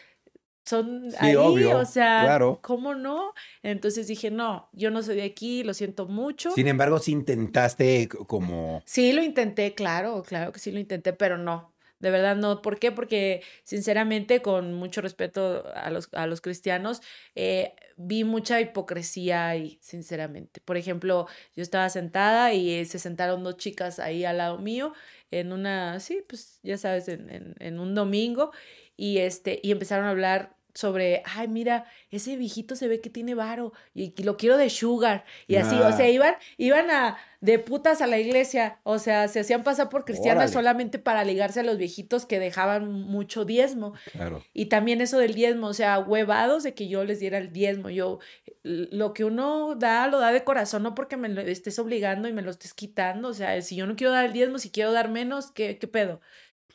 son 0.69 1.11
Sí, 1.11 1.17
ahí, 1.19 1.37
obvio, 1.37 1.79
o 1.79 1.85
sea, 1.85 2.23
claro. 2.25 2.59
¿cómo 2.63 2.95
no? 2.95 3.33
Entonces 3.63 4.07
dije, 4.07 4.31
no, 4.31 4.69
yo 4.73 4.91
no 4.91 5.03
soy 5.03 5.17
de 5.17 5.25
aquí, 5.25 5.65
lo 5.65 5.75
siento 5.75 6.07
mucho. 6.07 6.51
Sin 6.53 6.69
embargo, 6.69 6.99
sí 6.99 7.13
intentaste 7.13 8.09
como... 8.09 8.83
Sí, 8.85 9.13
lo 9.13 9.23
intenté, 9.23 9.75
claro, 9.75 10.23
claro 10.23 10.53
que 10.53 10.59
sí 10.59 10.71
lo 10.71 10.79
intenté, 10.79 11.13
pero 11.13 11.39
no. 11.39 11.73
De 12.01 12.11
verdad 12.11 12.37
no. 12.37 12.63
¿Por 12.63 12.79
qué? 12.79 12.93
Porque 12.93 13.43
sinceramente, 13.65 14.41
con 14.41 14.73
mucho 14.75 15.01
respeto 15.01 15.65
a 15.75 15.91
los, 15.91 16.09
a 16.13 16.27
los 16.27 16.41
cristianos, 16.41 17.03
eh, 17.35 17.75
vi 17.97 18.23
mucha 18.23 18.61
hipocresía 18.61 19.49
ahí, 19.49 19.79
sinceramente. 19.83 20.61
Por 20.61 20.77
ejemplo, 20.77 21.27
yo 21.57 21.63
estaba 21.63 21.89
sentada 21.91 22.53
y 22.53 22.73
eh, 22.73 22.85
se 22.85 23.01
sentaron 23.01 23.43
dos 23.43 23.57
chicas 23.57 23.99
ahí 23.99 24.25
al 24.25 24.39
lado 24.39 24.59
mío 24.59 24.93
en 25.31 25.53
una, 25.53 25.99
sí, 25.99 26.23
pues 26.29 26.61
ya 26.63 26.79
sabes, 26.79 27.09
en, 27.09 27.29
en, 27.31 27.55
en 27.59 27.81
un 27.81 27.95
domingo 27.95 28.53
y, 28.97 29.19
este, 29.19 29.61
y 29.63 29.73
empezaron 29.73 30.07
a 30.07 30.11
hablar 30.11 30.57
sobre, 30.79 31.25
ay, 31.25 31.49
mira, 31.49 31.87
ese 32.13 32.37
viejito 32.37 32.77
se 32.77 32.87
ve 32.87 33.01
que 33.01 33.11
tiene 33.11 33.35
varo 33.35 33.73
y, 33.95 34.15
y 34.17 34.23
lo 34.23 34.37
quiero 34.37 34.57
de 34.57 34.71
sugar. 34.71 35.25
Y 35.49 35.57
así, 35.57 35.75
o 35.75 35.85
Ah. 35.87 35.93
sea, 35.93 36.09
iban, 36.09 36.37
iban 36.57 36.89
a 36.93 37.19
de 37.41 37.59
putas 37.59 38.01
a 38.01 38.07
la 38.07 38.19
iglesia, 38.19 38.79
o 38.85 38.99
sea, 39.01 39.27
se 39.27 39.41
hacían 39.41 39.65
pasar 39.65 39.89
por 39.89 40.05
cristianas 40.05 40.43
Órale. 40.51 40.53
solamente 40.53 40.99
para 41.01 41.25
ligarse 41.25 41.61
a 41.61 41.63
los 41.65 41.79
viejitos 41.79 42.27
que 42.27 42.39
dejaban 42.39 42.93
mucho 42.93 43.45
diezmo. 43.45 43.95
Claro. 44.13 44.45
Y 44.53 44.67
también 44.67 45.01
eso 45.01 45.19
del 45.19 45.35
diezmo, 45.35 45.67
o 45.67 45.75
sea, 45.75 45.99
huevados 45.99 46.63
de 46.63 46.75
que 46.75 46.87
yo 46.89 47.03
les 47.05 47.19
diera 47.19 47.39
el 47.39 47.53
diezmo. 47.53 47.91
Yo, 47.91 48.21
lo 48.63 49.15
que 49.15 49.25
uno 49.25 49.75
da, 49.77 50.07
lo 50.07 50.21
da 50.21 50.31
de 50.33 50.45
corazón, 50.45 50.85
no 50.85 50.95
porque 50.95 51.17
me 51.17 51.29
lo 51.29 51.41
estés 51.41 51.79
obligando 51.81 52.29
y 52.29 52.33
me 52.33 52.43
lo 52.43 52.51
estés 52.53 52.73
quitando. 52.75 53.29
O 53.29 53.35
sea, 53.35 53.61
si 53.63 53.75
yo 53.77 53.87
no 53.87 53.97
quiero 53.97 54.13
dar 54.13 54.25
el 54.27 54.33
diezmo, 54.33 54.59
si 54.59 54.71
quiero 54.71 54.93
dar 54.93 55.09
menos, 55.09 55.51
¿qué, 55.51 55.79
qué 55.79 55.89
pedo? 55.89 56.21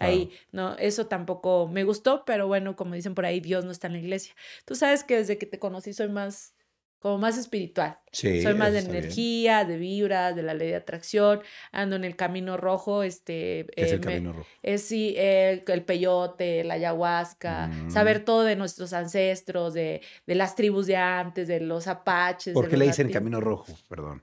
Ahí, 0.03 0.31
no, 0.51 0.75
eso 0.77 1.07
tampoco 1.07 1.67
me 1.67 1.83
gustó, 1.83 2.23
pero 2.25 2.47
bueno, 2.47 2.75
como 2.75 2.95
dicen 2.95 3.15
por 3.15 3.25
ahí, 3.25 3.39
Dios 3.39 3.65
no 3.65 3.71
está 3.71 3.87
en 3.87 3.93
la 3.93 3.99
iglesia. 3.99 4.33
Tú 4.65 4.75
sabes 4.75 5.03
que 5.03 5.17
desde 5.17 5.37
que 5.37 5.45
te 5.45 5.59
conocí 5.59 5.93
soy 5.93 6.09
más, 6.09 6.53
como 6.99 7.17
más 7.17 7.37
espiritual. 7.37 7.99
Sí. 8.13 8.41
Soy 8.41 8.53
más 8.53 8.71
de 8.71 8.79
bien. 8.81 8.95
energía, 8.95 9.65
de 9.65 9.75
vibras, 9.77 10.35
de 10.37 10.41
la 10.43 10.53
ley 10.53 10.69
de 10.69 10.77
atracción, 10.77 11.41
ando 11.73 11.97
en 11.97 12.05
el 12.05 12.15
camino 12.15 12.55
rojo, 12.55 13.03
este... 13.03 13.65
¿Qué 13.75 13.81
es 13.83 13.91
eh, 13.91 13.95
el 13.95 13.99
me- 13.99 14.05
camino 14.05 14.31
rojo? 14.33 14.47
es 14.61 14.81
sí, 14.83 15.13
eh, 15.17 15.63
el 15.67 15.83
peyote, 15.83 16.63
la 16.63 16.75
ayahuasca, 16.75 17.67
Mm. 17.67 17.89
saber 17.91 18.23
todo 18.23 18.43
de 18.43 18.55
nuestros 18.55 18.93
ancestros, 18.93 19.73
de, 19.73 20.01
de 20.25 20.35
las 20.35 20.55
tribus 20.55 20.87
de 20.87 20.95
antes, 20.95 21.47
de 21.49 21.59
los 21.59 21.87
apaches. 21.87 22.53
¿Por 22.53 22.69
qué 22.69 22.77
le 22.77 22.85
dicen 22.85 23.09
camino 23.11 23.41
rojo? 23.41 23.73
Perdón. 23.89 24.21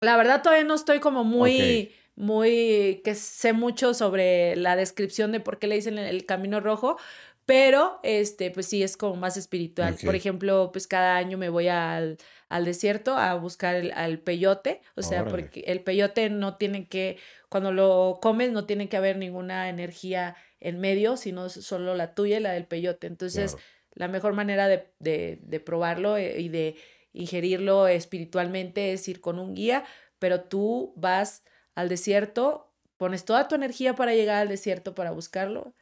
La 0.00 0.16
verdad 0.16 0.42
todavía 0.42 0.64
no 0.64 0.74
estoy 0.74 1.00
como 1.00 1.24
muy. 1.24 1.90
Muy, 2.16 3.02
que 3.04 3.14
sé 3.14 3.52
mucho 3.52 3.94
sobre 3.94 4.56
la 4.56 4.74
descripción 4.74 5.32
de 5.32 5.40
por 5.40 5.58
qué 5.58 5.66
le 5.66 5.76
dicen 5.76 5.98
el, 5.98 6.24
camino 6.24 6.60
rojo, 6.60 6.96
pero 7.44 8.00
este, 8.02 8.50
pues 8.50 8.66
sí, 8.66 8.82
es 8.82 8.96
como 8.96 9.14
más 9.16 9.36
espiritual. 9.36 9.96
Por 10.04 10.16
ejemplo, 10.16 10.70
pues 10.72 10.88
cada 10.88 11.16
año 11.16 11.38
me 11.38 11.50
voy 11.50 11.68
al, 11.68 12.16
al 12.48 12.64
desierto 12.64 13.16
a 13.16 13.34
buscar 13.34 13.76
el, 13.76 13.92
al 13.92 14.18
peyote, 14.18 14.80
o 14.96 15.02
sea, 15.02 15.22
Órale. 15.22 15.30
porque 15.30 15.60
el 15.66 15.80
peyote 15.82 16.28
no 16.30 16.56
tiene 16.56 16.88
que, 16.88 17.18
cuando 17.48 17.70
lo 17.70 18.18
comes 18.20 18.50
no 18.50 18.64
tiene 18.64 18.88
que 18.88 18.96
haber 18.96 19.18
ninguna 19.18 19.68
energía 19.68 20.36
en 20.58 20.80
medio, 20.80 21.16
sino 21.16 21.48
solo 21.50 21.94
la 21.94 22.14
tuya 22.14 22.38
y 22.38 22.40
la 22.40 22.52
del 22.52 22.66
peyote. 22.66 23.06
Entonces, 23.06 23.52
Claro. 23.52 23.66
la 23.94 24.08
mejor 24.08 24.32
manera 24.32 24.68
de, 24.68 24.88
de, 24.98 25.38
de 25.42 25.60
probarlo 25.60 26.16
eh, 26.16 26.40
y 26.40 26.48
de 26.48 26.76
ingerirlo 27.12 27.86
espiritualmente 27.88 28.92
es 28.92 29.06
ir 29.06 29.20
con 29.20 29.38
un 29.38 29.54
guía, 29.54 29.84
pero 30.18 30.40
tú 30.40 30.92
vas 30.96 31.44
al 31.76 31.88
desierto, 31.88 32.72
pones 32.96 33.24
toda 33.24 33.46
tu 33.46 33.54
energía 33.54 33.94
para 33.94 34.14
llegar 34.14 34.38
al 34.38 34.48
desierto 34.48 34.94
para 34.96 35.12
buscarlo 35.12 35.74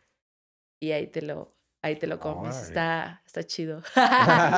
y 0.81 0.93
ahí 0.93 1.07
te 1.07 1.23
lo, 1.23 1.57
ahí 1.83 1.97
te 1.97 2.07
lo 2.07 2.19
comes. 2.21 2.57
Está, 2.61 3.23
está 3.25 3.45
chido. 3.45 3.79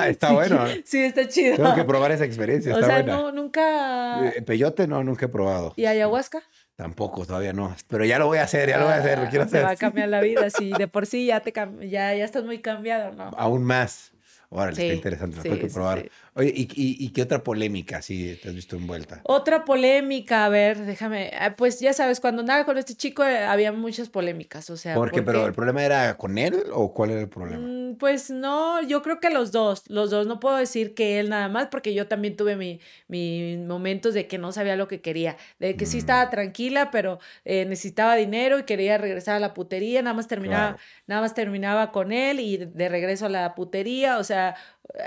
Está 0.06 0.28
Sí, 0.28 0.34
bueno. 0.34 0.64
Sí, 0.84 0.98
está 1.04 1.28
chido. 1.28 1.56
Tengo 1.56 1.74
que 1.74 1.84
probar 1.84 2.10
esa 2.12 2.24
experiencia. 2.24 2.74
o 2.74 2.78
Está 2.80 2.86
sea, 2.86 3.02
buena. 3.02 3.16
no, 3.16 3.32
nunca. 3.32 4.28
Eh, 4.30 4.42
Peyote 4.42 4.86
no, 4.88 5.04
nunca 5.04 5.26
he 5.26 5.28
probado. 5.28 5.72
¿Y 5.76 5.84
ayahuasca? 5.86 6.42
Tampoco, 6.74 7.24
todavía 7.26 7.52
no. 7.52 7.74
Pero 7.88 8.04
ya 8.04 8.18
lo 8.18 8.26
voy 8.26 8.38
a 8.38 8.42
hacer, 8.42 8.68
ya 8.68 8.78
lo 8.78 8.84
voy 8.84 8.94
a 8.94 8.96
hacer, 8.98 9.18
lo 9.18 9.28
quiero 9.30 9.44
Ah, 9.44 9.48
Te 9.48 9.60
va 9.60 9.68
a 9.68 9.72
hacer. 9.72 9.78
cambiar 9.78 10.08
la 10.08 10.20
vida. 10.20 10.50
Si 10.50 10.72
de 10.72 10.88
por 10.88 11.06
sí 11.06 11.26
ya 11.26 11.40
te 11.40 11.52
ya, 11.52 12.14
ya 12.14 12.24
estás 12.24 12.44
muy 12.44 12.60
cambiado, 12.60 13.12
¿no? 13.12 13.24
Aún 13.36 13.62
más. 13.64 14.12
Órale, 14.48 14.76
Sí, 14.76 14.82
está 14.82 14.94
interesante, 14.94 15.36
lo 15.36 15.42
tengo 15.42 15.56
sí, 15.56 15.60
que 15.62 15.68
sí, 15.68 15.74
probar. 15.74 16.10
Sí. 16.36 16.40
Oye, 16.40 16.52
¿y, 16.54 16.62
y, 16.74 17.04
y 17.06 17.08
qué 17.10 17.22
otra 17.22 17.42
polémica 17.42 18.02
sí 18.02 18.38
te 18.42 18.48
has 18.50 18.54
visto 18.54 18.76
envuelta? 18.76 19.20
Otra 19.24 19.64
polémica, 19.64 20.44
a 20.44 20.48
ver, 20.48 20.78
déjame, 20.78 21.30
ah, 21.38 21.54
pues 21.56 21.80
ya 21.80 21.92
sabes, 21.92 22.20
cuando 22.20 22.40
andaba 22.40 22.64
con 22.64 22.78
este 22.78 22.94
chico 22.94 23.24
eh, 23.24 23.38
había 23.38 23.72
muchas 23.72 24.08
polémicas, 24.08 24.68
o 24.70 24.76
sea, 24.76 24.94
¿Por 24.94 25.10
qué? 25.10 25.22
porque, 25.22 25.26
¿Pero 25.32 25.46
el 25.46 25.52
problema 25.54 25.84
era 25.84 26.16
con 26.16 26.38
él 26.38 26.62
o 26.72 26.92
cuál 26.92 27.10
era 27.10 27.20
el 27.20 27.28
problema? 27.28 27.66
mm, 27.66 27.96
pues 27.96 28.30
no, 28.30 28.82
yo 28.82 29.02
creo 29.02 29.20
que 29.20 29.30
los 29.30 29.50
dos, 29.52 29.84
los 29.88 30.10
dos, 30.10 30.26
no 30.26 30.38
puedo 30.40 30.56
decir 30.56 30.94
que 30.94 31.18
él 31.20 31.30
nada 31.30 31.48
más, 31.48 31.68
porque 31.68 31.94
yo 31.94 32.06
también 32.08 32.36
tuve 32.36 32.56
mi, 32.56 32.80
mis 33.08 33.58
momentos 33.58 34.12
de 34.14 34.26
que 34.26 34.38
no 34.38 34.52
sabía 34.52 34.76
lo 34.76 34.88
que 34.88 35.00
quería, 35.00 35.36
de 35.58 35.76
que 35.76 35.86
sí 35.86 35.96
Mm. 35.96 36.00
estaba 36.00 36.30
tranquila, 36.30 36.90
pero 36.90 37.18
eh, 37.44 37.64
necesitaba 37.64 38.14
dinero 38.16 38.58
y 38.58 38.64
quería 38.64 38.98
regresar 38.98 39.36
a 39.36 39.40
la 39.40 39.54
putería, 39.54 40.02
nada 40.02 40.14
más 40.14 40.28
terminaba, 40.28 40.72
Claro. 40.74 40.78
nada 41.06 41.20
más 41.22 41.34
terminaba 41.34 41.90
con 41.92 42.12
él 42.12 42.40
y 42.40 42.56
de 42.58 42.88
regreso 42.88 43.26
a 43.26 43.28
la 43.30 43.54
putería, 43.54 44.18
o 44.18 44.24
sea, 44.24 44.54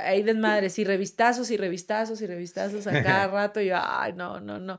hay 0.04 0.24
desmadres 0.24 0.78
y 0.80 0.84
revistazos 1.19 1.51
y 1.51 1.58
revistazos 1.58 2.21
y 2.21 2.27
revistazos 2.27 2.88
a 2.88 3.03
cada 3.03 3.27
rato 3.32 3.60
y 3.60 3.67
yo, 3.67 3.77
ay, 3.77 4.13
no, 4.13 4.39
no, 4.39 4.58
no. 4.58 4.77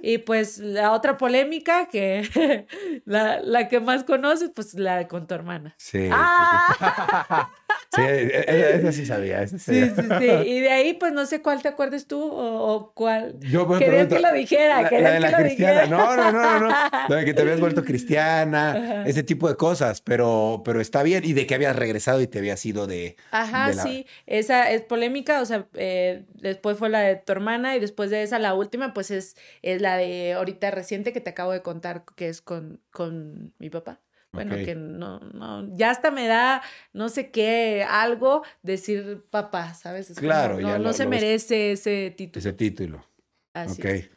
Y 0.00 0.18
pues 0.18 0.58
la 0.58 0.92
otra 0.92 1.18
polémica 1.18 1.86
que 1.86 2.66
la, 3.04 3.40
la 3.40 3.68
que 3.68 3.78
más 3.80 4.04
conoces, 4.04 4.50
pues 4.54 4.74
la 4.74 5.06
con 5.06 5.26
tu 5.26 5.34
hermana. 5.34 5.74
Sí. 5.76 6.08
¡Ah! 6.10 7.50
Sí, 7.94 8.00
e- 8.00 8.44
e- 8.48 8.76
esa 8.76 8.92
sí 8.92 9.04
sabía. 9.04 9.42
esa 9.42 9.58
Sí, 9.58 9.84
sí, 9.94 10.02
sí. 10.18 10.24
Y 10.48 10.60
de 10.60 10.70
ahí, 10.70 10.94
pues 10.94 11.12
no 11.12 11.26
sé 11.26 11.42
cuál 11.42 11.60
te 11.60 11.68
acuerdes 11.68 12.06
tú 12.06 12.22
o, 12.22 12.72
o 12.74 12.92
cuál. 12.94 13.36
Yo 13.40 13.68
Querías 13.68 14.06
pregunto, 14.06 14.16
que 14.16 14.22
lo 14.22 14.32
dijera, 14.32 14.82
la, 14.82 14.90
la 14.90 15.10
de 15.12 15.20
la 15.20 15.26
que 15.28 15.32
lo 15.36 15.38
cristiana. 15.42 15.82
dijera. 15.82 15.86
No, 15.98 16.16
no, 16.16 16.32
no, 16.32 16.60
no, 16.60 16.68
no. 17.08 17.14
De 17.16 17.24
que 17.26 17.34
te 17.34 17.42
habías 17.42 17.60
vuelto 17.60 17.84
cristiana, 17.84 18.70
Ajá. 18.72 19.04
ese 19.06 19.22
tipo 19.22 19.48
de 19.48 19.56
cosas, 19.56 20.00
pero, 20.00 20.62
pero 20.64 20.80
está 20.80 21.02
bien. 21.02 21.22
Y 21.24 21.34
de 21.34 21.46
que 21.46 21.54
habías 21.54 21.76
regresado 21.76 22.20
y 22.22 22.26
te 22.26 22.38
habías 22.38 22.64
ido 22.64 22.86
de. 22.86 23.16
Ajá, 23.30 23.68
de 23.68 23.74
la- 23.74 23.82
sí, 23.82 24.06
esa 24.26 24.70
es 24.70 24.80
polémica, 24.82 25.42
o 25.42 25.44
sea, 25.44 25.66
eh, 25.74 26.24
después 26.34 26.78
fue 26.78 26.88
la 26.88 27.00
de 27.00 27.16
tu 27.16 27.32
hermana 27.32 27.76
y 27.76 27.80
después 27.80 28.08
de 28.10 28.22
esa 28.22 28.38
la 28.38 28.54
última, 28.54 28.94
pues 28.94 29.10
es, 29.10 29.36
es 29.60 29.82
la 29.82 29.96
de 29.96 30.32
ahorita 30.32 30.70
reciente 30.70 31.12
que 31.12 31.20
te 31.20 31.30
acabo 31.30 31.52
de 31.52 31.60
contar, 31.62 32.04
que 32.16 32.28
es 32.28 32.40
con, 32.40 32.80
con 32.90 33.52
mi 33.58 33.68
papá. 33.68 34.00
Bueno, 34.32 34.54
que 34.56 34.74
no, 34.74 35.20
no, 35.20 35.68
ya 35.76 35.90
hasta 35.90 36.10
me 36.10 36.26
da 36.26 36.62
no 36.94 37.10
sé 37.10 37.30
qué, 37.30 37.84
algo 37.86 38.42
decir 38.62 39.26
papá, 39.30 39.74
¿sabes? 39.74 40.10
claro, 40.16 40.58
no, 40.58 40.78
no 40.78 40.92
se 40.94 41.06
merece 41.06 41.72
ese 41.72 42.14
título. 42.16 42.38
Ese 42.40 42.52
título. 42.54 43.06
Así 43.52 43.82
es. 43.82 44.10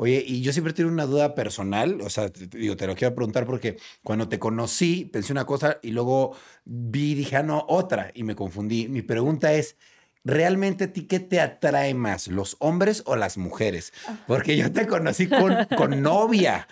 Oye, 0.00 0.22
y 0.24 0.42
yo 0.42 0.52
siempre 0.52 0.72
tengo 0.72 0.90
una 0.90 1.06
duda 1.06 1.34
personal, 1.34 2.00
o 2.02 2.08
sea, 2.08 2.28
te, 2.28 2.46
digo, 2.46 2.76
te 2.76 2.86
lo 2.86 2.94
quiero 2.94 3.16
preguntar 3.16 3.46
porque 3.46 3.78
cuando 4.04 4.28
te 4.28 4.38
conocí 4.38 5.06
pensé 5.06 5.32
una 5.32 5.44
cosa 5.44 5.80
y 5.82 5.90
luego 5.90 6.36
vi, 6.64 7.14
dije, 7.14 7.34
ah, 7.34 7.42
no, 7.42 7.64
otra, 7.68 8.12
y 8.14 8.22
me 8.22 8.36
confundí. 8.36 8.86
Mi 8.88 9.02
pregunta 9.02 9.52
es, 9.54 9.76
¿realmente 10.24 10.84
a 10.84 10.92
ti 10.92 11.06
qué 11.06 11.20
te 11.20 11.40
atrae 11.40 11.94
más, 11.94 12.28
los 12.28 12.56
hombres 12.58 13.02
o 13.06 13.16
las 13.16 13.38
mujeres? 13.38 13.92
Porque 14.26 14.56
yo 14.56 14.72
te 14.72 14.86
conocí 14.86 15.26
con, 15.26 15.66
con 15.76 16.02
novia 16.02 16.68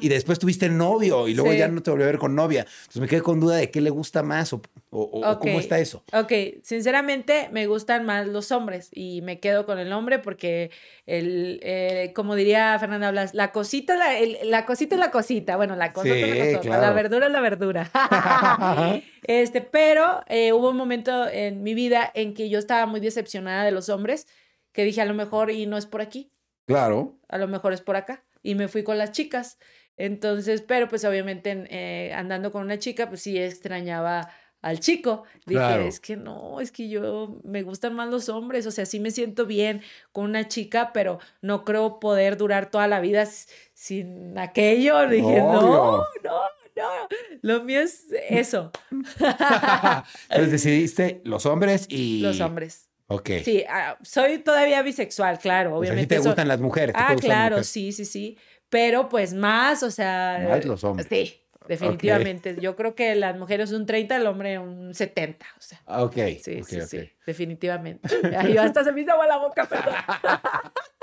y 0.00 0.08
después 0.08 0.38
tuviste 0.38 0.68
novio 0.68 1.28
y 1.28 1.34
luego 1.34 1.52
ya 1.52 1.68
no 1.68 1.82
te 1.82 1.90
volví 1.90 2.04
a 2.04 2.06
ver 2.06 2.18
con 2.18 2.34
novia. 2.34 2.66
Entonces 2.68 3.00
me 3.00 3.08
quedé 3.08 3.22
con 3.22 3.40
duda 3.40 3.56
de 3.56 3.70
qué 3.70 3.80
le 3.80 3.90
gusta 3.90 4.22
más 4.22 4.52
o, 4.52 4.62
cómo 4.90 5.60
está 5.60 5.78
eso. 5.78 6.02
Ok, 6.12 6.32
sinceramente 6.62 7.48
me 7.52 7.66
gustan 7.66 8.04
más 8.04 8.26
los 8.26 8.52
hombres 8.52 8.90
y 8.92 9.20
me 9.22 9.40
quedo 9.40 9.66
con 9.66 9.78
el 9.78 9.92
hombre 9.92 10.18
porque 10.18 10.70
el, 11.06 11.60
eh, 11.62 12.12
como 12.14 12.34
diría 12.34 12.78
Fernanda 12.78 13.10
Blas, 13.10 13.34
la 13.34 13.52
cosita, 13.52 13.96
la, 13.96 14.14
la, 14.44 14.66
cosita 14.66 14.94
es 14.96 15.00
la 15.00 15.10
cosita. 15.10 15.56
Bueno, 15.56 15.76
la 15.76 15.92
cosa 15.92 16.08
es 16.08 16.64
la 16.64 16.78
La 16.78 16.92
verdura 16.92 17.26
es 17.26 17.32
la 17.32 17.40
verdura. 17.40 17.90
este, 19.24 19.60
pero 19.60 20.22
eh, 20.28 20.52
hubo 20.52 20.70
un 20.70 20.76
momento 20.76 21.28
en 21.28 21.62
mi 21.62 21.74
vida 21.74 22.10
en 22.14 22.34
que 22.34 22.48
yo 22.48 22.58
estaba 22.58 22.75
muy 22.84 23.00
decepcionada 23.00 23.64
de 23.64 23.70
los 23.70 23.88
hombres, 23.88 24.26
que 24.72 24.84
dije 24.84 25.00
a 25.00 25.06
lo 25.06 25.14
mejor 25.14 25.50
y 25.50 25.64
no 25.64 25.78
es 25.78 25.86
por 25.86 26.02
aquí. 26.02 26.30
Claro. 26.66 27.16
A 27.28 27.38
lo 27.38 27.48
mejor 27.48 27.72
es 27.72 27.80
por 27.80 27.96
acá. 27.96 28.24
Y 28.42 28.54
me 28.54 28.68
fui 28.68 28.82
con 28.82 28.98
las 28.98 29.12
chicas. 29.12 29.58
Entonces, 29.96 30.60
pero 30.60 30.88
pues 30.88 31.04
obviamente 31.04 31.64
eh, 31.70 32.12
andando 32.12 32.52
con 32.52 32.62
una 32.62 32.78
chica, 32.78 33.08
pues 33.08 33.22
sí 33.22 33.38
extrañaba 33.38 34.28
al 34.60 34.80
chico. 34.80 35.24
Dije, 35.46 35.86
es 35.86 36.00
que 36.00 36.16
no, 36.16 36.60
es 36.60 36.72
que 36.72 36.88
yo 36.88 37.38
me 37.44 37.62
gustan 37.62 37.94
más 37.94 38.08
los 38.08 38.28
hombres, 38.28 38.66
o 38.66 38.70
sea, 38.70 38.84
sí 38.84 38.98
me 39.00 39.10
siento 39.10 39.46
bien 39.46 39.82
con 40.12 40.24
una 40.24 40.48
chica, 40.48 40.90
pero 40.92 41.20
no 41.40 41.64
creo 41.64 42.00
poder 42.00 42.36
durar 42.36 42.70
toda 42.70 42.88
la 42.88 43.00
vida 43.00 43.26
sin 43.74 44.36
aquello. 44.38 45.08
Dije, 45.08 45.38
no, 45.38 45.98
no, 46.24 46.32
no, 46.82 47.08
lo 47.42 47.64
mío 47.64 47.80
es 47.80 48.06
eso. 48.28 48.70
Entonces 48.90 50.50
decidiste 50.50 51.20
los 51.24 51.46
hombres 51.46 51.86
y... 51.88 52.20
Los 52.20 52.40
hombres. 52.40 52.88
Ok. 53.08 53.30
Sí, 53.44 53.64
ah, 53.68 53.96
soy 54.02 54.38
todavía 54.38 54.82
bisexual, 54.82 55.38
claro, 55.38 55.76
obviamente. 55.76 56.18
O 56.18 56.22
te 56.22 56.28
gustan 56.28 56.48
las 56.48 56.60
mujeres. 56.60 56.94
Ah, 56.98 57.14
claro, 57.18 57.62
sí, 57.62 57.92
sí, 57.92 58.04
sí. 58.04 58.36
Pero 58.68 59.08
pues 59.08 59.32
más, 59.32 59.82
o 59.82 59.90
sea... 59.90 60.44
Más 60.48 60.64
los 60.64 60.82
hombres. 60.82 61.06
Sí, 61.08 61.40
definitivamente. 61.68 62.56
Yo 62.60 62.74
creo 62.74 62.94
que 62.94 63.14
las 63.14 63.38
mujeres 63.38 63.70
un 63.72 63.86
30, 63.86 64.16
el 64.16 64.26
hombre 64.26 64.58
un 64.58 64.92
70, 64.92 65.46
o 65.56 65.60
sea. 65.60 65.80
Ok. 65.86 66.16
Sí, 66.42 66.62
sí, 66.64 66.80
sí, 66.82 67.12
definitivamente. 67.24 68.08
Ay, 68.36 68.56
hasta 68.56 68.82
se 68.82 68.92
me 68.92 69.02
hizo 69.02 69.12
agua 69.12 69.26
la 69.26 69.38
boca, 69.38 69.68
perdón. 69.68 69.94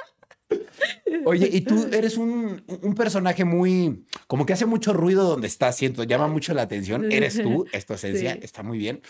Oye, 1.26 1.50
y 1.52 1.62
tú 1.62 1.88
eres 1.92 2.18
un, 2.18 2.64
un, 2.82 2.96
personaje 2.96 3.46
muy, 3.46 4.06
como 4.28 4.46
que 4.46 4.54
hace 4.54 4.66
mucho 4.66 4.94
ruido 4.94 5.24
donde 5.24 5.48
estás, 5.48 5.76
siento, 5.76 6.04
llama 6.04 6.28
mucho 6.28 6.54
la 6.54 6.64
atención. 6.64 7.12
Eres 7.12 7.42
tú, 7.42 7.66
es 7.74 7.86
tu 7.86 7.94
esencia, 7.94 8.34
está 8.42 8.64
muy 8.64 8.78
bien. 8.78 9.02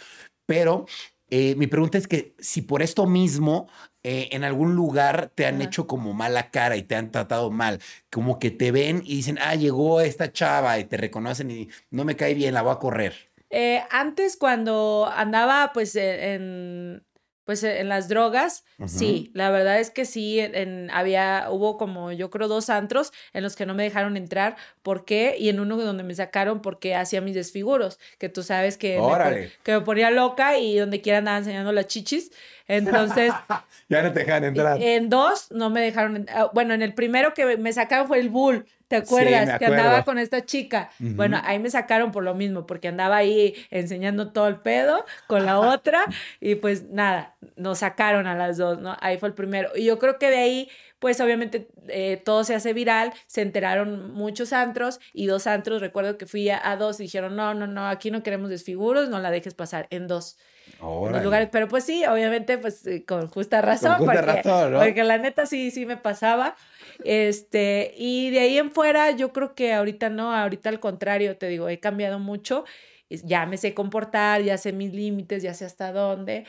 Pero 0.46 0.86
eh, 1.30 1.56
mi 1.56 1.68
pregunta 1.68 1.98
es 1.98 2.08
que 2.08 2.36
si 2.40 2.62
por 2.62 2.82
esto 2.82 3.08
mismo 3.08 3.68
eh, 4.04 4.30
en 4.32 4.44
algún 4.44 4.76
lugar 4.76 5.32
te 5.34 5.46
han 5.46 5.62
hecho 5.62 5.88
como 5.88 6.14
mala 6.14 6.52
cara 6.52 6.76
y 6.76 6.84
te 6.84 6.96
han 6.96 7.12
tratado 7.12 7.50
mal, 7.50 7.80
como 8.12 8.38
que 8.38 8.52
te 8.52 8.72
ven 8.72 9.02
y 9.06 9.16
dicen, 9.16 9.40
ah, 9.42 9.56
llegó 9.56 10.02
esta 10.02 10.32
chava 10.32 10.78
y 10.80 10.84
te 10.84 10.98
reconocen 10.98 11.50
y 11.50 11.70
no 11.90 12.06
me 12.06 12.16
cae 12.16 12.34
bien, 12.34 12.54
la 12.54 12.62
voy 12.62 12.74
a 12.74 12.80
correr. 12.80 13.32
Eh, 13.50 13.84
antes 13.92 14.36
cuando 14.36 15.10
andaba 15.12 15.72
pues 15.74 15.96
en 15.96 17.04
pues 17.46 17.64
e, 17.64 17.80
en 17.80 17.90
las 17.90 18.08
drogas, 18.08 18.66
sí, 18.86 19.32
la 19.34 19.50
verdad 19.50 19.80
es 19.80 19.92
que 19.92 20.06
sí, 20.06 20.40
en, 20.40 20.90
había, 20.92 21.48
hubo 21.50 21.78
como 21.78 22.12
yo 22.12 22.30
creo 22.30 22.48
dos 22.48 22.70
antros 22.70 23.12
en 23.34 23.44
los 23.44 23.56
que 23.56 23.66
no 23.66 23.74
me 23.74 23.84
dejaron 23.84 24.18
entrar, 24.18 24.56
¿por 24.82 25.06
qué? 25.06 25.36
Y 25.38 25.50
en 25.50 25.60
uno 25.60 25.78
donde 25.78 26.04
me 26.04 26.16
sacaron 26.16 26.62
porque 26.62 26.96
hacía 26.96 27.22
mis 27.22 27.36
desfiguros, 27.36 28.00
que 28.18 28.30
tú 28.30 28.44
sabes 28.44 28.78
que, 28.78 29.00
me, 29.00 29.52
que 29.64 29.74
me 29.74 29.82
ponía 29.82 30.12
loca 30.12 30.58
y 30.58 30.78
donde 30.78 31.02
quiera 31.02 31.20
andaba 31.20 31.38
enseñando 31.38 31.72
las 31.72 31.88
chichis, 31.88 32.32
entonces... 32.68 33.34
ya 33.90 34.02
no 34.02 34.12
te 34.14 34.20
dejaron 34.20 34.46
entrar. 34.46 34.82
En 34.82 35.10
dos 35.10 35.52
no 35.52 35.70
me 35.70 35.82
dejaron, 35.82 36.26
ah, 36.34 36.50
bueno, 36.54 36.74
en 36.74 36.82
el 36.82 36.94
primero 36.94 37.34
que 37.34 37.58
me 37.58 37.74
sacaron 37.74 38.08
fue 38.08 38.20
el 38.20 38.30
Bull, 38.30 38.66
¿Te 38.94 38.98
acuerdas? 38.98 39.58
que 39.58 39.66
andaba 39.66 40.04
con 40.04 40.20
esta 40.20 40.46
chica. 40.46 40.92
Bueno, 41.00 41.42
ahí 41.44 41.58
me 41.58 41.72
sacaron 41.72 42.12
por 42.12 42.24
lo 42.24 42.36
mismo, 42.36 42.68
porque 42.68 42.90
andaba 42.90 43.18
ahí 43.18 43.56
enseñando 43.72 44.32
todo 44.32 44.48
el 44.48 44.58
pedo 44.58 45.04
con 45.26 45.46
la 45.46 45.60
otra 45.60 46.06
y 46.40 46.56
pues 46.56 46.84
nada, 46.90 47.36
nos 47.56 47.80
sacaron 47.80 48.28
a 48.28 48.36
las 48.36 48.58
dos, 48.58 48.80
¿no? 48.80 48.96
Ahí 49.02 49.18
fue 49.18 49.30
el 49.30 49.36
primero. 49.36 49.70
Y 49.76 49.86
yo 49.86 49.98
creo 49.98 50.20
que 50.20 50.30
de 50.30 50.38
ahí, 50.38 50.70
pues 51.04 51.20
obviamente 51.20 51.68
eh, 51.90 52.22
todo 52.24 52.46
se 52.46 52.56
hace 52.56 52.72
viral, 52.72 53.12
se 53.28 53.42
enteraron 53.42 54.14
muchos 54.14 54.54
antros 54.54 55.02
y 55.12 55.26
dos 55.26 55.48
antros, 55.48 55.82
recuerdo 55.82 56.18
que 56.18 56.26
fui 56.26 56.50
a, 56.50 56.78
dos 56.78 57.02
y 57.02 57.04
dijeron, 57.04 57.36
no, 57.36 57.54
no, 57.54 57.68
no, 57.68 57.90
aquí 57.90 58.10
no 58.10 58.24
queremos 58.24 58.50
desfiguros, 58.50 59.10
no 59.10 59.20
la 59.20 59.30
dejes 59.30 59.54
pasar 59.54 59.88
en 59.90 60.08
dos. 60.08 60.38
En 60.80 61.22
lugares, 61.22 61.50
pero 61.52 61.68
pues 61.68 61.84
sí, 61.84 62.06
obviamente, 62.06 62.58
pues 62.58 62.88
eh, 62.88 63.04
con 63.04 63.28
justa 63.28 63.62
razón, 63.62 63.98
porque, 64.00 64.22
razón, 64.22 64.76
porque 64.76 65.04
la 65.04 65.18
neta 65.18 65.46
sí, 65.46 65.72
sí 65.72 65.86
me 65.86 65.98
pasaba. 65.98 66.56
Este, 67.04 67.94
y 67.98 68.30
de 68.30 68.40
ahí 68.40 68.58
en 68.58 68.72
fuera, 68.72 69.12
yo 69.12 69.34
creo 69.34 69.56
que 69.56 69.74
ahorita 69.74 70.10
no, 70.10 70.34
ahorita 70.34 70.70
al 70.70 70.80
contrario, 70.80 71.36
te 71.36 71.50
digo, 71.50 71.68
he 71.68 71.82
cambiado 71.82 72.18
mucho, 72.18 72.64
ya 73.10 73.46
me 73.46 73.58
sé 73.58 73.74
comportar, 73.74 74.42
ya 74.42 74.58
sé 74.58 74.72
mis 74.72 74.94
límites, 74.94 75.44
ya 75.44 75.54
sé 75.54 75.66
hasta 75.66 75.92
dónde. 75.92 76.46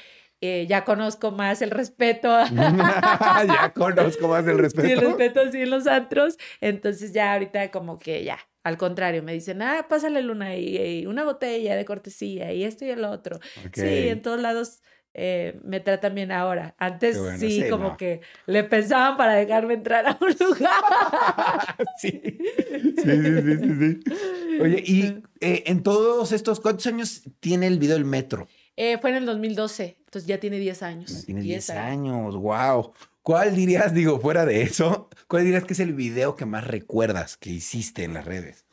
Eh, 0.47 0.67
ya 0.67 0.85
conozco 0.85 1.31
más 1.31 1.63
el 1.63 1.71
respeto. 1.71 2.29
ya 2.55 3.73
conozco 3.75 4.29
más 4.29 4.47
el 4.47 4.59
respeto. 4.59 4.87
Sí, 4.87 4.93
el 4.93 5.01
respeto 5.01 5.51
sí 5.51 5.63
en 5.63 5.71
los 5.71 5.87
antros. 5.87 6.37
Entonces 6.61 7.15
ya 7.15 7.33
ahorita 7.33 7.71
como 7.71 7.99
que 7.99 8.25
ya, 8.25 8.39
al 8.63 8.77
contrario, 8.77 9.23
me 9.23 9.33
dicen, 9.33 9.63
ah, 9.63 9.87
pásale 9.89 10.21
luna 10.21 10.55
y, 10.55 11.07
una 11.07 11.25
botella 11.25 11.77
de 11.77 11.87
cortesía 11.87 12.53
y 12.53 12.65
esto 12.65 12.85
y 12.85 12.91
el 12.91 13.07
otro. 13.07 13.41
Sí, 13.73 14.09
en 14.09 14.21
todos 14.21 14.39
lados 14.39 14.83
eh, 15.15 15.59
me 15.65 15.81
tratan 15.81 16.15
bien 16.15 16.31
ahora. 16.31 16.75
Antes 16.77 17.19
sí, 17.39 17.65
como 17.71 17.97
que 17.97 18.21
le 18.45 18.65
pensaban 18.65 19.17
para 19.17 19.37
dejarme 19.37 19.73
entrar 19.73 20.07
a 20.07 20.19
un 20.21 20.37
lugar. 20.47 21.79
sí. 21.97 22.21
Sí, 22.23 23.03
sí, 23.03 23.43
sí, 23.43 24.01
sí, 24.05 24.61
Oye, 24.61 24.83
y 24.85 25.23
eh, 25.41 25.63
en 25.69 25.83
todos 25.83 26.33
estos, 26.33 26.61
¿cuántos 26.61 26.87
años 26.87 27.23
tiene 27.41 27.67
el 27.67 27.79
video 27.79 27.97
El 27.97 28.05
Metro? 28.05 28.47
Eh, 28.77 28.99
fue 28.99 29.11
en 29.11 29.17
el 29.17 29.27
2012, 29.27 29.97
entonces 29.99 30.27
ya 30.27 30.39
tiene 30.39 30.59
10 30.59 30.83
años. 30.83 31.25
Tiene 31.27 31.43
10 31.43 31.71
años, 31.71 32.35
wow. 32.37 32.93
¿Cuál 33.23 33.55
dirías, 33.55 33.95
digo, 33.95 34.21
fuera 34.21 34.45
de 34.45 34.63
eso, 34.63 35.09
cuál 35.29 35.45
dirías 35.45 35.65
que 35.65 35.73
es 35.73 35.81
el 35.81 35.95
video 35.95 36.37
que 36.37 36.45
más 36.45 36.67
recuerdas 36.67 37.37
que 37.37 37.51
hiciste 37.51 38.05
en 38.05 38.15
las 38.15 38.25
redes? 38.25 38.67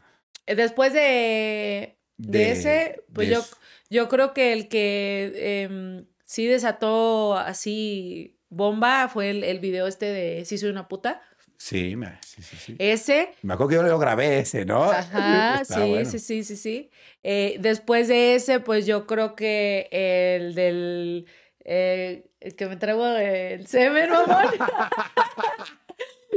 Después 0.46 0.92
de, 0.94 1.98
de, 2.18 2.52
ese, 2.52 3.04
pues 3.14 3.30
yo, 3.30 3.46
yo 3.90 4.10
creo 4.10 4.34
que 4.34 4.52
el 4.54 4.68
que 4.68 5.64
em, 5.64 6.06
sí 6.26 6.48
desató 6.48 7.38
así 7.38 8.38
bomba 8.50 9.08
fue 9.08 9.30
el, 9.30 9.44
el 9.44 9.60
video 9.60 9.88
este 9.88 10.08
de 10.08 10.46
Si 10.46 10.58
soy 10.58 10.70
una 10.70 10.88
puta. 10.88 11.22
Sí, 11.62 11.96
sí, 12.22 12.42
sí, 12.42 12.58
sí, 12.58 12.76
Ese. 12.80 13.36
Me 13.44 13.54
acuerdo 13.54 13.70
que 13.70 13.76
yo 13.76 13.84
lo 13.84 14.00
grabé 14.00 14.40
ese, 14.40 14.66
¿no? 14.66 14.90
Ajá, 14.90 15.64
sí, 15.64 16.06
sí, 16.06 16.18
sí, 16.18 16.44
sí, 16.44 16.58
sí. 16.58 16.90
Eh, 17.22 17.58
después 17.60 18.08
de 18.08 18.34
ese, 18.34 18.60
pues 18.60 18.88
yo 18.88 19.06
creo 19.06 19.36
que 19.36 19.88
el 19.92 20.56
del... 20.56 21.28
Eh, 21.64 22.26
el 22.40 22.56
que 22.56 22.66
me 22.66 22.78
traigo 22.78 23.06
el 23.06 23.68
semen, 23.68 24.10
mamón. 24.10 24.46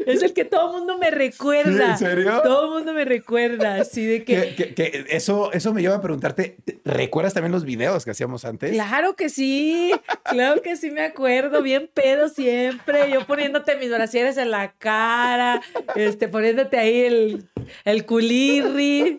Es 0.06 0.22
el 0.22 0.32
que 0.32 0.44
todo 0.44 0.66
el 0.66 0.78
mundo 0.78 0.98
me 0.98 1.10
recuerda. 1.10 1.92
¿En 1.92 1.98
serio? 1.98 2.40
Todo 2.42 2.66
el 2.66 2.70
mundo 2.70 2.92
me 2.92 3.04
recuerda, 3.04 3.76
así 3.76 4.04
de 4.04 4.24
que... 4.24 4.54
que, 4.54 5.06
eso, 5.10 5.52
eso 5.52 5.72
me 5.72 5.82
lleva 5.82 5.96
a 5.96 6.00
preguntarte, 6.00 6.56
¿recuerdas 6.84 7.34
también 7.34 7.52
los 7.52 7.64
videos 7.64 8.04
que 8.04 8.10
hacíamos 8.10 8.44
antes? 8.44 8.72
Claro 8.72 9.14
que 9.16 9.28
sí, 9.28 9.92
claro 10.24 10.62
que 10.62 10.76
sí 10.76 10.90
me 10.90 11.02
acuerdo, 11.02 11.62
bien 11.62 11.88
pedo 11.92 12.28
siempre, 12.28 13.10
yo 13.10 13.26
poniéndote 13.26 13.76
mis 13.76 13.90
brasieres 13.90 14.36
en 14.36 14.50
la 14.50 14.72
cara, 14.72 15.62
este, 15.94 16.28
poniéndote 16.28 16.76
ahí 16.76 17.00
el, 17.02 17.48
el 17.84 18.04
culirri, 18.04 19.16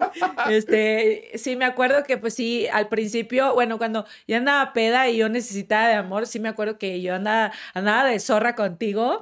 este, 0.49 1.31
sí 1.35 1.55
me 1.55 1.65
acuerdo 1.65 2.03
que 2.03 2.17
pues 2.17 2.33
sí, 2.33 2.67
al 2.71 2.89
principio, 2.89 3.53
bueno, 3.53 3.77
cuando 3.77 4.05
ya 4.27 4.37
andaba 4.37 4.73
peda 4.73 5.09
y 5.09 5.17
yo 5.17 5.29
necesitaba 5.29 5.87
de 5.87 5.95
amor, 5.95 6.27
sí 6.27 6.39
me 6.39 6.49
acuerdo 6.49 6.77
que 6.77 7.01
yo 7.01 7.15
andaba, 7.15 7.51
andaba 7.73 8.09
de 8.09 8.19
zorra 8.19 8.55
contigo 8.55 9.19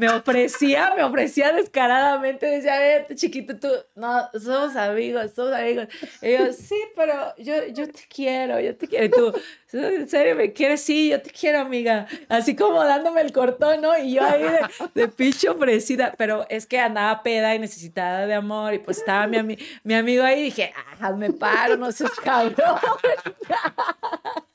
me 0.00 0.08
ofrecía, 0.08 0.94
me 0.96 1.04
ofrecía 1.04 1.52
descaradamente, 1.52 2.46
decía, 2.46 2.78
ver, 2.78 3.14
chiquito, 3.14 3.58
tú, 3.58 3.68
no, 3.94 4.30
somos 4.32 4.74
amigos, 4.74 5.32
somos 5.36 5.52
amigos. 5.52 5.88
Y 6.22 6.32
yo, 6.32 6.52
sí, 6.54 6.76
pero 6.96 7.34
yo, 7.36 7.66
yo 7.66 7.86
te 7.86 8.00
quiero, 8.08 8.58
yo 8.60 8.74
te 8.74 8.88
quiero. 8.88 9.04
Y 9.04 9.10
tú, 9.10 9.32
¿en 9.74 10.08
serio 10.08 10.36
me 10.36 10.54
quieres? 10.54 10.80
Sí, 10.80 11.10
yo 11.10 11.20
te 11.20 11.28
quiero, 11.28 11.58
amiga. 11.58 12.06
Así 12.30 12.56
como 12.56 12.82
dándome 12.82 13.20
el 13.20 13.30
cortón, 13.30 13.82
¿no? 13.82 13.96
Y 13.98 14.14
yo 14.14 14.24
ahí 14.24 14.42
de, 14.42 14.60
de 14.94 15.08
picho 15.08 15.52
ofrecida, 15.52 16.14
pero 16.16 16.46
es 16.48 16.66
que 16.66 16.78
andaba 16.78 17.22
peda 17.22 17.54
y 17.54 17.58
necesitada 17.58 18.26
de 18.26 18.32
amor 18.32 18.72
y 18.72 18.78
pues 18.78 18.98
estaba 18.98 19.26
mi, 19.26 19.58
mi 19.84 19.94
amigo 19.94 20.22
ahí 20.22 20.40
y 20.40 20.44
dije, 20.44 20.72
ah, 20.98 21.12
me 21.12 21.30
paro, 21.30 21.76
no 21.76 21.92
seas 21.92 22.12
cabrón. 22.12 22.56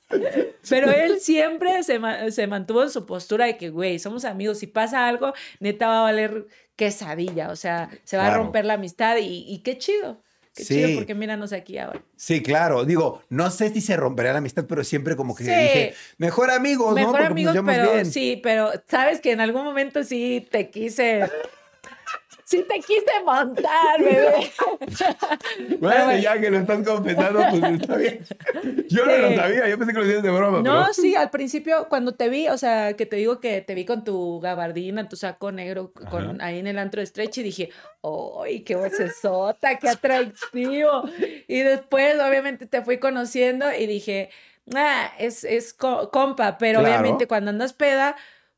Pero 0.70 0.92
él 0.92 1.20
siempre 1.20 1.84
se, 1.84 2.00
se, 2.32 2.48
mantuvo 2.48 2.84
en 2.84 2.90
su 2.90 3.06
postura 3.06 3.46
de 3.46 3.58
que, 3.58 3.70
güey, 3.70 4.00
somos 4.00 4.26
amigos. 4.26 4.60
Si 4.60 4.68
pasa 4.68 5.08
algo, 5.08 5.34
neta 5.60 5.88
va 5.88 6.00
a 6.00 6.04
valer 6.04 6.48
quesadilla. 6.76 7.50
O 7.50 7.56
sea, 7.56 7.90
se 8.04 8.18
va 8.18 8.28
a 8.28 8.38
romper 8.38 8.66
la 8.66 8.74
amistad 8.74 9.18
y, 9.18 9.46
y 9.48 9.60
qué 9.60 9.78
chido. 9.78 10.22
Qué 10.56 10.64
chido 10.64 10.90
porque 10.96 11.14
míranos 11.14 11.52
aquí 11.52 11.78
ahora. 11.78 12.02
Sí, 12.16 12.42
claro. 12.42 12.86
Digo, 12.86 13.22
no 13.30 13.52
sé 13.52 13.72
si 13.72 13.82
se 13.82 13.98
rompería 13.98 14.32
la 14.32 14.38
amistad, 14.38 14.66
pero 14.68 14.86
siempre 14.86 15.18
como 15.18 15.36
que 15.36 15.44
dije, 15.44 15.94
mejor 16.18 16.50
amigos, 16.50 16.96
mejor 16.96 17.20
¿no? 17.20 17.26
amigos, 17.26 17.58
pero 17.66 18.06
sí, 18.06 18.40
pero 18.42 18.72
sabes 18.88 19.20
que 19.20 19.34
en 19.34 19.42
algún 19.42 19.66
momento 19.66 20.04
sí 20.06 20.48
te 20.50 20.70
quise 20.70 21.30
sí 22.46 22.64
te 22.68 22.76
quise 22.76 23.24
montar, 23.26 24.00
bebé. 24.00 24.52
bueno, 25.80 26.18
ya 26.18 26.40
que 26.40 26.52
lo 26.52 26.60
estás 26.60 26.88
confesando, 26.88 27.42
pues 27.50 27.82
está 27.82 27.98
bien. 27.98 28.24
Yo 28.88 29.06
no 29.06 29.18
lo 29.18 29.36
sabía, 29.36 29.68
yo 29.68 29.78
pensé 29.78 29.94
que 29.94 30.00
lo 30.00 30.06
decías 30.06 30.24
de 30.24 30.30
broma. 30.32 30.62
No, 30.62 30.94
sí, 30.94 31.16
al 31.16 31.32
principio 31.32 31.88
cuando 31.90 32.14
te 32.14 32.30
vi, 32.30 32.48
o 32.48 32.58
sea, 32.58 32.94
que 32.94 33.08
te 33.08 33.16
digo 33.16 33.40
que 33.40 33.62
te 33.62 33.74
vi 33.74 33.84
con 33.84 34.04
tu 34.04 34.40
gabardina, 34.40 35.10
tu 35.10 35.16
saco 35.16 35.52
negro, 35.52 35.92
con, 36.12 36.40
ahí 36.40 36.60
en 36.60 36.68
el 36.68 36.78
antro 36.78 37.02
de 37.02 37.08
stretch 37.08 37.40
y 37.40 37.44
dije, 37.44 37.72
¡ay, 38.04 38.62
qué 38.62 38.76
vocesota, 38.76 39.80
qué 39.80 39.90
atractivo! 39.90 41.04
Y 41.48 41.60
después, 41.62 42.16
obviamente, 42.20 42.68
te 42.68 42.84
fui 42.84 43.00
conociendo 43.00 43.74
y 43.74 43.88
dije, 43.88 44.30
ah, 44.76 45.12
es, 45.18 45.44
es 45.44 45.74
compa, 45.74 46.60
pero 46.60 46.82
obviamente 46.82 47.28
cuando 47.28 47.50
andas 47.50 47.74
peda 47.74 48.16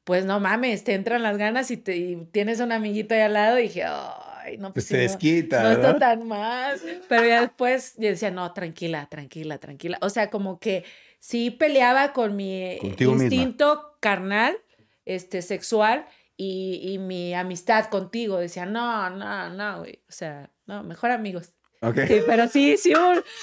pues 0.08 0.26
no 0.26 0.40
mames, 0.40 0.86
te 0.86 0.94
entran 0.94 1.22
las 1.22 1.38
ganas 1.38 1.70
y, 1.70 1.76
te, 1.76 2.30
tienes 2.32 2.62
un 2.62 2.72
amiguito 2.72 3.14
ahí 3.14 3.20
al 3.20 3.34
lado 3.34 3.60
y 3.60 3.64
dije, 3.64 3.84
ay, 3.84 4.58
no, 4.58 4.72
pues, 4.72 4.86
pues 4.86 4.88
te 4.88 4.98
desquita. 5.00 5.62
No, 5.62 5.72
está 5.72 6.00
tan 6.00 6.26
mal. 6.26 6.80
Pero 7.10 7.28
ya 7.28 7.42
después 7.42 7.94
yo 7.98 8.08
decía, 8.08 8.32
no, 8.32 8.54
tranquila, 8.54 9.08
tranquila, 9.12 9.58
tranquila. 9.58 9.98
O 10.00 10.10
sea, 10.10 10.30
como 10.30 10.62
que 10.62 10.86
sí 11.20 11.52
peleaba 11.52 12.14
con 12.14 12.38
mi 12.38 12.78
instinto 12.78 13.98
carnal, 14.00 14.58
este, 15.04 15.42
sexual 15.42 16.06
y, 16.38 16.80
y 16.84 17.00
mi 17.00 17.34
amistad 17.34 17.88
contigo. 17.88 18.38
Decía, 18.38 18.66
no, 18.66 19.10
no, 19.10 19.50
no, 19.50 19.80
güey. 19.80 20.00
O 20.08 20.14
sea, 20.14 20.50
no, 20.68 20.84
mejor 20.84 21.12
amigos. 21.12 21.52
Okay. 21.80 22.08
Sí, 22.08 22.24
pero 22.26 22.48
sí, 22.48 22.76
sí, 22.78 22.94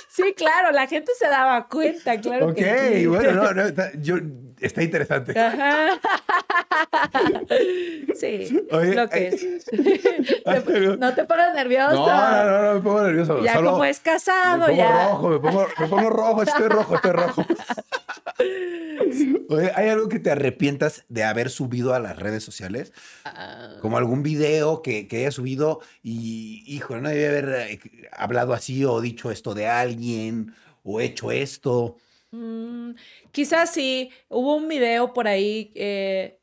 sí, 0.08 0.34
claro, 0.36 0.72
la 0.72 0.88
gente 0.88 1.12
se 1.16 1.28
daba 1.28 1.68
cuenta, 1.68 2.20
claro. 2.20 2.48
Ok, 2.48 2.56
que 2.56 2.98
sí. 2.98 3.06
bueno, 3.06 3.32
no, 3.32 3.52
no, 3.52 3.64
yo, 4.00 4.16
está 4.60 4.82
interesante. 4.82 5.38
Ajá. 5.38 6.00
Sí, 8.14 8.66
Oye, 8.70 8.94
lo 8.94 9.08
que 9.08 9.28
es. 9.28 9.44
no 10.98 11.14
te 11.14 11.24
pongas 11.24 11.54
nervioso. 11.54 11.94
No, 11.94 12.44
no, 12.44 12.62
no, 12.62 12.74
me 12.74 12.80
pongo 12.80 13.02
nervioso. 13.02 13.42
Ya 13.42 13.56
como 13.56 13.84
es 13.84 14.00
casado, 14.00 14.58
me 14.58 14.66
pongo 14.66 14.78
ya. 14.78 15.08
rojo, 15.08 15.28
me 15.28 15.38
pongo, 15.38 15.66
me 15.78 15.86
pongo 15.88 16.10
rojo, 16.10 16.42
estoy 16.42 16.68
rojo, 16.68 16.94
estoy 16.94 17.12
rojo. 17.12 17.44
Oye, 19.48 19.72
¿hay 19.74 19.88
algo 19.88 20.08
que 20.08 20.18
te 20.18 20.30
arrepientas 20.30 21.04
de 21.08 21.24
haber 21.24 21.50
subido 21.50 21.94
a 21.94 21.98
las 21.98 22.18
redes 22.18 22.42
sociales? 22.42 22.92
Ah. 23.24 23.76
Como 23.80 23.98
algún 23.98 24.22
video 24.22 24.82
que, 24.82 25.08
que 25.08 25.18
hayas 25.18 25.34
subido 25.34 25.80
y, 26.02 26.64
hijo, 26.66 26.96
no 26.96 27.08
debe 27.08 27.28
haber 27.28 27.70
eh, 27.70 27.80
hablado 28.12 28.52
así 28.52 28.84
o 28.84 29.00
dicho 29.00 29.30
esto 29.30 29.54
de 29.54 29.66
alguien 29.66 30.54
o 30.82 31.00
hecho 31.00 31.30
esto. 31.30 31.96
Mm, 32.30 32.92
quizás 33.32 33.72
sí, 33.72 34.10
hubo 34.28 34.56
un 34.56 34.68
video 34.68 35.12
por 35.12 35.28
ahí, 35.28 35.72
eh, 35.74 36.38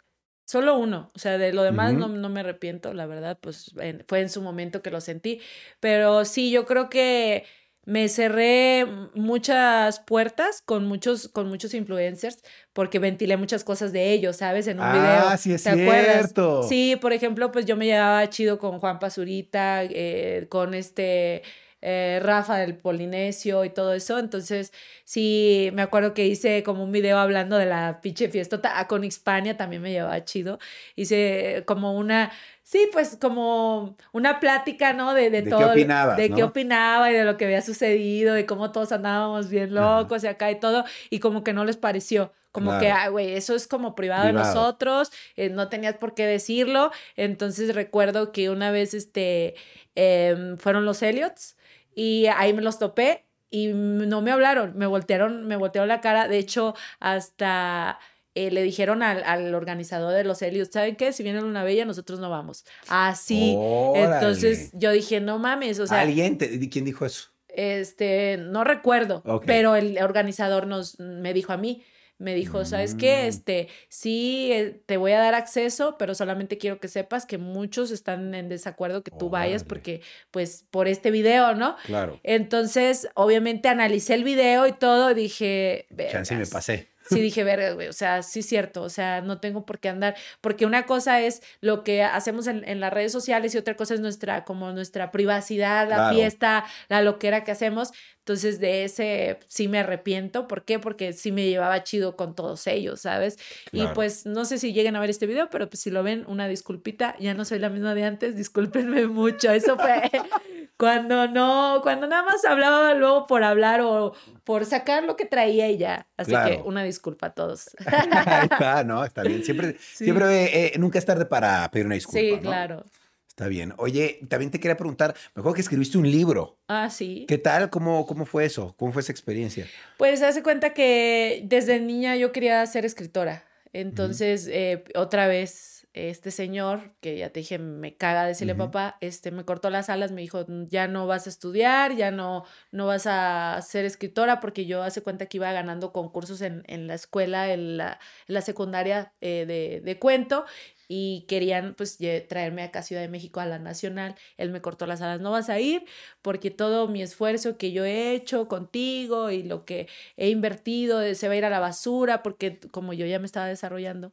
solo 0.46 0.78
uno, 0.78 1.10
o 1.14 1.20
sea, 1.20 1.38
de 1.38 1.52
lo 1.54 1.64
demás 1.64 1.94
no, 1.94 2.08
no, 2.08 2.30
me 2.30 2.39
arrepiento, 2.39 2.94
la 2.94 3.06
verdad, 3.06 3.38
pues 3.42 3.74
fue 4.08 4.22
en 4.22 4.30
su 4.30 4.42
momento 4.42 4.82
que 4.82 4.92
lo 4.92 5.02
sentí, 5.02 5.42
pero 5.80 6.24
sí, 6.24 6.50
yo 6.50 6.66
creo 6.66 6.89
que 6.89 7.46
me 7.86 8.08
cerré 8.10 8.86
muchas 9.16 10.00
puertas 10.00 10.62
con 10.62 10.86
muchos, 10.86 11.28
con 11.28 11.50
muchos 11.50 11.74
influencers 11.74 12.44
porque 12.74 13.00
ventilé 13.00 13.38
muchas 13.38 13.64
cosas 13.64 13.92
de 13.92 14.12
ellos, 14.14 14.38
¿sabes? 14.38 14.68
En 14.68 14.78
un 14.80 14.86
ah, 14.86 14.94
video. 14.94 15.38
sí, 15.38 15.54
es 15.54 15.64
cierto. 15.64 16.64
Sí, 16.64 16.96
por 17.02 17.12
ejemplo, 17.12 17.52
pues 17.52 17.66
yo 17.66 17.76
me 17.76 17.86
llevaba 17.86 18.30
chido 18.30 18.60
con 18.60 18.80
Juan 18.80 19.00
Pazurita, 19.00 19.84
eh, 19.84 20.46
con 20.50 20.74
este 20.76 21.42
eh, 21.82 22.20
Rafa 22.22 22.58
del 22.58 22.78
Polinesio 22.78 23.66
y 23.66 23.72
todo 23.72 23.94
eso. 23.94 24.20
Entonces, 24.20 24.72
sí, 25.04 25.72
me 25.74 25.82
acuerdo 25.82 26.14
que 26.14 26.28
hice 26.28 26.62
como 26.62 26.84
un 26.84 26.92
video 26.92 27.18
hablando 27.18 27.58
de 27.58 27.66
la 27.66 28.00
pinche 28.02 28.30
fiestota. 28.30 28.80
Ah, 28.80 28.88
con 28.88 29.04
Hispania 29.04 29.58
también 29.58 29.82
me 29.82 29.92
llevaba 29.92 30.24
chido. 30.24 30.60
Hice 30.96 31.64
como 31.66 31.98
una 31.98 32.32
Sí, 32.64 32.89
pues 32.93 33.18
como 33.20 33.97
una 34.12 34.39
plática, 34.39 34.93
¿no? 34.93 35.14
De, 35.14 35.30
de, 35.30 35.41
todo. 35.41 35.59
Qué 35.59 35.66
opinabas, 35.66 36.18
de 36.18 36.30
qué 36.30 36.43
opinaba 36.43 37.12
y 37.12 37.14
de 37.14 37.24
lo 37.24 37.38
que 37.38 37.45
había 37.45 37.62
sucedido, 37.62 38.34
de 38.34 38.45
cómo 38.45 38.72
todos 38.72 38.91
andábamos 38.91 39.49
bien 39.49 39.74
locos 39.74 40.24
y 40.24 40.28
acá 40.28 40.51
y 40.51 40.59
todo, 40.59 40.86
y 41.09 41.20
como 41.20 41.43
que 41.43 41.53
no 41.53 41.66
les 41.66 41.78
pareció. 41.78 42.32
Como 42.51 42.78
que, 42.80 42.91
ah, 42.91 43.07
güey, 43.07 43.34
eso 43.34 43.55
es 43.55 43.66
como 43.66 43.95
privado, 43.95 44.26
de 44.26 44.34
nosotros, 44.34 45.09
eh, 45.38 45.49
no 45.49 45.70
tenías 45.70 45.95
por 45.95 46.14
qué 46.14 46.26
decirlo. 46.26 46.91
Entonces 47.16 47.74
recuerdo 47.74 48.34
que 48.34 48.49
una 48.49 48.72
vez 48.72 48.93
este, 48.93 49.55
em, 49.95 50.57
fueron 50.57 50.84
los 50.84 51.01
Elliots 51.01 51.55
y 51.95 52.26
ahí 52.28 52.53
me 52.53 52.62
los 52.62 52.78
topé 52.78 53.26
y 53.49 53.68
no 53.68 54.22
me 54.22 54.32
hablaron, 54.32 54.78
me 54.78 54.86
voltearon, 54.86 55.47
me 55.47 55.55
voltearon 55.55 55.88
la 55.88 56.01
cara. 56.01 56.28
De 56.28 56.38
hecho, 56.38 56.76
hasta 56.99 57.99
eh, 58.34 58.52
le 58.52 58.64
dijeron 58.64 59.04
al, 59.04 59.24
al, 59.24 59.54
organizador 59.54 60.14
de 60.14 60.24
los 60.24 60.42
Helios, 60.42 60.70
¿saben 60.72 60.96
qué? 60.96 61.12
Si 61.12 61.24
viene 61.24 61.44
una 61.44 61.64
bella, 61.64 61.86
nosotros 61.86 62.20
no 62.20 62.30
vamos. 62.30 62.66
Así. 62.88 63.58
Entonces 63.96 64.72
yo 64.74 64.92
dije, 64.92 65.20
no 65.20 65.38
mames, 65.40 65.80
o 65.80 65.88
sea. 65.88 66.02
¿Alguien? 66.02 66.38
¿Quién 66.38 66.86
dijo 66.86 67.06
eso? 67.06 67.30
Este, 67.50 68.38
no 68.38 68.64
recuerdo, 68.64 69.24
pero 69.46 69.76
el 69.76 70.02
organizador 70.02 70.68
nos, 70.68 70.98
me 71.00 71.34
dijo 71.34 71.52
a 71.52 71.58
mí, 71.58 71.84
me 72.18 72.34
dijo, 72.36 72.64
¿sabes 72.64 72.96
qué? 72.96 73.24
Mm. 73.24 73.28
Este, 73.28 73.68
sí, 73.90 74.52
eh, 74.54 74.82
te 74.86 74.96
voy 74.96 75.12
a 75.12 75.20
dar 75.20 75.34
acceso, 75.34 75.98
pero 75.98 76.16
solamente 76.16 76.58
quiero 76.58 76.80
que 76.80 76.88
sepas 76.88 77.26
que 77.26 77.38
muchos 77.38 77.92
están 77.92 78.34
en 78.36 78.48
desacuerdo 78.48 79.04
que 79.04 79.12
tú 79.12 79.30
vayas 79.30 79.64
porque, 79.64 80.02
pues, 80.30 80.66
por 80.70 80.88
este 80.88 81.12
video, 81.12 81.56
¿no? 81.56 81.76
Claro. 81.86 82.20
Entonces, 82.24 83.10
obviamente 83.16 83.68
analicé 83.68 84.14
el 84.14 84.24
video 84.24 84.68
y 84.68 84.72
todo, 84.72 85.14
dije... 85.14 85.88
Chance 86.12 86.36
me 86.36 86.46
pasé 86.46 86.92
sí 87.12 87.20
dije, 87.22 87.43
verga, 87.43 87.74
güey, 87.74 87.88
o 87.88 87.93
sea, 87.93 88.24
sí 88.24 88.39
es 88.39 88.45
cierto, 88.45 88.82
o 88.84 88.89
sea, 88.89 89.22
no 89.22 89.39
tengo 89.39 89.66
por 89.66 89.80
qué 89.80 89.89
andar, 89.89 90.16
porque 90.41 90.66
una 90.66 90.86
cosa 90.86 91.22
es 91.22 91.41
lo 91.59 91.84
que 91.84 92.03
hacemos 92.03 92.47
en, 92.47 92.68
en 92.68 92.80
las 92.80 92.91
redes 92.93 93.12
sociales 93.12 93.53
y 93.53 93.57
otra 93.57 93.76
cosa 93.76 93.93
es 93.93 93.99
nuestra, 93.99 94.43
como 94.45 94.72
nuestra 94.72 95.12
privacidad, 95.12 95.89
la 95.89 96.12
fiesta, 96.12 96.66
la 96.89 97.01
loquera 97.01 97.43
que 97.43 97.51
hacemos. 97.51 97.91
Entonces, 98.22 98.59
de 98.59 98.84
ese 98.84 99.39
sí 99.47 99.68
me 99.68 99.80
arrepiento. 99.80 100.47
¿Por 100.47 100.64
qué? 100.64 100.78
Porque 100.78 101.12
sí 101.12 101.32
me 101.32 101.49
llevaba 101.49 101.84
chido 101.84 102.16
con 102.16 102.36
todos 102.36 102.68
ellos, 102.68 103.01
¿sabes? 103.01 103.38
Y 103.72 103.88
pues 103.88 104.28
no 104.28 104.45
sé 104.45 104.59
si 104.59 104.74
lleguen 104.74 104.95
a 104.95 104.99
ver 104.99 105.09
este 105.09 105.26
video, 105.26 105.49
pero 105.49 105.68
pues 105.68 105.80
si 105.82 105.89
lo 105.89 106.03
ven, 106.03 106.24
una 106.28 106.47
disculpita. 106.47 107.16
Ya 107.20 107.34
no 107.34 107.45
soy 107.45 107.57
la 107.57 107.70
misma 107.70 107.95
de 107.95 108.03
antes, 108.03 108.36
discúlpenme 108.36 109.07
mucho. 109.07 109.51
Eso 109.51 109.76
fue 109.76 110.03
cuando 110.82 111.28
no, 111.28 111.80
cuando 111.84 112.08
nada 112.08 112.24
más 112.24 112.44
hablaba 112.44 112.96
luego 112.96 113.28
por 113.28 113.44
hablar 113.44 113.82
o 113.82 114.16
por 114.44 114.66
sacar 114.66 115.04
lo 115.04 115.16
que 115.16 115.26
traía 115.26 115.70
y 115.70 115.78
ya. 115.78 116.08
Así 116.18 116.32
que 116.32 116.60
una 116.66 116.82
disculpa 116.84 117.28
a 117.28 117.34
todos. 117.36 117.70
Ahí 117.86 118.48
está, 118.52 118.84
¿no? 118.84 119.06
Está 119.06 119.22
bien. 119.22 119.44
Siempre, 119.44 119.78
siempre, 119.94 120.70
eh, 120.70 120.80
nunca 120.80 120.98
es 120.98 121.06
tarde 121.06 121.28
para 121.28 121.70
pedir 121.70 121.86
una 121.86 121.94
disculpa. 121.94 122.20
Sí, 122.20 122.42
claro. 122.42 122.84
Está 123.28 123.48
bien. 123.48 123.76
Oye, 123.78 124.22
también 124.28 124.50
te 124.50 124.60
quería 124.60 124.76
preguntar, 124.76 125.14
me 125.36 125.42
acuerdo 125.42 125.54
que 125.54 125.62
escribiste 125.62 126.00
un 126.00 126.10
libro. 126.10 126.58
Ah, 126.68 126.90
sí. 126.90 127.28
¿Qué 127.28 127.38
tal? 127.38 127.70
¿Cómo, 127.70 128.08
cómo 128.08 128.26
fue 128.26 128.46
eso? 128.46 128.74
¿Cómo 128.76 128.92
fue 128.92 129.04
esa 129.04 129.12
experiencia? 129.12 129.68
Pues 130.00 130.24
hace 130.24 130.42
cuenta 130.42 130.74
que 130.74 131.44
desde 131.46 131.80
niña 131.80 132.16
yo 132.16 132.32
quería 132.32 132.66
ser 132.66 132.86
escritora. 132.86 133.46
Entonces, 133.72 134.50
eh, 134.52 134.84
otra 134.96 135.28
vez, 135.28 135.81
este 135.94 136.32
señor, 136.32 136.94
que 137.02 137.18
ya 137.18 137.30
te 137.32 137.42
dije, 137.42 137.60
me 137.60 137.96
caga 137.96 138.26
decirle 138.26 138.56
papá, 138.56 138.98
este, 139.02 139.32
me 139.32 139.44
cortó 139.44 139.70
las 139.70 139.89
alas, 139.89 140.12
me 140.12 140.22
dijo, 140.22 140.46
ya 140.70 140.88
no 140.88 141.08
vas 141.08 141.28
a 141.28 141.30
estudiar, 141.30 141.96
ya 141.96 142.12
no, 142.12 142.46
no 142.72 142.88
vas 142.88 143.08
a 143.08 143.60
ser 143.62 143.86
escritora, 143.86 144.39
porque 144.39 144.66
yo 144.66 144.84
hace 144.84 145.02
cuenta 145.02 145.26
que 145.26 145.38
iba 145.38 145.52
ganando 145.52 145.92
concursos 145.92 146.42
en, 146.42 146.64
en 146.68 146.88
la 146.88 146.94
escuela, 146.94 147.52
en 147.52 147.78
la, 147.78 148.00
en 148.28 148.34
la 148.34 148.42
secundaria 148.42 149.14
eh, 149.22 149.46
de, 149.46 149.82
de 149.82 150.00
cuento, 150.00 150.46
y 150.94 151.26
querían 151.30 151.74
pues 151.76 151.98
traerme 152.28 152.64
acá 152.64 152.80
a 152.80 152.84
Ciudad 152.84 153.02
de 153.02 153.08
México 153.08 153.39
a 153.39 153.46
la 153.46 153.60
Nacional. 153.60 154.16
Él 154.36 154.52
me 154.52 154.60
cortó 154.60 154.86
las 154.86 155.02
alas, 155.02 155.22
no 155.22 155.32
vas 155.32 155.50
a 155.50 155.58
ir 155.58 155.86
porque 156.22 156.52
todo 156.52 156.89
mi 156.89 157.02
esfuerzo 157.02 157.58
que 157.58 157.72
yo 157.72 157.86
he 157.86 158.14
hecho 158.14 158.50
contigo 158.50 159.32
y 159.32 159.42
lo 159.42 159.64
que 159.64 159.88
he 160.18 160.28
invertido 160.30 161.02
se 161.16 161.28
va 161.30 161.34
a 161.34 161.38
ir 161.38 161.46
a 161.46 161.50
la 161.50 161.62
basura 161.62 162.22
porque 162.24 162.60
como 162.72 162.92
yo 162.92 163.06
ya 163.06 163.20
me 163.20 163.26
estaba 163.26 163.48
desarrollando, 163.48 164.12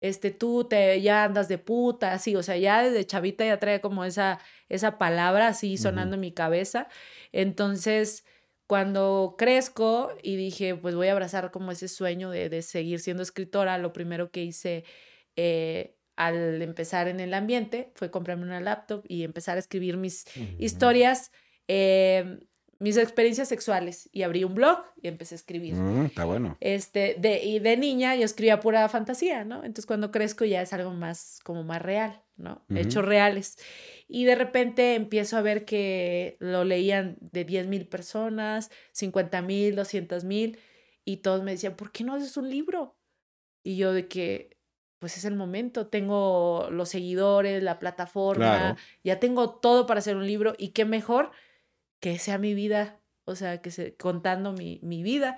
este, 0.00 0.30
tú 0.30 0.64
te, 0.64 1.00
ya 1.00 1.24
andas 1.24 1.48
de 1.48 1.58
puta, 1.58 2.12
así, 2.12 2.36
o 2.36 2.42
sea, 2.42 2.56
ya 2.56 2.82
desde 2.82 3.06
chavita 3.06 3.44
ya 3.44 3.58
trae 3.58 3.80
como 3.80 4.04
esa, 4.04 4.38
esa 4.68 4.98
palabra 4.98 5.48
así 5.48 5.76
sonando 5.78 6.14
en 6.14 6.20
mi 6.20 6.32
cabeza. 6.32 6.88
Entonces, 7.32 8.24
cuando 8.66 9.34
crezco 9.38 10.10
y 10.22 10.36
dije, 10.36 10.74
pues 10.74 10.94
voy 10.94 11.08
a 11.08 11.12
abrazar 11.12 11.50
como 11.50 11.72
ese 11.72 11.88
sueño 11.88 12.30
de, 12.30 12.48
de 12.48 12.62
seguir 12.62 13.00
siendo 13.00 13.22
escritora, 13.22 13.78
lo 13.78 13.92
primero 13.92 14.30
que 14.30 14.42
hice 14.42 14.84
eh, 15.36 15.96
al 16.16 16.62
empezar 16.62 17.08
en 17.08 17.20
el 17.20 17.34
ambiente 17.34 17.90
fue 17.94 18.10
comprarme 18.10 18.44
una 18.44 18.60
laptop 18.60 19.04
y 19.08 19.24
empezar 19.24 19.56
a 19.56 19.60
escribir 19.60 19.96
mis 19.96 20.26
historias, 20.58 21.32
eh, 21.66 22.38
mis 22.78 22.96
experiencias 22.96 23.48
sexuales. 23.48 24.08
Y 24.12 24.22
abrí 24.22 24.44
un 24.44 24.54
blog 24.54 24.78
y 25.00 25.08
empecé 25.08 25.34
a 25.34 25.36
escribir. 25.36 25.74
Mm, 25.74 26.06
está 26.06 26.24
bueno. 26.24 26.56
Este, 26.60 27.16
de, 27.18 27.42
y 27.42 27.58
de 27.58 27.76
niña 27.76 28.14
yo 28.16 28.24
escribía 28.24 28.60
pura 28.60 28.88
fantasía, 28.88 29.44
¿no? 29.44 29.56
Entonces 29.58 29.86
cuando 29.86 30.10
crezco 30.10 30.44
ya 30.44 30.62
es 30.62 30.72
algo 30.72 30.92
más, 30.92 31.40
como 31.44 31.64
más 31.64 31.82
real, 31.82 32.22
¿no? 32.36 32.64
Hechos 32.74 33.04
reales. 33.04 33.56
Y 34.08 34.24
de 34.24 34.34
repente 34.34 34.94
empiezo 34.94 35.36
a 35.36 35.42
ver 35.42 35.64
que 35.64 36.36
lo 36.40 36.64
leían 36.64 37.16
de 37.20 37.44
10 37.44 37.66
mil 37.68 37.86
personas, 37.86 38.70
50 38.92 39.42
mil, 39.42 39.76
200 39.76 40.24
mil, 40.24 40.58
y 41.04 41.18
todos 41.18 41.42
me 41.42 41.52
decían, 41.52 41.76
¿por 41.76 41.92
qué 41.92 42.04
no 42.04 42.14
haces 42.14 42.36
un 42.36 42.48
libro? 42.48 42.96
Y 43.62 43.76
yo 43.76 43.92
de 43.92 44.08
que, 44.08 44.58
pues 44.98 45.16
es 45.16 45.24
el 45.24 45.36
momento, 45.36 45.86
tengo 45.86 46.68
los 46.70 46.88
seguidores, 46.90 47.62
la 47.62 47.78
plataforma, 47.78 48.76
ya 49.02 49.20
tengo 49.20 49.50
todo 49.50 49.86
para 49.86 49.98
hacer 49.98 50.16
un 50.16 50.26
libro 50.26 50.54
y 50.58 50.68
qué 50.68 50.84
mejor 50.84 51.30
que 52.00 52.18
sea 52.18 52.38
mi 52.38 52.54
vida, 52.54 53.00
o 53.24 53.34
sea, 53.34 53.60
que 53.62 53.70
se, 53.70 53.96
contando 53.96 54.52
mi, 54.52 54.80
mi 54.82 55.02
vida. 55.02 55.36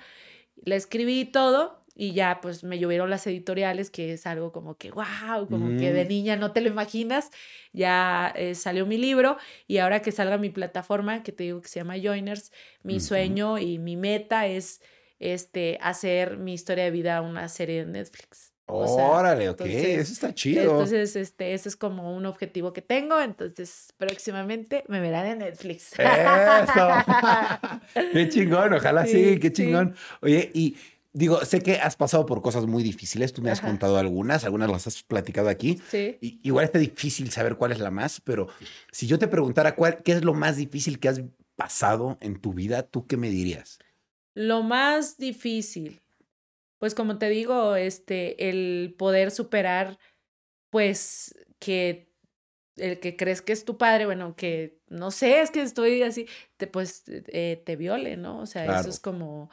Le 0.57 0.77
escribí 0.77 1.25
todo 1.25 1.87
y 1.99 2.13
ya 2.13 2.41
pues 2.43 2.63
me 2.63 2.79
llovieron 2.79 3.09
las 3.09 3.27
editoriales, 3.27 3.91
que 3.91 4.13
es 4.13 4.27
algo 4.27 4.53
como 4.53 4.77
que, 4.77 4.91
wow, 4.91 5.49
como 5.49 5.79
que 5.79 5.93
de 5.93 6.05
mm. 6.05 6.09
niña 6.09 6.37
no 6.37 6.53
te 6.53 6.61
lo 6.61 6.69
imaginas. 6.69 7.31
Ya 7.73 8.33
eh, 8.37 8.55
salió 8.55 8.85
mi 8.85 8.99
libro 8.99 9.39
y 9.67 9.79
ahora 9.79 10.03
que 10.03 10.13
salga 10.13 10.37
mi 10.37 10.51
plataforma, 10.51 11.23
que 11.23 11.33
te 11.33 11.45
digo 11.45 11.63
que 11.63 11.69
se 11.69 11.81
llama 11.81 11.97
Joiners, 11.99 12.53
mi 12.83 13.01
sueño 13.01 13.59
y 13.59 13.79
mi 13.79 13.97
meta 13.97 14.47
es 14.47 14.83
este, 15.19 15.79
hacer 15.81 16.37
mi 16.37 16.53
historia 16.53 16.85
de 16.85 16.91
vida 16.91 17.23
una 17.23 17.49
serie 17.49 17.87
de 17.87 17.91
Netflix. 17.91 18.56
Órale, 18.69 19.49
ok, 19.49 19.61
eso 19.61 20.13
está 20.13 20.35
chido. 20.35 20.63
Entonces, 20.63 21.15
este, 21.15 21.55
ese 21.55 21.69
es 21.69 21.77
como 21.77 22.17
un 22.17 22.27
objetivo 22.27 22.73
que 22.73 22.83
tengo. 22.83 23.21
Entonces, 23.21 23.93
próximamente 23.97 24.83
me 24.89 25.01
verán 25.01 25.27
en 25.27 25.39
Netflix. 25.39 25.93
Eso. 25.99 26.89
qué 28.13 28.29
chingón, 28.29 28.75
ojalá 28.75 29.07
sí, 29.07 29.39
qué 29.39 29.53
chingón. 29.53 29.95
Oye, 30.21 30.51
y 30.53 30.77
digo, 31.13 31.45
sé 31.45 31.61
que 31.61 31.77
has 31.77 31.95
pasado 31.95 32.27
por 32.27 32.43
cosas 32.43 32.67
muy 32.67 32.83
difíciles. 32.83 33.33
Tú 33.33 33.41
me 33.41 33.53
has 33.53 33.61
contado 33.61 33.99
algunas, 33.99 34.45
algunas 34.45 34.69
las 34.69 34.89
has 34.89 35.03
platicado 35.05 35.49
aquí. 35.49 35.81
Sí. 35.89 36.19
Y, 36.21 36.41
igual 36.43 36.65
está 36.65 36.81
difícil 36.81 37.31
saber 37.31 37.55
cuál 37.55 37.71
es 37.71 37.79
la 37.79 37.93
más, 37.93 38.21
pero 38.21 38.49
si 38.91 39.07
yo 39.07 39.17
te 39.19 39.29
preguntara 39.29 39.77
cuál, 39.77 40.03
qué 40.03 40.13
es 40.13 40.25
lo 40.25 40.35
más 40.35 40.57
difícil 40.57 40.99
que 40.99 41.09
has 41.09 41.23
pasado 41.55 42.19
en 42.21 42.41
tu 42.41 42.53
vida, 42.53 42.83
¿tú 42.83 43.07
qué 43.07 43.17
me 43.17 43.31
dirías? 43.31 43.79
Lo 44.35 44.63
más 44.63 45.17
difícil 45.17 46.03
pues 46.79 46.95
como 46.95 47.19
te 47.19 47.29
digo, 47.29 47.77
este, 47.77 48.49
el 48.49 48.95
poder 48.99 49.31
superar, 49.31 49.99
pues, 50.71 51.35
que 51.59 52.13
el 52.77 53.01
que 53.01 53.17
crees 53.17 53.41
que 53.43 53.53
es 53.53 53.65
tu 53.65 53.79
padre, 53.79 54.05
bueno, 54.07 54.37
que 54.37 54.81
no 54.89 55.11
sé, 55.11 55.41
es 55.41 55.51
que 55.51 55.63
estoy 55.63 56.03
así, 56.03 56.29
te, 56.59 56.67
pues 56.67 57.05
eh, 57.09 57.63
te 57.65 57.77
viole, 57.77 58.17
¿no? 58.17 58.41
O 58.41 58.47
sea, 58.47 58.67
eso 58.81 58.91
es 58.91 59.01
como, 59.01 59.51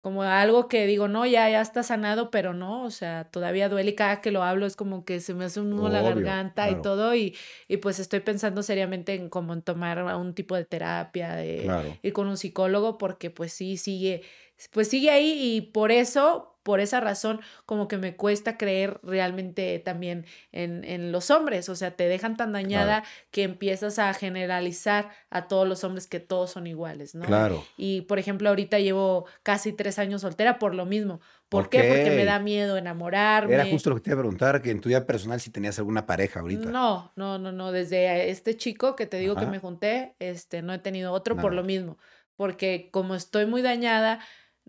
como 0.00 0.22
algo 0.22 0.66
que 0.66 0.86
digo, 0.86 1.08
no, 1.08 1.26
ya, 1.26 1.50
ya 1.50 1.60
está 1.60 1.82
sanado, 1.82 2.30
pero 2.30 2.54
no, 2.54 2.84
o 2.84 2.90
sea, 2.90 3.24
todavía 3.30 3.68
duele 3.68 3.90
y 3.90 3.94
cada 3.94 4.22
que 4.22 4.30
lo 4.30 4.42
hablo 4.42 4.64
es 4.64 4.74
como 4.74 5.04
que 5.04 5.20
se 5.20 5.34
me 5.34 5.44
hace 5.44 5.60
un 5.60 5.68
nudo 5.68 5.90
la 5.90 6.00
garganta 6.00 6.70
y 6.70 6.80
todo, 6.80 7.14
y, 7.14 7.36
y 7.68 7.76
pues 7.76 7.98
estoy 7.98 8.20
pensando 8.20 8.62
seriamente 8.62 9.14
en 9.14 9.28
como 9.28 9.52
en 9.52 9.60
tomar 9.60 10.02
un 10.16 10.34
tipo 10.34 10.56
de 10.56 10.64
terapia, 10.64 11.36
de 11.36 11.98
ir 12.00 12.12
con 12.14 12.26
un 12.28 12.38
psicólogo, 12.38 12.96
porque 12.96 13.30
pues 13.30 13.52
sí, 13.52 13.76
sigue 13.76 14.22
pues 14.68 14.88
sigue 14.88 15.10
ahí 15.10 15.56
y 15.56 15.60
por 15.60 15.92
eso, 15.92 16.58
por 16.62 16.80
esa 16.80 17.00
razón, 17.00 17.40
como 17.66 17.88
que 17.88 17.96
me 17.96 18.16
cuesta 18.16 18.58
creer 18.58 19.00
realmente 19.02 19.78
también 19.78 20.26
en, 20.52 20.84
en 20.84 21.12
los 21.12 21.30
hombres, 21.30 21.68
o 21.68 21.76
sea, 21.76 21.92
te 21.92 22.08
dejan 22.08 22.36
tan 22.36 22.52
dañada 22.52 23.02
que 23.30 23.44
empiezas 23.44 23.98
a 23.98 24.12
generalizar 24.12 25.10
a 25.30 25.48
todos 25.48 25.66
los 25.66 25.84
hombres 25.84 26.06
que 26.06 26.20
todos 26.20 26.50
son 26.50 26.66
iguales, 26.66 27.14
¿no? 27.14 27.24
Claro. 27.24 27.64
Y, 27.76 28.02
por 28.02 28.18
ejemplo, 28.18 28.48
ahorita 28.48 28.78
llevo 28.78 29.26
casi 29.42 29.72
tres 29.72 29.98
años 29.98 30.20
soltera 30.20 30.58
por 30.58 30.74
lo 30.74 30.84
mismo. 30.84 31.20
¿Por 31.50 31.68
qué? 31.68 31.82
Porque 31.82 32.10
me 32.14 32.24
da 32.24 32.38
miedo 32.38 32.76
enamorarme. 32.76 33.52
Era 33.52 33.66
justo 33.66 33.90
lo 33.90 33.96
que 33.96 34.02
te 34.02 34.10
iba 34.10 34.20
a 34.20 34.22
preguntar, 34.22 34.62
que 34.62 34.70
en 34.70 34.80
tu 34.80 34.88
vida 34.88 35.04
personal 35.04 35.40
si 35.40 35.50
tenías 35.50 35.76
alguna 35.80 36.06
pareja 36.06 36.40
ahorita. 36.40 36.70
No, 36.70 37.10
no, 37.16 37.38
no, 37.38 37.50
no. 37.50 37.72
Desde 37.72 38.30
este 38.30 38.56
chico 38.56 38.94
que 38.94 39.06
te 39.06 39.16
digo 39.16 39.34
que 39.34 39.46
me 39.46 39.58
junté, 39.58 40.14
este, 40.20 40.62
no 40.62 40.72
he 40.72 40.78
tenido 40.78 41.12
otro 41.12 41.36
por 41.36 41.52
lo 41.52 41.64
mismo. 41.64 41.98
Porque 42.36 42.88
como 42.92 43.16
estoy 43.16 43.46
muy 43.46 43.62
dañada, 43.62 44.20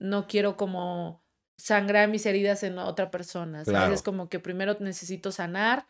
no 0.01 0.27
quiero 0.27 0.57
como 0.57 1.23
sangrar 1.57 2.09
mis 2.09 2.25
heridas 2.25 2.63
en 2.63 2.79
otra 2.79 3.11
persona. 3.11 3.63
¿sabes? 3.63 3.99
Es 3.99 4.01
como 4.01 4.29
que 4.29 4.39
primero 4.39 4.75
necesito 4.79 5.31
sanar 5.31 5.85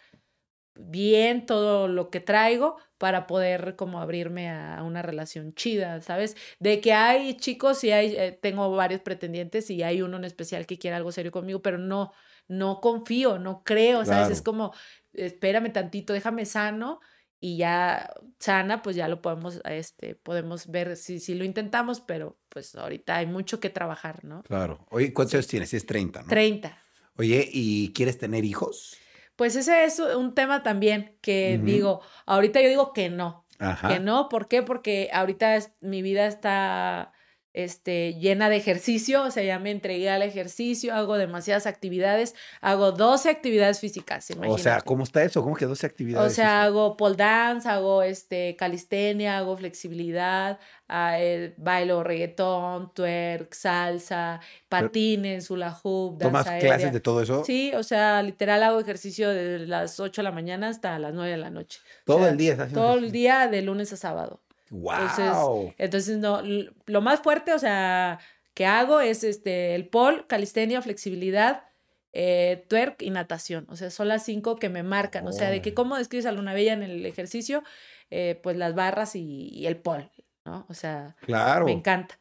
bien 0.75 1.45
todo 1.45 1.87
lo 1.87 2.09
que 2.09 2.19
traigo 2.19 2.77
para 2.97 3.25
poder 3.25 3.75
como 3.77 4.01
abrirme 4.01 4.49
a 4.49 4.83
una 4.83 5.01
relación 5.01 5.53
chida, 5.53 6.01
¿sabes? 6.01 6.35
De 6.59 6.81
que 6.81 6.93
hay 6.93 7.35
chicos 7.37 7.83
y 7.83 7.91
hay, 7.91 8.15
eh, 8.15 8.37
tengo 8.41 8.69
varios 8.75 9.01
pretendientes 9.01 9.69
y 9.69 9.81
hay 9.81 10.01
uno 10.01 10.17
en 10.17 10.25
especial 10.25 10.65
que 10.65 10.77
quiere 10.77 10.97
algo 10.97 11.11
serio 11.11 11.31
conmigo, 11.31 11.61
pero 11.61 11.77
no, 11.77 12.11
no 12.47 12.81
confío, 12.81 13.39
no 13.39 13.63
creo, 13.63 14.03
¿sabes? 14.05 14.29
Es 14.29 14.41
como, 14.41 14.73
espérame 15.13 15.71
tantito, 15.71 16.11
déjame 16.11 16.45
sano 16.45 16.99
y 17.43 17.57
ya 17.57 18.13
sana, 18.37 18.83
pues 18.83 18.95
ya 18.95 19.07
lo 19.07 19.21
podemos, 19.23 19.61
este, 19.65 20.13
podemos 20.13 20.67
ver 20.67 20.95
si, 20.95 21.19
si 21.19 21.33
lo 21.33 21.43
intentamos, 21.43 21.99
pero 21.99 22.37
pues 22.49 22.75
ahorita 22.75 23.17
hay 23.17 23.25
mucho 23.25 23.59
que 23.59 23.71
trabajar, 23.71 24.23
¿no? 24.23 24.43
Claro. 24.43 24.85
Oye, 24.91 25.11
¿cuántos 25.11 25.33
años 25.33 25.47
tienes? 25.47 25.73
Es 25.73 25.87
30, 25.87 26.21
¿no? 26.21 26.27
30. 26.27 26.77
Oye, 27.17 27.49
¿y 27.51 27.91
quieres 27.93 28.19
tener 28.19 28.45
hijos? 28.45 28.95
Pues 29.35 29.55
ese 29.55 29.85
es 29.85 29.99
un 29.99 30.35
tema 30.35 30.61
también 30.61 31.17
que 31.19 31.59
digo, 31.63 32.01
ahorita 32.27 32.61
yo 32.61 32.69
digo 32.69 32.93
que 32.93 33.09
no. 33.09 33.47
Ajá. 33.57 33.87
Que 33.87 33.99
no, 33.99 34.29
¿por 34.29 34.47
qué? 34.47 34.61
Porque 34.61 35.09
ahorita 35.11 35.57
mi 35.81 36.03
vida 36.03 36.27
está 36.27 37.11
este, 37.53 38.15
llena 38.15 38.49
de 38.49 38.55
ejercicio, 38.55 39.23
o 39.23 39.31
sea, 39.31 39.43
ya 39.43 39.59
me 39.59 39.71
entregué 39.71 40.09
al 40.09 40.21
ejercicio, 40.21 40.93
hago 40.93 41.17
demasiadas 41.17 41.67
actividades, 41.67 42.33
hago 42.61 42.91
12 42.91 43.29
actividades 43.29 43.79
físicas, 43.79 44.29
O 44.47 44.57
sea, 44.57 44.81
¿cómo 44.81 45.03
está 45.03 45.23
eso? 45.23 45.43
¿Cómo 45.43 45.55
que 45.55 45.65
12 45.65 45.85
actividades? 45.85 46.31
O 46.31 46.33
sea, 46.33 46.63
hago 46.63 46.95
pole 46.95 47.15
dance, 47.15 47.67
hago 47.67 48.03
este, 48.03 48.55
calistenia, 48.55 49.37
hago 49.37 49.57
flexibilidad, 49.57 50.59
ah, 50.87 51.19
eh, 51.19 51.53
bailo 51.57 52.03
reggaetón, 52.03 52.93
twerk, 52.93 53.53
salsa, 53.53 54.39
patines, 54.69 55.51
hula 55.51 55.77
hoop, 55.83 56.19
danza 56.19 56.43
¿Tomas 56.45 56.61
clases 56.61 56.93
de 56.93 56.99
todo 57.01 57.21
eso? 57.21 57.43
Sí, 57.43 57.73
o 57.75 57.83
sea, 57.83 58.23
literal 58.23 58.63
hago 58.63 58.79
ejercicio 58.79 59.29
desde 59.29 59.67
las 59.67 59.99
8 59.99 60.21
de 60.21 60.23
la 60.23 60.31
mañana 60.31 60.69
hasta 60.69 60.97
las 60.99 61.13
9 61.13 61.31
de 61.31 61.37
la 61.37 61.49
noche. 61.49 61.79
Todo 62.05 62.27
el 62.27 62.37
día. 62.37 62.67
Todo 62.73 62.97
el 62.97 63.11
día 63.11 63.47
de 63.47 63.61
lunes 63.61 63.91
a 63.93 63.97
sábado. 63.97 64.39
Wow. 64.71 65.73
Entonces, 65.77 66.17
no, 66.17 66.41
lo 66.41 67.01
más 67.01 67.19
fuerte, 67.19 67.53
o 67.53 67.59
sea, 67.59 68.19
que 68.53 68.65
hago 68.65 69.01
es 69.01 69.23
este, 69.23 69.75
el 69.75 69.87
pole, 69.87 70.25
calistenia, 70.27 70.81
flexibilidad, 70.81 71.65
eh, 72.13 72.65
twerk 72.69 73.01
y 73.01 73.09
natación. 73.09 73.67
O 73.69 73.75
sea, 73.75 73.91
son 73.91 74.07
las 74.07 74.23
cinco 74.23 74.55
que 74.55 74.69
me 74.69 74.81
marcan. 74.81 75.27
O 75.27 75.33
sea, 75.33 75.49
de 75.49 75.61
que 75.61 75.73
cómo 75.73 75.97
describes 75.97 76.25
a 76.25 76.31
Luna 76.31 76.53
Bella 76.53 76.71
en 76.71 76.83
el 76.83 77.05
ejercicio, 77.05 77.63
eh, 78.09 78.39
pues 78.41 78.55
las 78.55 78.73
barras 78.73 79.15
y, 79.15 79.65
el 79.67 79.75
pole, 79.75 80.09
¿no? 80.45 80.65
O 80.69 80.73
sea, 80.73 81.17
claro. 81.25 81.65
me 81.65 81.73
encanta. 81.73 82.17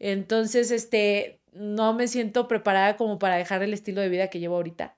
Entonces, 0.00 0.72
este, 0.72 1.40
no 1.52 1.94
me 1.94 2.08
siento 2.08 2.48
preparada 2.48 2.96
como 2.96 3.20
para 3.20 3.36
dejar 3.36 3.62
el 3.62 3.72
estilo 3.72 4.00
de 4.00 4.08
vida 4.08 4.28
que 4.28 4.40
llevo 4.40 4.56
ahorita 4.56 4.96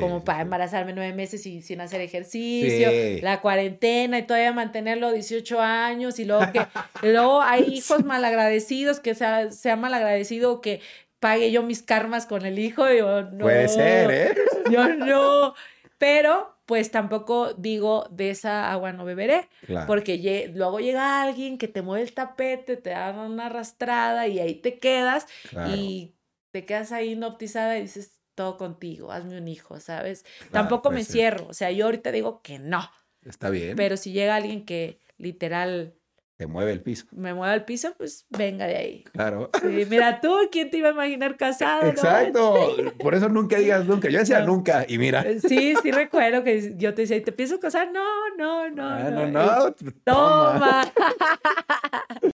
como 0.00 0.24
para 0.24 0.42
embarazarme 0.42 0.92
nueve 0.92 1.12
meses 1.12 1.44
y 1.46 1.62
sin 1.62 1.80
hacer 1.80 2.00
ejercicio, 2.00 2.88
la 3.22 3.40
cuarentena 3.40 4.18
y 4.18 4.22
todavía 4.26 4.52
mantenerlo 4.52 5.12
18 5.12 5.60
años 5.60 6.18
y 6.18 6.24
luego 6.24 6.50
que 6.52 6.66
luego 7.02 7.42
hay 7.42 7.62
hijos 7.72 8.04
malagradecidos 8.04 9.00
que 9.00 9.14
sea, 9.14 9.50
sea 9.52 9.76
malagradecido 9.76 10.60
que 10.60 10.80
pague 11.20 11.50
yo 11.50 11.62
mis 11.62 11.82
karmas 11.82 12.26
con 12.26 12.46
el 12.46 12.58
hijo, 12.58 12.90
yo 12.92 13.22
no. 13.22 13.44
Puede 13.44 13.68
ser, 13.68 14.10
¿eh? 14.10 14.34
Yo 14.70 14.88
no. 14.94 15.54
Pero 15.98 16.56
pues 16.64 16.90
tampoco 16.90 17.54
digo 17.54 18.06
de 18.10 18.30
esa 18.30 18.70
agua 18.70 18.92
no 18.92 19.04
beberé, 19.06 19.48
porque 19.86 20.52
luego 20.54 20.80
llega 20.80 21.22
alguien 21.22 21.56
que 21.56 21.66
te 21.66 21.80
mueve 21.80 22.04
el 22.04 22.12
tapete, 22.12 22.76
te 22.76 22.90
da 22.90 23.10
una 23.12 23.46
arrastrada 23.46 24.28
y 24.28 24.38
ahí 24.38 24.54
te 24.54 24.78
quedas 24.78 25.26
y 25.74 26.14
te 26.50 26.66
quedas 26.66 26.92
ahí 26.92 27.12
hipnotizada 27.12 27.78
y 27.78 27.82
dices, 27.82 28.17
todo 28.38 28.56
contigo, 28.56 29.10
hazme 29.10 29.36
un 29.36 29.48
hijo, 29.48 29.80
¿sabes? 29.80 30.24
Tampoco 30.52 30.92
me 30.92 31.02
cierro, 31.02 31.48
o 31.48 31.54
sea, 31.54 31.72
yo 31.72 31.86
ahorita 31.86 32.12
digo 32.12 32.40
que 32.40 32.60
no. 32.60 32.88
Está 33.26 33.50
bien. 33.50 33.74
Pero 33.74 33.96
si 33.96 34.12
llega 34.12 34.36
alguien 34.36 34.64
que 34.64 35.00
literal 35.16 35.96
te 36.36 36.46
mueve 36.46 36.70
el 36.70 36.80
piso. 36.80 37.04
Me 37.10 37.34
mueve 37.34 37.52
el 37.52 37.64
piso, 37.64 37.96
pues 37.98 38.24
venga 38.28 38.68
de 38.68 38.76
ahí. 38.76 39.02
Claro. 39.12 39.50
Sí, 39.60 39.86
mira 39.90 40.20
tú, 40.20 40.32
¿quién 40.52 40.70
te 40.70 40.76
iba 40.76 40.90
a 40.90 40.92
imaginar 40.92 41.36
casado? 41.36 41.88
Exacto. 41.88 42.76
Por 43.00 43.16
eso 43.16 43.28
nunca 43.28 43.58
digas 43.58 43.84
nunca. 43.86 44.08
Yo 44.08 44.20
decía 44.20 44.42
nunca 44.42 44.86
y 44.86 44.98
mira. 44.98 45.22
Eh, 45.22 45.40
sí, 45.40 45.74
sí 45.82 45.90
recuerdo 45.90 46.44
que 46.44 46.76
yo 46.76 46.94
te 46.94 47.02
decía, 47.02 47.20
¿te 47.24 47.32
pienso 47.32 47.58
casar? 47.58 47.90
No, 47.90 48.36
no, 48.36 48.70
no. 48.70 48.88
Ah, 48.88 49.10
no, 49.10 49.26
no. 49.26 49.68
no. 49.68 49.74
Toma. 50.04 50.92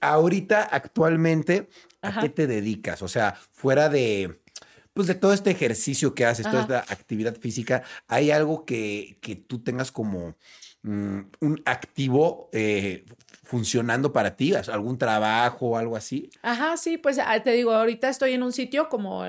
Ahorita, 0.00 0.64
actualmente, 0.64 1.68
¿a 2.02 2.20
qué 2.20 2.28
te 2.28 2.48
dedicas? 2.48 3.02
O 3.02 3.08
sea, 3.08 3.36
fuera 3.52 3.88
de, 3.88 4.40
pues 4.92 5.06
de 5.06 5.14
todo 5.14 5.32
este 5.32 5.50
ejercicio 5.50 6.14
que 6.14 6.26
haces, 6.26 6.46
toda 6.46 6.62
esta 6.62 6.78
actividad 6.80 7.36
física, 7.36 7.82
¿hay 8.08 8.30
algo 8.30 8.64
que, 8.64 9.18
que 9.20 9.36
tú 9.36 9.62
tengas 9.62 9.92
como 9.92 10.36
mm, 10.82 11.20
un 11.40 11.62
activo 11.64 12.48
eh, 12.52 13.04
funcionando 13.44 14.12
para 14.12 14.36
ti? 14.36 14.52
¿Algún 14.54 14.98
trabajo 14.98 15.70
o 15.70 15.76
algo 15.76 15.96
así? 15.96 16.30
Ajá, 16.42 16.76
sí, 16.76 16.98
pues 16.98 17.18
ah, 17.18 17.42
te 17.42 17.52
digo, 17.52 17.72
ahorita 17.72 18.08
estoy 18.08 18.32
en 18.32 18.42
un 18.42 18.52
sitio 18.52 18.88
como 18.88 19.24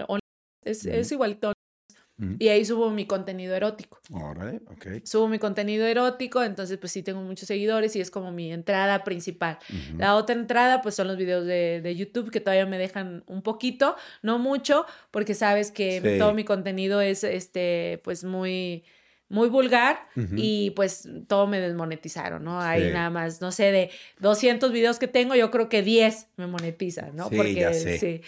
es, 0.64 0.86
es 0.86 1.12
igualito 1.12 1.53
y 2.38 2.49
ahí 2.49 2.64
subo 2.64 2.91
mi 2.91 3.05
contenido 3.05 3.55
erótico. 3.55 3.99
Alright, 4.14 4.62
ok. 4.70 5.03
Subo 5.03 5.28
mi 5.28 5.39
contenido 5.39 5.88
erótico, 5.88 6.43
entonces 6.43 6.78
pues 6.78 6.91
sí 6.91 7.01
tengo 7.01 7.22
muchos 7.22 7.47
seguidores 7.47 7.95
y 7.95 8.01
es 8.01 8.12
como 8.12 8.32
mi 8.32 8.51
entrada 8.51 9.03
principal. 9.03 9.57
La 9.97 10.16
otra 10.16 10.36
entrada 10.36 10.82
pues 10.82 10.95
son 10.95 11.07
los 11.07 11.18
videos 11.18 11.45
de, 11.45 11.82
de, 11.82 11.95
YouTube 11.95 12.30
que 12.30 12.39
todavía 12.39 12.66
me 12.66 12.78
dejan 12.78 13.24
un 13.28 13.41
poquito, 13.41 13.95
no 14.22 14.38
mucho, 14.38 14.86
porque 15.09 15.34
sabes 15.34 15.72
que 15.72 16.18
todo 16.20 16.34
mi 16.34 16.43
contenido 16.43 17.01
es 17.01 17.24
este 17.24 18.01
pues 18.03 18.24
muy 18.24 18.84
muy 19.32 19.47
vulgar 19.47 20.09
y 20.36 20.72
pues 20.72 21.07
todo 21.28 21.47
me 21.47 21.62
desmonetizaron, 21.62 22.43
¿no? 22.43 22.59
Ahí 22.59 22.91
nada 22.91 23.09
más, 23.09 23.39
no 23.39 23.53
sé, 23.53 23.72
de 23.72 23.89
200 24.20 24.74
videos 24.74 24.99
que 24.99 25.07
tengo, 25.07 25.36
yo 25.36 25.49
creo 25.51 25.70
que 25.70 25.82
10 25.82 26.28
me 26.36 26.47
monetizan, 26.47 27.16
¿no? 27.16 27.30
Sí, 27.30 27.38
Porque 27.38 27.74
sí. 27.74 28.22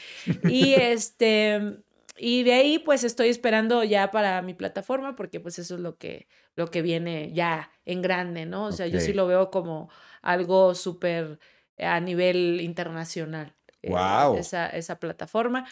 Y 0.50 0.76
este 0.76 1.83
y 2.18 2.44
de 2.44 2.54
ahí 2.54 2.80
pues 2.80 3.04
estoy 3.04 3.30
esperando 3.30 3.84
ya 3.84 4.12
para 4.12 4.42
mi 4.42 4.54
plataforma 4.54 5.16
porque 5.16 5.40
pues 5.40 5.58
eso 5.60 5.76
es 5.76 5.82
lo 5.82 5.98
que, 5.98 6.28
lo 6.56 6.70
que 6.70 6.82
viene 6.82 7.32
ya 7.34 7.72
en 7.86 8.02
grande, 8.02 8.46
¿no? 8.46 8.66
O 8.66 8.72
sea, 8.72 8.88
yo 8.88 9.00
sí 9.00 9.14
lo 9.14 9.28
veo 9.28 9.50
como 9.50 9.90
algo 10.22 10.76
súper 10.76 11.40
a 11.80 12.00
nivel 12.00 12.62
internacional. 12.62 13.56
Wow. 13.84 14.36
Eh, 14.36 14.40
esa, 14.40 14.68
esa 14.68 15.00
plataforma. 15.00 15.66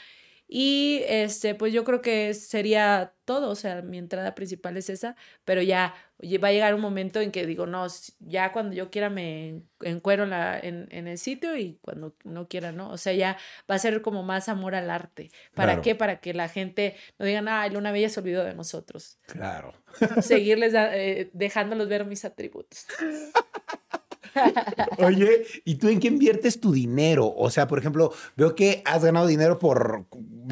Y 0.54 1.04
este, 1.08 1.56
pues 1.56 1.72
yo 1.72 1.86
creo 1.86 2.02
que 2.02 2.34
sería 2.34 3.14
todo, 3.24 3.50
o 3.50 3.56
sea, 3.56 3.82
mi 3.84 3.98
entrada 3.98 4.36
principal 4.36 4.76
es 4.76 4.90
esa, 4.90 5.16
pero 5.46 5.62
ya 5.62 5.96
va 6.44 6.50
a 6.50 6.52
llegar 6.52 6.76
un 6.76 6.82
momento 6.82 7.22
en 7.22 7.32
que 7.32 7.46
digo, 7.46 7.68
no, 7.68 7.88
ya 8.20 8.52
cuando 8.52 8.76
yo 8.76 8.92
quiera 8.92 9.10
me 9.10 9.62
encuero 9.80 10.26
en, 10.26 10.32
la, 10.32 10.60
en, 10.60 10.90
en 10.92 11.08
el 11.08 11.18
sitio 11.18 11.56
y 11.56 11.80
cuando 11.82 12.18
no 12.26 12.50
quiera, 12.50 12.74
¿no? 12.74 12.90
O 12.90 12.98
sea, 12.98 13.14
ya 13.14 13.38
va 13.70 13.76
a 13.76 13.80
ser 13.80 14.02
como 14.02 14.24
más 14.24 14.50
amor 14.50 14.76
al 14.76 14.90
arte. 14.90 15.32
¿Para 15.56 15.82
qué? 15.82 15.96
Para 15.96 16.20
que 16.20 16.34
la 16.34 16.50
gente 16.50 16.98
no 17.18 17.26
diga, 17.26 17.42
ay, 17.48 17.70
Luna 17.70 17.94
Bella 17.94 18.10
se 18.10 18.20
olvidó 18.20 18.44
de 18.44 18.54
nosotros. 18.54 19.20
Claro. 19.28 19.74
Seguirles 20.22 20.74
eh, 20.76 21.30
dejándolos 21.32 21.88
ver 21.88 22.04
mis 22.04 22.26
atributos. 22.26 22.88
Oye, 24.98 25.46
¿y 25.66 25.76
tú 25.76 25.90
en 25.90 26.00
qué 26.00 26.08
inviertes 26.08 26.60
tu 26.60 26.72
dinero? 26.72 27.34
O 27.36 27.50
sea, 27.50 27.68
por 27.68 27.80
ejemplo, 27.80 28.14
veo 28.36 28.56
que 28.56 28.82
has 28.86 29.04
ganado 29.04 29.28
dinero 29.28 29.60
por 29.60 30.06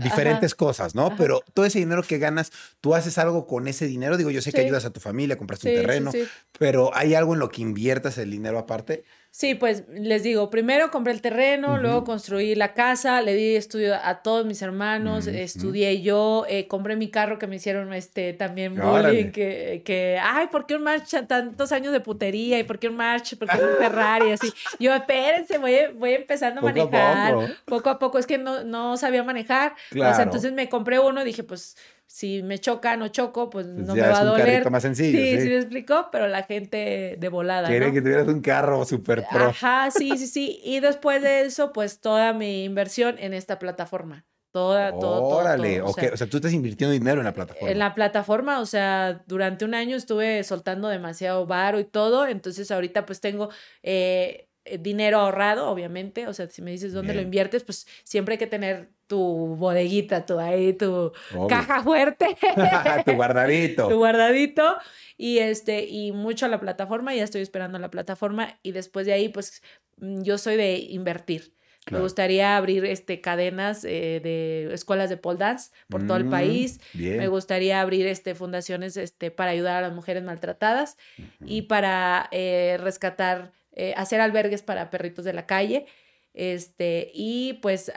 diferentes 0.04 0.56
cosas, 0.56 0.96
¿no? 0.96 1.16
Pero 1.18 1.42
todo 1.54 1.66
ese 1.66 1.80
dinero 1.80 2.04
que 2.04 2.18
ganas, 2.18 2.52
¿tú 2.82 2.96
haces 2.96 3.18
algo 3.18 3.48
con 3.48 3.68
ese 3.68 3.86
dinero? 3.86 4.18
Digo, 4.18 4.32
yo 4.32 4.42
sé 4.42 4.52
que 4.52 4.62
ayudas 4.62 4.86
a 4.86 4.92
tu 4.92 5.00
familia, 5.00 5.38
compraste 5.38 5.70
un 5.70 5.76
terreno, 5.76 6.12
pero 6.58 6.92
¿hay 6.96 7.16
algo 7.16 7.34
en 7.34 7.40
lo 7.40 7.50
que 7.50 7.62
inviertas 7.62 8.18
el 8.18 8.32
dinero 8.32 8.60
aparte? 8.60 9.04
Sí, 9.32 9.54
pues 9.54 9.84
les 9.90 10.24
digo, 10.24 10.50
primero 10.50 10.90
compré 10.90 11.14
el 11.14 11.22
terreno, 11.22 11.78
luego 11.78 12.04
construí 12.04 12.56
la 12.56 12.74
casa, 12.74 13.22
le 13.22 13.36
di 13.36 13.56
estudio 13.56 13.96
a 13.96 14.24
todos 14.24 14.44
mis 14.46 14.62
hermanos, 14.64 15.28
estudié 15.28 16.02
yo, 16.02 16.46
eh, 16.50 16.68
compré 16.68 16.96
mi 16.96 17.12
carro 17.12 17.38
que 17.38 17.46
me 17.46 17.58
hicieron 17.58 17.94
este 17.94 18.34
también 18.34 18.76
bullying, 18.76 19.32
que, 19.32 19.84
que, 19.86 20.20
ay, 20.20 20.48
¿por 20.48 20.66
qué 20.66 20.76
un 20.76 20.84
march 20.84 21.16
tantos 21.28 21.72
años 21.72 21.94
de 21.94 22.00
putería? 22.00 22.58
¿Y 22.58 22.64
por 22.64 22.80
qué 22.80 22.90
un 22.90 22.96
march? 22.96 23.38
¿Por 23.38 23.48
qué 23.48 23.58
un 23.58 23.78
Ferrari? 23.78 24.32
Así, 24.32 24.52
yo, 24.80 24.96
espérense, 24.96 25.60
voy, 25.60 25.76
voy 25.96 26.14
empezando 26.14 26.62
a 26.62 26.64
manejar, 26.64 27.36
poco 27.66 27.92
a 27.92 28.00
poco, 28.00 28.18
es 28.18 28.26
que 28.26 28.40
no, 28.40 28.64
no 28.64 28.98
sabía 28.98 29.24
manejar, 29.24 29.76
o 29.92 29.96
sea, 29.96 30.24
entonces 30.24 30.54
me 30.54 30.70
compré 30.70 30.98
uno, 30.98 31.24
dije, 31.24 31.44
pues 31.44 31.78
si 32.12 32.42
me 32.42 32.58
choca, 32.58 32.98
no 32.98 33.10
choco, 33.10 33.52
pues, 33.52 33.68
pues 33.68 33.88
no 33.88 33.94
me 33.94 34.02
va 34.02 34.22
a 34.22 34.26
doler. 34.26 34.68
más 34.72 34.82
sencillo. 34.82 35.16
Sí, 35.16 35.42
sí, 35.42 35.48
me 35.48 35.58
explicó, 35.58 36.10
pero 36.12 36.28
la 36.28 36.42
gente 36.42 37.18
de 37.20 37.30
volada. 37.30 37.68
Quiere 37.68 37.94
que 37.94 38.02
tuvieras 38.02 38.28
un 38.28 38.42
carro 38.42 38.84
súper 38.84 39.24
pro. 39.32 39.46
Ajá, 39.46 39.92
sí, 39.92 40.18
sí, 40.18 40.26
sí. 40.26 40.60
Y 40.64 40.80
después 40.80 41.22
de 41.22 41.42
eso, 41.42 41.72
pues 41.72 42.02
toda 42.02 42.34
mi 42.34 42.64
inversión 42.64 43.16
en 43.20 43.36
esta 43.36 43.60
plataforma. 43.60 44.26
Toda, 44.52 44.92
todo, 44.98 45.22
Órale, 45.22 45.78
todo, 45.78 45.92
o, 45.92 45.94
sea, 45.94 46.28
tú 46.28 46.38
estás 46.38 46.52
invirtiendo 46.52 46.92
dinero 46.92 47.22
en 47.22 47.26
la 47.26 47.34
plataforma. 47.36 47.70
En 47.70 47.78
la 47.78 47.94
plataforma, 47.94 48.60
o 48.60 48.66
sea, 48.66 49.24
durante 49.28 49.64
un 49.64 49.76
año 49.76 49.96
estuve 49.96 50.44
soltando 50.44 50.88
demasiado 50.88 51.46
varo 51.46 51.80
y 51.80 51.84
todo, 51.84 52.26
entonces 52.26 52.72
ahorita 52.72 53.06
pues 53.06 53.22
tengo 53.22 53.50
eh, 53.84 54.49
dinero 54.80 55.20
ahorrado, 55.20 55.70
obviamente, 55.70 56.28
o 56.28 56.34
sea, 56.34 56.50
si 56.50 56.62
me 56.62 56.72
dices 56.72 56.94
dónde 56.94 57.14
lo 57.14 57.22
inviertes, 57.22 57.64
pues 57.64 57.88
siempre 58.04 58.34
hay 58.34 58.38
que 58.38 58.48
tener 58.48 58.90
tu 59.08 59.56
bodeguita, 59.56 60.26
tu 60.26 60.40
ahí, 60.40 60.74
tu 60.74 61.12
caja 61.48 61.82
fuerte. 61.82 62.38
tu 63.06 63.14
guardadito. 63.14 63.88
tu 63.88 63.98
guardadito. 63.98 64.78
Y 65.18 65.40
este, 65.40 65.86
y 65.86 66.12
mucho 66.12 66.46
a 66.46 66.50
la 66.50 66.60
plataforma, 66.60 67.16
ya 67.16 67.24
estoy 67.24 67.42
esperando 67.42 67.80
la 67.80 67.90
plataforma. 67.90 68.60
Y 68.62 68.72
después 68.72 69.06
de 69.06 69.14
ahí, 69.14 69.30
pues, 69.30 69.64
mm, 69.98 70.22
yo 70.22 70.38
soy 70.38 70.56
de 70.58 70.78
invertir. 70.78 71.54
Me 71.92 72.00
gustaría 72.00 72.56
abrir 72.56 72.86
este, 72.86 73.20
cadenas 73.20 73.84
eh, 73.84 74.20
de 74.22 74.74
escuelas 74.74 75.10
de 75.10 75.18
pole 75.18 75.40
dance 75.40 75.72
por 75.88 76.06
todo 76.06 76.18
el 76.18 76.26
mm, 76.26 76.30
país. 76.30 76.80
Me 76.94 77.28
gustaría 77.28 77.82
abrir 77.82 78.06
este, 78.06 78.36
fundaciones 78.36 78.96
este, 78.98 79.32
para 79.32 79.52
ayudar 79.52 79.78
a 79.78 79.88
las 79.88 79.94
mujeres 79.94 80.24
maltratadas 80.24 80.98
y 81.44 81.64
para 81.64 82.28
eh, 82.32 82.78
rescatar, 82.80 83.54
eh, 83.72 83.94
hacer 83.98 84.22
albergues 84.22 84.62
para 84.62 84.90
perritos 84.90 85.26
de 85.26 85.34
la 85.34 85.46
calle 85.46 85.86
este, 86.34 87.12
y 87.14 87.54
pues 87.62 87.92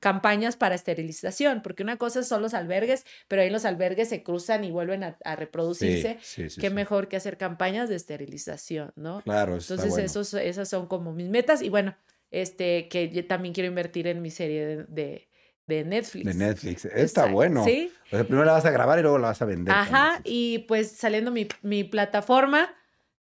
campañas 0.00 0.56
para 0.56 0.74
esterilización, 0.74 1.62
porque 1.62 1.82
una 1.82 1.98
cosa 1.98 2.22
son 2.22 2.42
los 2.42 2.54
albergues, 2.54 3.04
pero 3.28 3.42
ahí 3.42 3.50
los 3.50 3.64
albergues 3.64 4.08
se 4.08 4.22
cruzan 4.22 4.64
y 4.64 4.70
vuelven 4.70 5.04
a, 5.04 5.36
reproducirse. 5.36 6.18
Qué 6.58 6.70
mejor 6.70 7.08
que 7.08 7.16
hacer 7.16 7.36
campañas 7.36 7.88
de 7.88 7.96
esterilización, 7.96 8.92
¿no? 8.96 9.20
Claro, 9.22 9.56
Entonces, 9.56 9.98
esos, 9.98 10.34
esas 10.34 10.68
son 10.68 10.86
como 10.86 11.12
mis 11.12 11.28
metas 11.28 11.62
y 11.62 11.68
bueno, 11.68 11.96
este, 12.30 12.88
que 12.88 13.10
yo 13.10 13.26
también 13.26 13.54
quiero 13.54 13.68
invertir 13.68 14.06
en 14.06 14.22
mi 14.22 14.30
serie 14.30 14.84
de, 14.88 15.28
de 15.66 15.84
Netflix. 15.84 16.24
De 16.24 16.34
Netflix. 16.34 16.84
Está 16.86 17.26
bueno. 17.26 17.62
Sí. 17.64 17.92
O 18.06 18.16
sea, 18.16 18.24
primero 18.24 18.44
la 18.44 18.52
vas 18.52 18.64
a 18.64 18.70
grabar 18.70 18.98
y 18.98 19.02
luego 19.02 19.18
la 19.18 19.28
vas 19.28 19.42
a 19.42 19.44
vender. 19.44 19.74
Ajá, 19.74 20.20
y 20.24 20.60
pues 20.60 20.90
saliendo 20.92 21.30
mi, 21.30 21.46
mi 21.62 21.84
plataforma, 21.84 22.74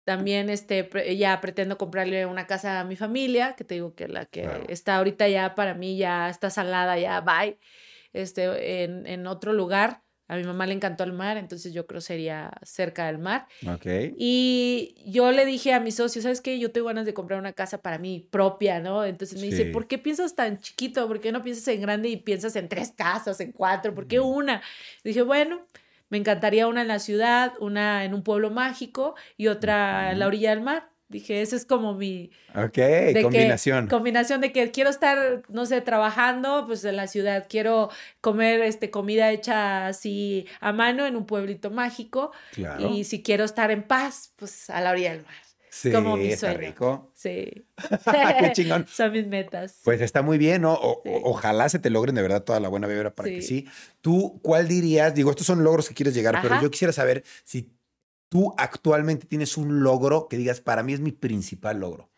también 0.04 0.50
este, 0.50 0.90
ya 1.18 1.40
pretendo 1.40 1.78
comprarle 1.78 2.26
una 2.26 2.46
casa 2.46 2.82
a 2.82 2.84
mi 2.84 2.96
familia, 2.96 3.56
que 3.56 3.64
te 3.64 3.76
digo 3.76 3.96
que 3.96 4.08
la 4.08 4.26
que 4.26 4.48
está 4.68 4.98
ahorita 4.98 5.28
ya 5.30 5.56
para 5.56 5.74
mí 5.74 5.98
ya 5.98 6.30
está 6.30 6.50
salada, 6.50 6.98
ya 7.00 7.22
bye, 7.22 7.58
este, 8.12 8.84
en, 8.84 9.08
en, 9.08 9.28
otro 9.28 9.54
lugar. 9.54 10.02
A 10.30 10.38
mi 10.38 10.44
mamá 10.46 10.66
le 10.66 10.74
encantó 10.74 11.04
el 11.04 11.12
mar, 11.12 11.38
entonces 11.38 11.74
yo 11.74 11.86
creo 11.86 12.00
sería 12.00 12.52
cerca 12.64 13.08
del 13.08 13.20
mar. 13.20 13.46
Okay. 13.76 14.16
Y 14.18 14.96
yo 15.06 15.32
le 15.32 15.46
dije 15.46 15.74
a 15.74 15.82
mi 15.82 15.92
socio, 15.92 16.22
¿sabes 16.22 16.40
qué? 16.40 16.58
Yo 16.60 16.72
tengo 16.72 16.88
ganas 16.88 17.06
de 17.06 17.14
comprar 17.14 17.40
una 17.40 17.52
casa 17.52 17.82
para 17.82 17.98
mí 17.98 18.26
propia, 18.32 18.80
¿no? 18.80 19.04
Entonces 19.06 19.40
me 19.40 19.48
dice, 19.48 19.66
¿por 19.66 19.86
qué 19.86 19.98
piensas 19.98 20.34
tan 20.34 20.60
chiquito? 20.60 21.08
¿Por 21.08 21.20
qué 21.20 21.32
no 21.34 21.44
piensas 21.44 21.68
en 21.68 21.82
grande 21.82 22.08
y 22.08 22.18
piensas 22.18 22.56
en 22.56 22.70
tres 22.70 22.94
casas, 22.96 23.42
en 23.42 23.52
cuatro? 23.52 23.94
¿Por 23.94 24.08
qué 24.08 24.22
una? 24.22 24.62
dije, 25.04 25.22
bueno, 25.22 25.68
me 26.14 26.20
encantaría 26.20 26.68
una 26.68 26.84
en 26.84 26.90
la 26.90 27.00
ciudad, 27.00 27.54
una 27.60 28.06
en 28.06 28.14
un 28.14 28.22
pueblo 28.22 28.52
mágico 28.52 29.16
y 29.36 29.48
otra 29.48 30.12
en 30.12 30.20
la 30.20 30.28
orilla 30.28 30.52
del 30.52 30.62
mar. 30.62 30.92
Dije, 31.10 31.42
esa 31.42 31.56
es 31.56 31.66
como 31.66 31.96
mi... 31.96 32.30
Ok, 32.54 32.78
combinación. 33.24 33.88
combinación 33.88 34.40
de 34.40 34.52
que 34.52 34.70
quiero 34.70 34.92
estar, 34.92 35.42
no 35.50 35.66
sé, 35.66 35.82
trabajando, 35.82 36.66
pues 36.68 36.86
en 36.86 36.98
la 36.98 37.08
ciudad. 37.08 37.48
Quiero 37.50 37.90
comer 38.22 38.62
este, 38.62 38.92
comida 38.92 39.32
hecha 39.32 39.88
así 39.88 40.46
a 40.60 40.72
mano 40.72 41.08
en 41.08 41.16
un 41.16 41.26
pueblito 41.26 41.72
mágico. 41.72 42.32
Claro. 42.52 42.88
Y 42.90 43.06
si 43.06 43.24
quiero 43.24 43.44
estar 43.44 43.72
en 43.72 43.82
paz, 43.82 44.34
pues 44.36 44.70
a 44.70 44.82
la 44.82 44.92
orilla 44.92 45.14
del 45.14 45.24
mar. 45.24 45.34
Sí, 45.76 45.92
como 45.92 46.16
mi 46.18 46.28
está 46.28 46.54
rico. 46.54 47.12
Sí. 47.16 47.66
Qué 48.40 48.52
chingón. 48.54 48.86
Son 48.92 49.12
mis 49.12 49.26
metas. 49.26 49.80
Pues 49.84 50.02
está 50.02 50.22
muy 50.22 50.38
bien, 50.38 50.62
¿no? 50.62 50.80
Ojalá 51.24 51.68
se 51.68 51.80
te 51.80 51.90
logren 51.90 52.14
de 52.14 52.22
verdad 52.22 52.44
toda 52.44 52.60
la 52.60 52.70
buena 52.70 52.86
vibra 52.86 53.16
para 53.16 53.30
que 53.30 53.42
sí. 53.42 53.68
Tú, 54.02 54.40
¿cuál 54.44 54.68
dirías? 54.68 55.16
Digo, 55.16 55.32
estos 55.32 55.48
son 55.48 55.64
logros 55.64 55.90
que 55.90 55.96
quieres 55.96 56.14
llegar, 56.14 56.40
pero 56.44 56.62
yo 56.62 56.70
quisiera 56.70 56.94
saber 56.94 57.24
si 57.44 57.74
tú 58.30 58.54
actualmente 58.58 59.26
tienes 59.26 59.58
un 59.58 59.82
logro 59.82 60.28
que 60.28 60.38
digas, 60.38 60.62
para 60.62 60.84
mí 60.84 60.94
es 60.94 61.00
mi 61.00 61.12
principal 61.12 61.80
logro. 61.80 62.12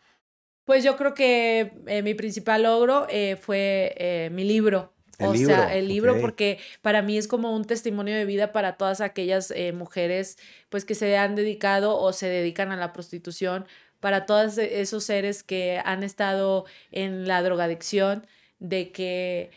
Pues 0.66 0.84
yo 0.84 0.98
creo 0.98 1.14
que 1.14 1.72
eh, 1.86 2.02
mi 2.02 2.12
principal 2.12 2.64
logro 2.64 3.06
eh, 3.08 3.36
fue 3.36 3.94
eh, 3.96 4.28
mi 4.32 4.44
libro 4.44 4.92
o 5.18 5.34
sea, 5.34 5.74
el 5.74 5.88
libro, 5.88 6.20
porque 6.20 6.58
para 6.82 7.02
mí 7.02 7.16
es 7.16 7.28
como 7.28 7.54
un 7.54 7.64
testimonio 7.64 8.14
de 8.14 8.24
vida 8.24 8.52
para 8.52 8.76
todas 8.76 9.00
aquellas 9.00 9.50
eh, 9.50 9.72
mujeres 9.72 10.38
pues 10.68 10.84
que 10.84 10.94
se 10.94 11.16
han 11.16 11.34
dedicado 11.34 11.98
o 11.98 12.12
se 12.12 12.28
dedican 12.28 12.72
a 12.72 12.76
la 12.76 12.92
prostitución 12.92 13.66
para 14.00 14.26
todos 14.26 14.58
esos 14.58 15.04
seres 15.04 15.42
que 15.42 15.80
han 15.84 16.02
estado 16.02 16.66
en 16.92 17.26
la 17.26 17.42
drogadicción, 17.42 18.26
de 18.58 18.92
que 18.92 19.50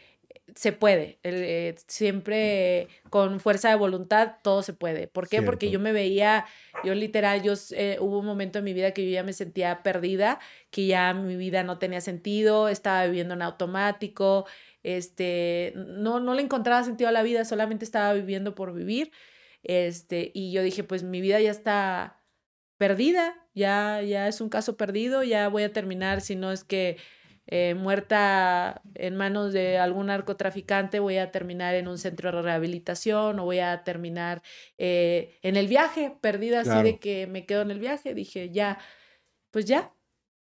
se 0.55 0.71
puede, 0.71 1.19
eh, 1.23 1.75
siempre 1.87 2.87
con 3.09 3.39
fuerza 3.39 3.69
de 3.69 3.75
voluntad 3.75 4.33
todo 4.41 4.63
se 4.63 4.73
puede. 4.73 5.07
¿Por 5.07 5.27
qué? 5.27 5.41
Porque 5.41 5.69
yo 5.69 5.79
me 5.79 5.91
veía, 5.91 6.45
yo 6.83 6.93
literal, 6.95 7.41
yo 7.43 7.53
eh, 7.71 7.97
hubo 7.99 8.19
un 8.19 8.25
momento 8.25 8.59
en 8.59 8.65
mi 8.65 8.73
vida 8.73 8.91
que 8.91 9.05
yo 9.05 9.11
ya 9.11 9.23
me 9.23 9.33
sentía 9.33 9.83
perdida, 9.83 10.39
que 10.71 10.87
ya 10.87 11.13
mi 11.13 11.35
vida 11.35 11.63
no 11.63 11.77
tenía 11.77 12.01
sentido, 12.01 12.67
estaba 12.67 13.05
viviendo 13.05 13.35
en 13.35 13.41
automático, 13.41 14.45
este, 14.97 15.73
no, 15.75 16.19
no 16.19 16.33
le 16.33 16.41
encontraba 16.41 16.83
sentido 16.83 17.09
a 17.09 17.13
la 17.13 17.23
vida, 17.23 17.45
solamente 17.45 17.85
estaba 17.85 18.13
viviendo 18.13 18.55
por 18.55 18.73
vivir, 18.73 19.11
este, 19.63 20.31
y 20.33 20.51
yo 20.51 20.63
dije, 20.63 20.83
pues 20.83 21.03
mi 21.03 21.21
vida 21.21 21.39
ya 21.39 21.51
está 21.51 22.23
perdida, 22.77 23.35
ya, 23.53 24.01
ya 24.01 24.27
es 24.27 24.41
un 24.41 24.49
caso 24.49 24.77
perdido, 24.77 25.23
ya 25.23 25.49
voy 25.49 25.63
a 25.63 25.73
terminar, 25.73 26.21
si 26.21 26.35
no 26.35 26.51
es 26.51 26.63
que 26.63 26.97
eh, 27.51 27.73
muerta 27.73 28.83
en 28.93 29.15
manos 29.15 29.53
de 29.53 29.79
algún 29.79 30.05
narcotraficante, 30.05 30.99
voy 30.99 31.17
a 31.17 31.31
terminar 31.31 31.73
en 31.73 31.87
un 31.87 31.97
centro 31.97 32.31
de 32.31 32.41
rehabilitación 32.43 33.39
o 33.39 33.45
voy 33.45 33.57
a 33.57 33.83
terminar 33.83 34.43
eh, 34.77 35.39
en 35.41 35.57
el 35.57 35.67
viaje, 35.67 36.15
perdida 36.21 36.61
así 36.61 36.83
de 36.83 36.99
que 36.99 37.25
me 37.25 37.47
quedo 37.47 37.63
en 37.63 37.71
el 37.71 37.79
viaje. 37.79 38.13
Dije, 38.13 38.51
ya, 38.51 38.77
pues 39.49 39.65
ya, 39.65 39.93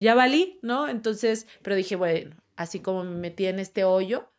ya 0.00 0.14
valí, 0.14 0.58
¿no? 0.62 0.88
Entonces, 0.88 1.46
pero 1.60 1.76
dije, 1.76 1.94
bueno, 1.94 2.36
así 2.56 2.80
como 2.80 3.04
me 3.04 3.16
metí 3.16 3.46
en 3.46 3.58
este 3.58 3.84
hoyo, 3.84 4.32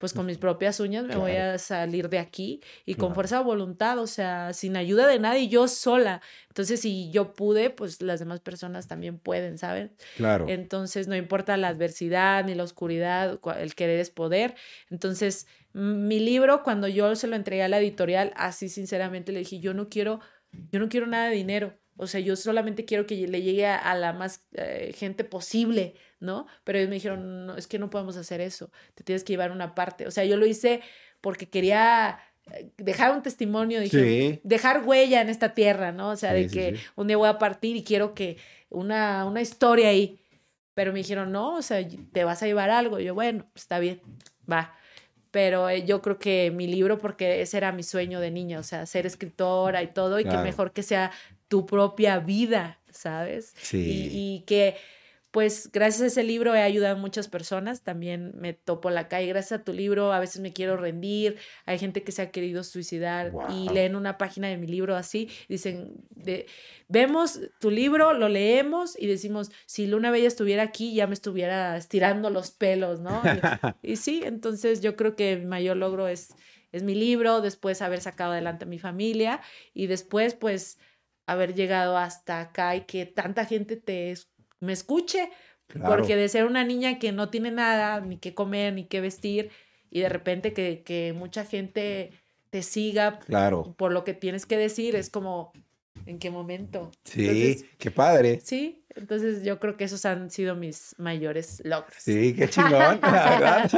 pues 0.00 0.14
con 0.14 0.24
mis 0.24 0.38
propias 0.38 0.80
uñas 0.80 1.04
me 1.04 1.14
voy 1.14 1.32
a 1.32 1.58
salir 1.58 2.08
de 2.08 2.18
aquí 2.18 2.62
y 2.86 2.94
con 2.94 3.14
fuerza 3.14 3.36
de 3.36 3.44
voluntad, 3.44 3.98
o 3.98 4.06
sea, 4.06 4.54
sin 4.54 4.78
ayuda 4.78 5.06
de 5.06 5.18
nadie, 5.18 5.48
yo 5.48 5.68
sola. 5.68 6.22
Entonces, 6.48 6.80
si 6.80 7.10
yo 7.10 7.34
pude, 7.34 7.68
pues 7.68 8.00
las 8.00 8.18
demás 8.18 8.40
personas 8.40 8.88
también 8.88 9.18
pueden, 9.18 9.58
¿saben? 9.58 9.92
Claro. 10.16 10.46
Entonces, 10.48 11.06
no 11.06 11.16
importa 11.16 11.58
la 11.58 11.68
adversidad 11.68 12.46
ni 12.46 12.54
la 12.54 12.62
oscuridad, 12.62 13.38
el 13.58 13.74
querer 13.74 14.00
es 14.00 14.08
poder. 14.08 14.54
Entonces, 14.88 15.46
mi 15.74 16.18
libro, 16.18 16.62
cuando 16.62 16.88
yo 16.88 17.14
se 17.14 17.26
lo 17.26 17.36
entregué 17.36 17.62
a 17.62 17.68
la 17.68 17.78
editorial, 17.78 18.32
así 18.36 18.70
sinceramente 18.70 19.32
le 19.32 19.40
dije, 19.40 19.60
yo 19.60 19.74
no 19.74 19.90
quiero, 19.90 20.20
yo 20.72 20.80
no 20.80 20.88
quiero 20.88 21.08
nada 21.08 21.28
de 21.28 21.36
dinero. 21.36 21.74
O 22.00 22.06
sea, 22.06 22.18
yo 22.18 22.34
solamente 22.34 22.86
quiero 22.86 23.06
que 23.06 23.28
le 23.28 23.42
llegue 23.42 23.66
a, 23.66 23.94
la 23.94 24.14
más 24.14 24.46
eh, 24.54 24.94
gente 24.96 25.22
posible, 25.22 25.94
¿no? 26.18 26.46
Pero 26.64 26.78
ellos 26.78 26.88
me 26.88 26.94
dijeron, 26.94 27.46
no, 27.46 27.56
es 27.56 27.66
que 27.66 27.78
no 27.78 27.90
podemos 27.90 28.16
hacer 28.16 28.40
eso, 28.40 28.70
te 28.94 29.04
tienes 29.04 29.22
que 29.22 29.34
llevar 29.34 29.52
una 29.52 29.74
parte. 29.74 30.06
O 30.06 30.10
sea, 30.10 30.24
yo 30.24 30.38
lo 30.38 30.46
hice 30.46 30.80
porque 31.20 31.50
quería 31.50 32.18
eh, 32.52 32.72
dejar 32.78 33.14
un 33.14 33.22
testimonio, 33.22 33.80
dije, 33.80 34.40
dejar 34.44 34.82
huella 34.86 35.20
en 35.20 35.28
esta 35.28 35.52
tierra, 35.52 35.92
¿no? 35.92 36.08
O 36.08 36.16
sea, 36.16 36.32
de 36.32 36.46
que 36.46 36.78
un 36.96 37.06
día 37.06 37.18
voy 37.18 37.28
a 37.28 37.38
partir 37.38 37.76
y 37.76 37.84
quiero 37.84 38.14
que 38.14 38.38
una, 38.70 39.26
una 39.26 39.42
historia 39.42 39.90
ahí. 39.90 40.18
Pero 40.72 40.92
me 40.94 41.00
dijeron, 41.00 41.30
no, 41.32 41.56
o 41.56 41.62
sea, 41.62 41.86
te 42.12 42.24
vas 42.24 42.42
a 42.42 42.46
llevar 42.46 42.70
algo. 42.70 42.98
Y 42.98 43.04
yo, 43.04 43.14
bueno, 43.14 43.44
está 43.54 43.78
bien, 43.78 44.00
va 44.50 44.74
pero 45.30 45.68
eh, 45.68 45.84
yo 45.84 46.02
creo 46.02 46.18
que 46.18 46.50
mi 46.50 46.66
libro, 46.66 46.98
porque 46.98 47.42
ese 47.42 47.56
era 47.56 47.72
mi 47.72 47.82
sueño 47.82 48.20
de 48.20 48.30
niña, 48.30 48.58
o 48.58 48.62
sea, 48.62 48.86
ser 48.86 49.06
escritora 49.06 49.82
y 49.82 49.88
todo, 49.88 50.18
y 50.18 50.24
que 50.24 50.36
mejor 50.38 50.72
que 50.72 50.82
sea 50.82 51.12
tu 51.50 51.66
propia 51.66 52.20
vida, 52.20 52.78
¿sabes? 52.90 53.52
Sí. 53.60 54.08
y 54.12 54.44
que 54.46 54.76
pues 55.30 55.70
gracias 55.72 56.02
a 56.02 56.06
ese 56.06 56.22
libro 56.24 56.54
he 56.54 56.62
ayudado 56.62 56.96
a 56.96 56.98
muchas 56.98 57.28
personas, 57.28 57.82
también 57.82 58.32
me 58.34 58.52
topo 58.52 58.90
la 58.90 59.06
calle, 59.06 59.28
gracias 59.28 59.60
a 59.60 59.64
tu 59.64 59.72
libro 59.72 60.12
a 60.12 60.18
veces 60.18 60.40
me 60.40 60.52
quiero 60.52 60.76
rendir, 60.76 61.36
hay 61.66 61.78
gente 61.78 62.02
que 62.02 62.10
se 62.10 62.22
ha 62.22 62.30
querido 62.32 62.64
suicidar 62.64 63.32
y 63.48 63.68
leen 63.68 63.94
una 63.94 64.18
página 64.18 64.48
de 64.48 64.56
mi 64.56 64.66
libro 64.66 64.96
así, 64.96 65.30
dicen, 65.48 65.92
de, 66.10 66.46
vemos 66.88 67.40
tu 67.60 67.70
libro, 67.70 68.12
lo 68.12 68.28
leemos 68.28 69.00
y 69.00 69.06
decimos, 69.06 69.52
si 69.66 69.86
Luna 69.86 70.10
Bella 70.10 70.26
estuviera 70.26 70.64
aquí 70.64 70.94
ya 70.94 71.06
me 71.06 71.14
estuviera 71.14 71.76
estirando 71.76 72.30
los 72.30 72.50
pelos, 72.50 73.00
¿no? 73.00 73.22
Y, 73.82 73.96
sí, 73.96 74.22
entonces 74.24 74.80
yo 74.80 74.96
creo 74.96 75.14
que 75.14 75.36
mi 75.36 75.46
mayor 75.46 75.76
logro 75.76 76.08
es, 76.08 76.34
es 76.72 76.82
mi 76.82 76.94
libro, 76.94 77.40
después 77.40 77.82
haber 77.82 78.00
sacado 78.00 78.32
adelante 78.32 78.64
a 78.64 78.68
mi 78.68 78.78
familia 78.78 79.40
y 79.74 79.86
después 79.86 80.34
pues 80.34 80.78
haber 81.32 81.54
llegado 81.54 81.96
hasta 81.96 82.40
acá 82.40 82.76
y 82.76 82.82
que 82.82 83.06
tanta 83.06 83.44
gente 83.44 83.76
te 83.76 84.14
me 84.60 84.72
escuche, 84.72 85.30
porque 85.86 86.16
de 86.16 86.28
ser 86.28 86.44
una 86.44 86.64
niña 86.64 86.98
que 86.98 87.12
no 87.12 87.30
tiene 87.30 87.50
nada, 87.50 88.00
ni 88.00 88.18
qué 88.18 88.34
comer, 88.34 88.74
ni 88.74 88.84
qué 88.84 89.00
vestir, 89.00 89.50
y 89.90 90.00
de 90.00 90.08
repente 90.08 90.52
que, 90.52 90.82
que 90.82 91.14
mucha 91.16 91.44
gente 91.44 92.10
te 92.50 92.62
siga 92.62 93.20
claro. 93.20 93.74
por 93.78 93.92
lo 93.92 94.04
que 94.04 94.12
tienes 94.12 94.44
que 94.44 94.56
decir, 94.56 94.96
es 94.96 95.08
como, 95.08 95.52
¿en 96.04 96.18
qué 96.18 96.30
momento? 96.30 96.90
Sí, 97.04 97.64
qué 97.78 97.90
padre. 97.90 98.40
Sí, 98.42 98.84
entonces 98.96 99.44
yo 99.44 99.58
creo 99.60 99.76
que 99.76 99.84
esos 99.84 100.04
han 100.04 100.30
sido 100.30 100.56
mis 100.56 100.94
mayores 100.98 101.62
logros. 101.64 101.94
Sí, 101.98 102.34
qué 102.34 102.48
chingón, 102.50 103.00
la 103.00 103.30
verdad. 103.30 103.70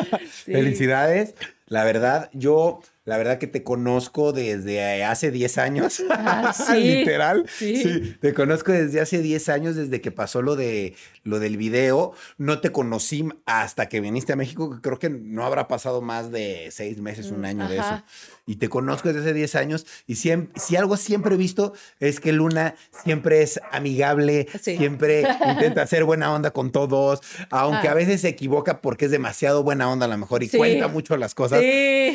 Felicidades. 0.45 1.35
La 1.67 1.85
verdad, 1.85 2.31
yo 2.33 2.81
la 3.05 3.19
verdad 3.19 3.39
que 3.39 3.49
te 3.49 3.65
conozco 3.65 4.33
desde 4.33 5.03
hace 5.03 5.33
10 5.33 5.59
años, 5.59 6.03
ah, 6.09 6.55
literal. 6.77 7.47
Sí. 7.49 8.17
te 8.21 8.33
conozco 8.33 8.71
desde 8.71 9.01
hace 9.01 9.21
10 9.21 9.49
años, 9.49 9.75
desde 9.75 10.01
que 10.01 10.13
pasó 10.13 10.41
lo, 10.41 10.55
de, 10.55 10.95
lo 11.25 11.41
del 11.41 11.57
video. 11.57 12.13
No 12.39 12.61
te 12.61 12.71
conocí 12.71 13.29
hasta 13.45 13.89
que 13.89 14.01
viniste 14.01 14.35
a 14.35 14.37
México, 14.37 14.71
que 14.71 14.81
creo 14.81 15.01
que 15.01 15.11
no 15.11 15.45
habrá 15.45 15.67
pasado 15.67 16.01
más 16.01 16.31
de 16.31 16.69
6 16.71 17.01
meses, 17.01 17.33
un 17.33 17.41
mm, 17.41 17.45
año 17.45 17.69
de 17.69 17.79
eso. 17.79 18.05
Y 18.47 18.57
te 18.57 18.69
conozco 18.69 19.09
desde 19.09 19.23
hace 19.23 19.35
10 19.35 19.55
años 19.57 19.87
y 20.07 20.15
siempre, 20.15 20.61
si 20.61 20.77
algo 20.77 20.97
siempre 20.97 21.35
he 21.35 21.39
visto 21.39 21.73
es 21.99 22.21
que 22.21 22.33
Luna 22.33 22.77
siempre 23.03 23.43
es 23.43 23.61
amigable, 23.73 24.47
siempre 24.61 25.25
intenta 25.49 25.83
hacer 25.83 26.05
buena 26.05 26.33
onda 26.33 26.53
con 26.53 26.71
todos, 26.71 27.21
aunque 27.51 27.89
a 27.89 27.93
ah. 27.93 27.95
veces 27.95 28.21
se 28.21 28.29
equivoca 28.29 28.81
porque 28.81 29.07
es 29.07 29.11
demasiado 29.11 29.65
buena 29.65 29.91
onda 29.91 30.07
a 30.07 30.09
lo 30.09 30.19
mejor 30.19 30.45
y 30.45 30.49
cuenta 30.49 30.87
mucho 30.87 31.17
las 31.17 31.35
cosas. 31.35 31.52
Sí. 31.61 32.15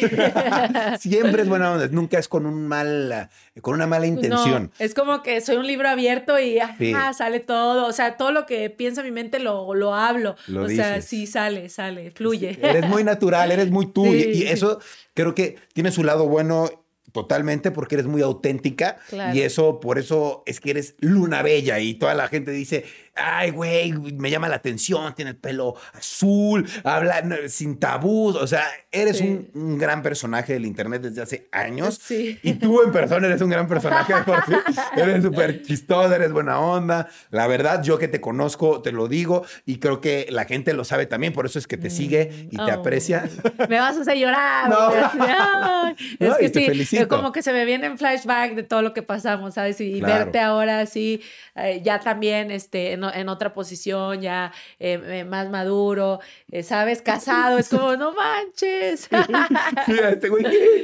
Siempre 1.09 1.43
es 1.43 1.49
buena 1.49 1.71
onda, 1.71 1.87
nunca 1.89 2.19
es 2.19 2.27
con 2.27 2.45
un 2.45 2.67
mal, 2.67 3.29
con 3.61 3.73
una 3.73 3.87
mala 3.87 4.07
intención. 4.07 4.71
es 4.79 4.93
como 4.93 5.23
que 5.23 5.41
soy 5.41 5.57
un 5.57 5.67
libro 5.67 5.89
abierto 5.89 6.39
y 6.39 6.59
sale 7.17 7.39
todo. 7.39 7.87
O 7.87 7.91
sea, 7.91 8.17
todo 8.17 8.31
lo 8.31 8.45
que 8.45 8.69
piensa 8.69 9.03
mi 9.03 9.11
mente 9.11 9.39
lo, 9.39 9.73
lo 9.73 9.93
hablo. 9.93 10.35
o 10.55 10.69
sea, 10.69 11.01
sí 11.01 11.27
sale, 11.27 11.69
sale, 11.69 12.11
fluye. 12.11 12.57
Eres 12.61 12.87
muy 12.87 13.03
natural, 13.03 13.51
eres 13.51 13.69
muy 13.71 13.87
tú. 13.87 14.05
y 14.07 14.43
eso 14.43 14.79
creo 15.13 15.33
que 15.33 15.57
tiene 15.73 15.91
su 15.91 16.03
lado 16.03 16.27
bueno 16.27 16.69
totalmente 17.11 17.71
porque 17.71 17.95
eres 17.95 18.05
muy 18.05 18.21
auténtica 18.21 18.97
y 19.33 19.41
eso 19.41 19.79
por 19.79 19.97
eso 19.97 20.43
es 20.45 20.59
que 20.59 20.71
eres 20.71 20.95
luna 20.99 21.41
bella 21.41 21.79
y 21.79 21.95
toda 21.95 22.13
la 22.13 22.27
gente 22.27 22.51
dice 22.51 22.85
ay, 23.17 23.51
güey, 23.51 23.91
me 23.93 24.29
llama 24.29 24.47
la 24.47 24.55
atención, 24.55 25.13
tiene 25.15 25.31
el 25.31 25.37
pelo 25.37 25.75
azul, 25.93 26.67
habla 26.83 27.23
sin 27.47 27.79
tabús, 27.79 28.35
o 28.35 28.47
sea, 28.47 28.63
eres 28.91 29.21
un, 29.21 29.77
gran 29.77 30.01
personaje 30.01 30.53
del 30.53 30.65
internet 30.65 31.01
desde 31.01 31.21
hace 31.21 31.49
años. 31.51 31.99
Sí. 32.07 32.39
Y 32.41 32.53
tú 32.53 32.81
en 32.83 32.91
persona 32.93 33.27
eres 33.27 33.41
un 33.41 33.49
gran 33.49 33.67
personaje, 33.67 34.13
eres 34.95 35.23
súper 35.23 35.61
chistosa, 35.61 36.15
eres 36.15 36.31
buena 36.31 36.57
onda. 36.59 37.09
La 37.31 37.47
verdad, 37.47 37.83
yo 37.83 37.97
que 37.97 38.07
te 38.07 38.21
conozco, 38.21 38.81
te 38.81 38.93
lo 38.93 39.09
digo 39.09 39.45
y 39.65 39.79
creo 39.79 39.99
que 39.99 40.27
la 40.29 40.45
gente 40.45 40.73
lo 40.73 40.85
sabe 40.85 41.05
también, 41.05 41.33
por 41.33 41.45
eso 41.45 41.59
es 41.59 41.67
que 41.67 41.75
te 41.75 41.89
sigue 41.89 42.47
y 42.49 42.55
te 42.55 42.71
aprecia. 42.71 43.27
Me 43.69 43.77
vas 43.79 43.97
a 43.97 44.01
hacer 44.01 44.17
llorar. 44.17 44.69
No. 44.69 45.89
es 46.19 46.37
que 46.37 46.47
sí, 46.47 46.65
felicito. 46.65 47.09
como 47.09 47.33
que 47.33 47.41
se 47.41 47.51
me 47.51 47.65
viene 47.65 47.87
en 47.87 47.97
flashback 47.97 48.53
de 48.53 48.63
todo 48.63 48.81
lo 48.81 48.93
que 48.93 49.01
pasamos, 49.01 49.55
¿sabes? 49.55 49.81
Y 49.81 49.99
verte 49.99 50.39
ahora 50.39 50.79
así, 50.79 51.21
eh, 51.55 51.81
ya 51.83 51.99
también, 51.99 52.51
este, 52.51 52.93
en 52.93 53.06
otra 53.29 53.53
posición, 53.53 54.21
ya 54.21 54.51
eh, 54.79 54.99
eh, 55.03 55.23
más 55.23 55.49
maduro, 55.49 56.19
eh, 56.51 56.63
¿sabes? 56.63 57.01
Casado, 57.01 57.57
es 57.57 57.69
como, 57.69 57.95
no 57.95 58.13
manches. 58.13 59.09
Este 59.87 60.29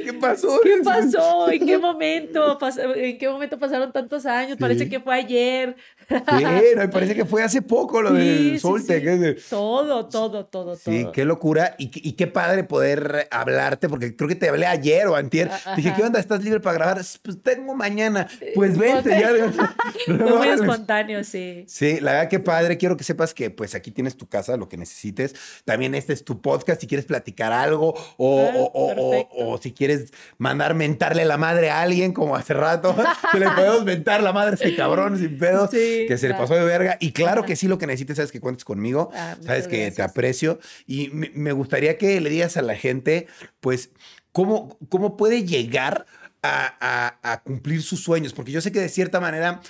¿qué, 0.04 0.12
pasó? 0.14 0.60
¿Qué 0.62 0.80
pasó? 0.84 1.50
¿En 1.50 1.66
qué 1.66 1.78
momento? 1.78 2.58
¿En 2.94 3.18
qué 3.18 3.28
momento 3.28 3.58
pasaron 3.58 3.92
tantos 3.92 4.26
años? 4.26 4.56
Parece 4.58 4.88
que 4.88 5.00
fue 5.00 5.14
ayer. 5.14 5.76
Sí, 6.08 6.44
me 6.76 6.88
parece 6.92 7.14
que 7.14 7.24
fue 7.24 7.42
hace 7.42 7.62
poco 7.62 8.02
lo 8.02 8.12
del 8.12 8.58
Solte. 8.60 9.00
Todo, 9.48 10.06
todo, 10.06 10.46
todo, 10.46 10.76
Sí, 10.76 11.06
qué 11.12 11.24
locura. 11.24 11.74
Y, 11.78 11.90
y, 12.06 12.12
qué 12.12 12.26
padre 12.26 12.64
poder 12.64 13.28
hablarte, 13.30 13.88
porque 13.88 14.14
creo 14.16 14.28
que 14.28 14.34
te 14.34 14.48
hablé 14.48 14.66
ayer 14.66 15.06
o 15.06 15.16
antier. 15.16 15.50
Dije, 15.76 15.92
¿qué 15.96 16.02
onda? 16.02 16.20
¿Estás 16.20 16.42
libre 16.42 16.60
para 16.60 16.74
grabar? 16.74 17.02
Pues 17.22 17.42
tengo 17.42 17.74
mañana. 17.74 18.28
Pues 18.54 18.76
vente. 18.78 19.10
ya. 19.10 19.30
Fue 20.06 20.36
muy 20.36 20.48
espontáneo, 20.48 21.24
sí. 21.24 21.64
Sí, 21.66 22.00
la 22.00 22.12
verdad, 22.12 22.28
qué 22.28 22.40
padre. 22.40 22.76
Quiero 22.76 22.96
que 22.96 23.04
sepas 23.04 23.34
que 23.34 23.50
pues 23.50 23.74
aquí 23.74 23.90
tienes 23.90 24.16
tu 24.16 24.28
casa, 24.28 24.56
lo 24.56 24.68
que 24.68 24.76
necesites. 24.76 25.34
También 25.64 25.94
este 25.94 26.12
es 26.12 26.24
tu 26.24 26.40
podcast 26.40 26.80
si 26.80 26.86
quieres 26.86 27.06
platicar 27.06 27.52
algo 27.52 27.94
o, 28.16 28.40
ah, 28.40 28.70
o, 28.74 29.28
o, 29.30 29.58
si 29.58 29.72
quieres 29.72 30.12
mandar 30.38 30.74
mentarle 30.74 31.24
la 31.24 31.36
madre 31.36 31.70
a 31.70 31.82
alguien, 31.82 32.12
como 32.12 32.36
hace 32.36 32.54
rato. 32.54 32.94
que 33.32 33.38
le 33.38 33.50
podemos 33.50 33.84
mentar 33.84 34.22
la 34.22 34.32
madre 34.32 34.52
a 34.52 34.54
ese 34.54 34.76
cabrón 34.76 35.18
sin 35.18 35.38
pedos. 35.38 35.70
Sí 35.70 35.93
que 36.08 36.18
se 36.18 36.28
le 36.28 36.34
pasó 36.34 36.54
de 36.54 36.64
verga. 36.64 36.96
Y 37.00 37.12
claro 37.12 37.44
que 37.44 37.56
sí, 37.56 37.68
lo 37.68 37.78
que 37.78 37.86
necesites, 37.86 38.16
sabes 38.16 38.32
que 38.32 38.40
cuentes 38.40 38.64
conmigo, 38.64 39.10
ah, 39.14 39.36
sabes 39.44 39.68
que 39.68 39.90
te 39.90 40.02
aprecio. 40.02 40.58
Y 40.86 41.10
me, 41.10 41.52
gustaría 41.52 41.98
que 41.98 42.20
le 42.20 42.30
digas 42.30 42.56
a 42.56 42.62
la 42.62 42.76
gente, 42.76 43.26
pues, 43.60 43.90
cómo, 44.32 44.78
cómo 44.88 45.16
puede 45.16 45.44
llegar 45.44 46.06
a, 46.42 47.18
a, 47.22 47.42
cumplir 47.42 47.82
sus 47.82 48.02
sueños. 48.02 48.32
Porque 48.32 48.52
yo 48.52 48.60
sé 48.60 48.70
que 48.70 48.80
de 48.80 48.88
cierta 48.88 49.20
manera 49.20 49.62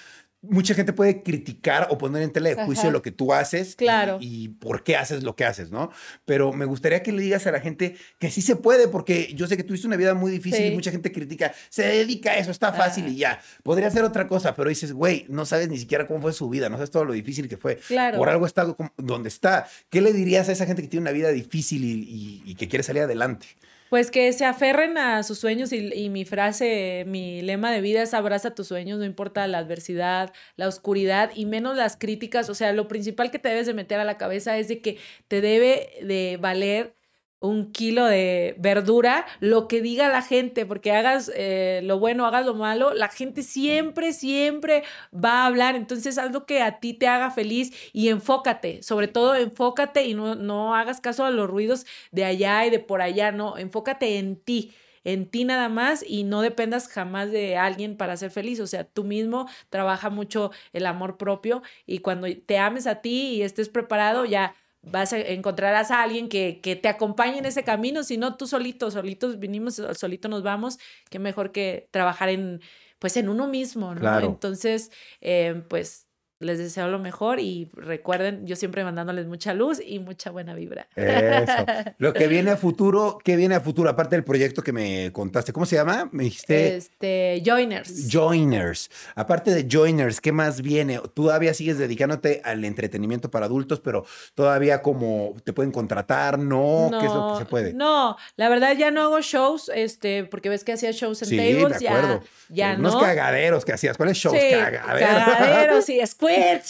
mucha 0.48 0.74
gente 0.74 0.92
puede 0.92 1.22
criticar 1.22 1.88
o 1.90 1.98
poner 1.98 2.22
en 2.22 2.32
tela 2.32 2.48
de 2.48 2.64
juicio 2.64 2.90
lo 2.90 3.02
que 3.02 3.10
tú 3.10 3.32
haces 3.32 3.76
claro. 3.76 4.18
y, 4.20 4.48
por 4.48 4.82
qué 4.82 4.96
haces 4.96 5.22
lo 5.22 5.36
que 5.36 5.44
haces, 5.44 5.70
¿no? 5.70 5.90
Pero 6.24 6.52
me 6.52 6.64
gustaría 6.64 7.02
que 7.02 7.12
le 7.12 7.22
digas 7.22 7.46
a 7.46 7.52
la 7.52 7.60
gente 7.60 7.96
que 8.18 8.30
sí 8.30 8.42
se 8.42 8.56
puede, 8.56 8.88
porque 8.88 9.32
yo 9.34 9.46
sé 9.46 9.56
que 9.56 9.64
tuviste 9.64 9.86
una 9.86 9.96
vida 9.96 10.14
muy 10.14 10.30
difícil 10.30 10.66
y 10.66 10.74
mucha 10.74 10.90
gente 10.90 11.12
critica, 11.12 11.52
se 11.68 11.82
dedica 11.82 12.32
a 12.32 12.38
eso, 12.38 12.50
está 12.50 12.72
fácil 12.72 13.08
y 13.08 13.16
ya. 13.16 13.40
Podría 13.62 13.90
ser 13.90 14.04
otra 14.04 14.26
cosa, 14.26 14.54
pero 14.54 14.68
dices, 14.68 14.92
güey, 14.92 15.26
no 15.28 15.46
sabes 15.46 15.68
ni 15.68 15.78
siquiera 15.78 16.06
cómo 16.06 16.20
fue 16.20 16.32
su 16.32 16.48
vida, 16.48 16.68
no 16.68 16.76
sabes 16.76 16.90
todo 16.90 17.04
lo 17.04 17.12
difícil 17.12 17.48
que 17.48 17.56
fue. 17.56 17.76
Claro. 17.76 18.18
Por 18.18 18.28
algo 18.28 18.46
está 18.46 18.74
donde 18.96 19.28
está. 19.28 19.66
¿Qué 19.90 20.00
le 20.00 20.12
dirías 20.12 20.48
a 20.48 20.52
esa 20.52 20.66
gente 20.66 20.82
que 20.82 20.88
tiene 20.88 21.02
una 21.02 21.12
vida 21.12 21.30
difícil 21.30 21.82
y 21.84 22.54
que 22.54 22.68
quiere 22.68 22.82
salir 22.82 23.02
adelante? 23.02 23.46
Pues 23.90 24.10
que 24.10 24.32
se 24.32 24.44
aferren 24.44 24.98
a 24.98 25.22
sus 25.22 25.38
sueños 25.38 25.72
y, 25.72 26.08
mi 26.08 26.24
frase, 26.24 27.04
mi 27.06 27.42
lema 27.42 27.70
de 27.70 27.80
vida 27.80 28.02
es 28.02 28.14
abraza 28.14 28.54
tus 28.54 28.66
sueños, 28.68 28.98
no 28.98 29.04
importa 29.04 29.46
la 29.46 29.58
adversidad, 29.58 30.32
la 30.56 30.68
oscuridad 30.68 31.30
y 31.34 31.46
menos 31.46 31.76
las 31.76 31.96
críticas. 31.96 32.48
O 32.50 32.54
sea, 32.54 32.72
lo 32.72 32.88
principal 32.88 33.30
que 33.30 33.38
te 33.38 33.50
debes 33.50 33.66
de 33.66 33.74
meter 33.74 34.00
a 34.00 34.04
la 34.04 34.16
cabeza 34.16 34.58
es 34.58 34.68
de 34.68 34.80
que 34.80 34.98
te 35.28 35.40
debe 35.40 35.90
de 36.02 36.38
valer 36.40 36.94
un 37.40 37.72
kilo 37.72 38.06
de 38.06 38.54
verdura, 38.58 39.26
lo 39.40 39.68
que 39.68 39.82
diga 39.82 40.08
la 40.08 40.22
gente, 40.22 40.64
porque 40.66 40.92
hagas 40.92 41.30
eh, 41.34 41.80
lo 41.84 41.98
bueno, 41.98 42.26
hagas 42.26 42.46
lo 42.46 42.54
malo, 42.54 42.94
la 42.94 43.08
gente 43.08 43.42
siempre, 43.42 44.12
siempre 44.12 44.82
va 45.12 45.42
a 45.42 45.46
hablar. 45.46 45.76
Entonces, 45.76 46.16
haz 46.18 46.32
lo 46.32 46.46
que 46.46 46.62
a 46.62 46.80
ti 46.80 46.94
te 46.94 47.06
haga 47.06 47.30
feliz 47.30 47.72
y 47.92 48.08
enfócate, 48.08 48.82
sobre 48.82 49.08
todo 49.08 49.34
enfócate 49.34 50.04
y 50.04 50.14
no, 50.14 50.34
no 50.34 50.74
hagas 50.74 51.00
caso 51.00 51.24
a 51.24 51.30
los 51.30 51.48
ruidos 51.48 51.86
de 52.12 52.24
allá 52.24 52.64
y 52.66 52.70
de 52.70 52.78
por 52.78 53.02
allá, 53.02 53.32
no, 53.32 53.58
enfócate 53.58 54.18
en 54.18 54.36
ti 54.36 54.72
en 55.04 55.26
ti 55.26 55.44
nada 55.44 55.68
más 55.68 56.04
y 56.06 56.24
no 56.24 56.40
dependas 56.40 56.88
jamás 56.88 57.30
de 57.30 57.56
alguien 57.56 57.96
para 57.96 58.16
ser 58.16 58.30
feliz. 58.30 58.58
O 58.60 58.66
sea, 58.66 58.84
tú 58.84 59.04
mismo 59.04 59.48
trabaja 59.68 60.10
mucho 60.10 60.50
el 60.72 60.86
amor 60.86 61.16
propio 61.18 61.62
y 61.86 61.98
cuando 61.98 62.26
te 62.46 62.58
ames 62.58 62.86
a 62.86 63.02
ti 63.02 63.34
y 63.34 63.42
estés 63.42 63.68
preparado, 63.68 64.24
ya 64.24 64.54
vas 64.86 65.12
a 65.12 65.18
encontrarás 65.18 65.90
a 65.90 66.02
alguien 66.02 66.28
que, 66.28 66.60
que, 66.62 66.76
te 66.76 66.88
acompañe 66.88 67.38
en 67.38 67.46
ese 67.46 67.64
camino, 67.64 68.02
si 68.02 68.16
no 68.16 68.36
tú 68.36 68.46
solito, 68.46 68.90
solitos 68.90 69.38
vinimos, 69.38 69.82
solito 69.94 70.28
nos 70.28 70.42
vamos, 70.42 70.78
qué 71.10 71.18
mejor 71.18 71.52
que 71.52 71.88
trabajar 71.90 72.28
en, 72.28 72.60
pues 72.98 73.16
en 73.16 73.28
uno 73.28 73.48
mismo, 73.48 73.94
¿no? 73.94 74.20
Entonces, 74.20 74.90
eh, 75.20 75.62
pues 75.68 76.08
les 76.44 76.58
deseo 76.58 76.88
lo 76.88 76.98
mejor 76.98 77.40
y 77.40 77.68
recuerden, 77.74 78.46
yo 78.46 78.56
siempre 78.56 78.84
mandándoles 78.84 79.26
mucha 79.26 79.54
luz 79.54 79.80
y 79.84 79.98
mucha 79.98 80.30
buena 80.30 80.54
vibra. 80.54 80.86
Eso. 80.94 81.66
Lo 81.98 82.12
que 82.12 82.28
viene 82.28 82.52
a 82.52 82.56
futuro, 82.56 83.18
¿qué 83.24 83.36
viene 83.36 83.54
a 83.54 83.60
futuro? 83.60 83.90
Aparte 83.90 84.16
del 84.16 84.24
proyecto 84.24 84.62
que 84.62 84.72
me 84.72 85.10
contaste, 85.12 85.52
¿cómo 85.52 85.66
se 85.66 85.76
llama? 85.76 86.08
Me 86.12 86.24
dijiste. 86.24 86.76
Este, 86.76 87.42
Joiners. 87.44 88.08
Joiners. 88.10 88.90
Aparte 89.14 89.50
de 89.50 89.66
Joiners, 89.70 90.20
¿qué 90.20 90.32
más 90.32 90.62
viene? 90.62 91.00
Tú 91.14 91.24
todavía 91.24 91.54
sigues 91.54 91.78
dedicándote 91.78 92.42
al 92.44 92.64
entretenimiento 92.64 93.30
para 93.30 93.46
adultos, 93.46 93.80
pero 93.80 94.04
todavía 94.34 94.82
como 94.82 95.34
te 95.42 95.52
pueden 95.52 95.72
contratar, 95.72 96.38
¿no? 96.38 96.90
¿Qué 97.00 97.06
es 97.06 97.12
lo 97.12 97.32
que 97.32 97.38
se 97.38 97.46
puede? 97.46 97.72
No, 97.72 98.16
la 98.36 98.48
verdad 98.48 98.76
ya 98.76 98.90
no 98.90 99.02
hago 99.02 99.20
shows, 99.20 99.70
este, 99.74 100.24
porque 100.24 100.50
ves 100.50 100.64
que 100.64 100.72
hacía 100.72 100.90
shows 100.92 101.22
en 101.22 101.28
sí, 101.28 101.36
tables, 101.36 101.80
de 101.80 101.88
acuerdo. 101.88 102.22
ya, 102.50 102.72
ya 102.72 102.78
Unos 102.78 102.96
cagaderos 102.96 103.64
que 103.64 103.72
hacías. 103.72 103.96
¿Cuáles 103.96 104.18
shows? 104.18 104.36
Sí, 104.38 104.50
cagaderos. 104.50 105.24
Cagaderos 105.24 105.88
y 105.88 106.00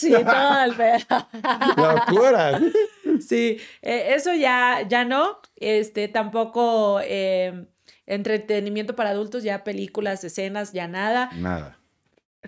y 0.03 0.11
todo 0.11 0.63
el 0.65 0.75
pedo. 0.75 1.27
Locura. 1.77 2.59
Sí, 3.19 3.59
eh, 3.81 4.13
eso 4.15 4.33
ya, 4.33 4.85
ya 4.87 5.05
no. 5.05 5.39
Este, 5.55 6.07
tampoco 6.07 6.99
eh, 7.03 7.67
entretenimiento 8.05 8.95
para 8.95 9.11
adultos, 9.11 9.43
ya 9.43 9.63
películas, 9.63 10.23
escenas, 10.23 10.73
ya 10.73 10.87
nada. 10.87 11.29
Nada 11.35 11.79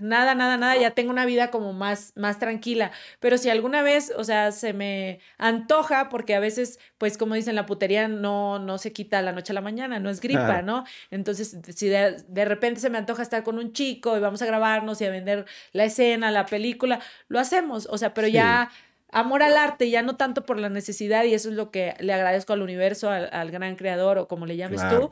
nada, 0.02 0.36
nada, 0.36 0.58
nada, 0.58 0.78
ya 0.78 0.92
tengo 0.92 1.12
una 1.12 1.26
vida 1.26 1.52
como 1.52 1.74
más, 1.74 2.14
más 2.16 2.40
tranquila. 2.40 2.92
Pero 3.20 3.38
si 3.38 3.50
alguna 3.50 3.82
vez, 3.82 4.14
o 4.16 4.24
sea, 4.24 4.52
se 4.52 4.74
me 4.74 5.20
antoja, 5.38 6.10
porque 6.10 6.36
a 6.36 6.40
veces, 6.40 6.80
pues 6.98 7.18
como 7.18 7.36
dicen, 7.36 7.56
la 7.56 7.66
putería 7.66 8.08
no, 8.08 8.60
no 8.60 8.78
se 8.78 8.94
quita 8.94 9.22
la 9.22 9.32
noche 9.32 9.54
a 9.54 9.56
la 9.56 9.62
mañana, 9.62 10.00
no 10.00 10.10
es 10.10 10.20
gripa, 10.20 10.62
¿no? 10.62 10.84
Entonces, 11.12 11.58
si 11.76 11.88
de, 11.88 12.24
de, 12.28 12.46
repente 12.46 12.80
se 12.80 12.90
me 12.90 12.98
antoja 12.98 13.22
estar 13.22 13.44
con 13.44 13.58
un 13.58 13.74
chico 13.74 14.18
y 14.18 14.20
vamos 14.20 14.42
a 14.42 14.46
grabarnos 14.46 15.02
y 15.02 15.06
a 15.06 15.10
vender 15.10 15.46
la 15.74 15.86
escena, 15.86 16.32
la 16.32 16.46
película, 16.46 17.00
lo 17.28 17.40
hacemos, 17.40 17.88
o 17.92 17.98
sea, 17.98 18.14
pero 18.14 18.28
ya 18.28 18.70
amor 19.12 19.44
al 19.44 19.58
arte, 19.58 19.90
ya 19.90 20.02
no 20.02 20.16
tanto 20.16 20.46
por 20.46 20.60
la 20.60 20.70
necesidad, 20.70 21.24
y 21.24 21.34
eso 21.34 21.50
es 21.50 21.56
lo 21.56 21.72
que 21.72 21.96
le 22.00 22.14
agradezco 22.14 22.54
al 22.54 22.62
universo, 22.62 23.10
al, 23.10 23.52
gran 23.52 23.76
creador 23.76 24.18
o 24.18 24.28
como 24.28 24.46
le 24.46 24.58
llames 24.58 24.82
tú 24.90 25.10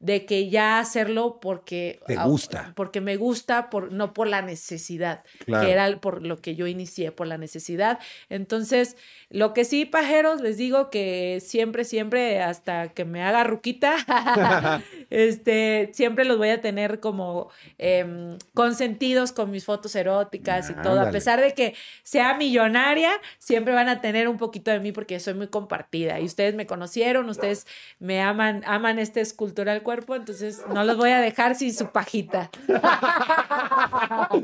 de 0.00 0.26
que 0.26 0.48
ya 0.48 0.78
hacerlo 0.78 1.38
porque... 1.40 2.00
Te 2.06 2.16
gusta. 2.16 2.72
Porque 2.76 3.00
me 3.00 3.16
gusta, 3.16 3.68
por, 3.68 3.92
no 3.92 4.14
por 4.14 4.28
la 4.28 4.42
necesidad, 4.42 5.24
que 5.44 5.70
era 5.70 6.00
por 6.00 6.24
lo 6.24 6.36
que 6.40 6.54
yo 6.54 6.66
inicié, 6.66 7.10
por 7.10 7.26
la 7.26 7.36
necesidad. 7.36 7.98
Entonces, 8.28 8.96
lo 9.28 9.52
que 9.52 9.64
sí, 9.64 9.84
pajeros, 9.84 10.40
les 10.40 10.56
digo 10.56 10.88
que 10.90 11.42
siempre, 11.44 11.84
siempre, 11.84 12.40
hasta 12.42 12.88
que 12.88 13.04
me 13.04 13.22
haga 13.22 13.42
ruquita, 13.44 13.96
este, 15.10 15.90
siempre 15.92 16.24
los 16.24 16.38
voy 16.38 16.50
a 16.50 16.60
tener 16.60 17.00
como 17.00 17.50
em, 17.78 18.38
consentidos 18.54 19.32
con 19.32 19.50
mis 19.50 19.64
fotos 19.64 19.96
eróticas 19.96 20.70
y 20.70 20.74
todo. 20.74 21.00
A 21.00 21.10
pesar 21.10 21.40
de 21.40 21.54
que 21.54 21.74
sea 22.04 22.36
millonaria, 22.36 23.10
siempre 23.38 23.74
van 23.74 23.88
a 23.88 24.00
tener 24.00 24.28
un 24.28 24.36
poquito 24.36 24.70
de 24.70 24.78
mí 24.78 24.92
porque 24.92 25.18
soy 25.18 25.34
muy 25.34 25.48
compartida. 25.48 26.20
Y 26.20 26.24
ustedes 26.24 26.54
me 26.54 26.66
conocieron, 26.66 27.28
ustedes 27.28 27.66
me 27.98 28.20
aman, 28.20 28.62
aman 28.64 28.98
esta 28.98 29.20
escultura 29.20 29.72
del 29.72 29.82
cuerpo, 29.88 30.14
entonces 30.14 30.60
no 30.74 30.84
los 30.84 30.98
voy 30.98 31.08
a 31.08 31.18
dejar 31.18 31.54
sin 31.54 31.72
su 31.72 31.86
pajita. 31.86 32.50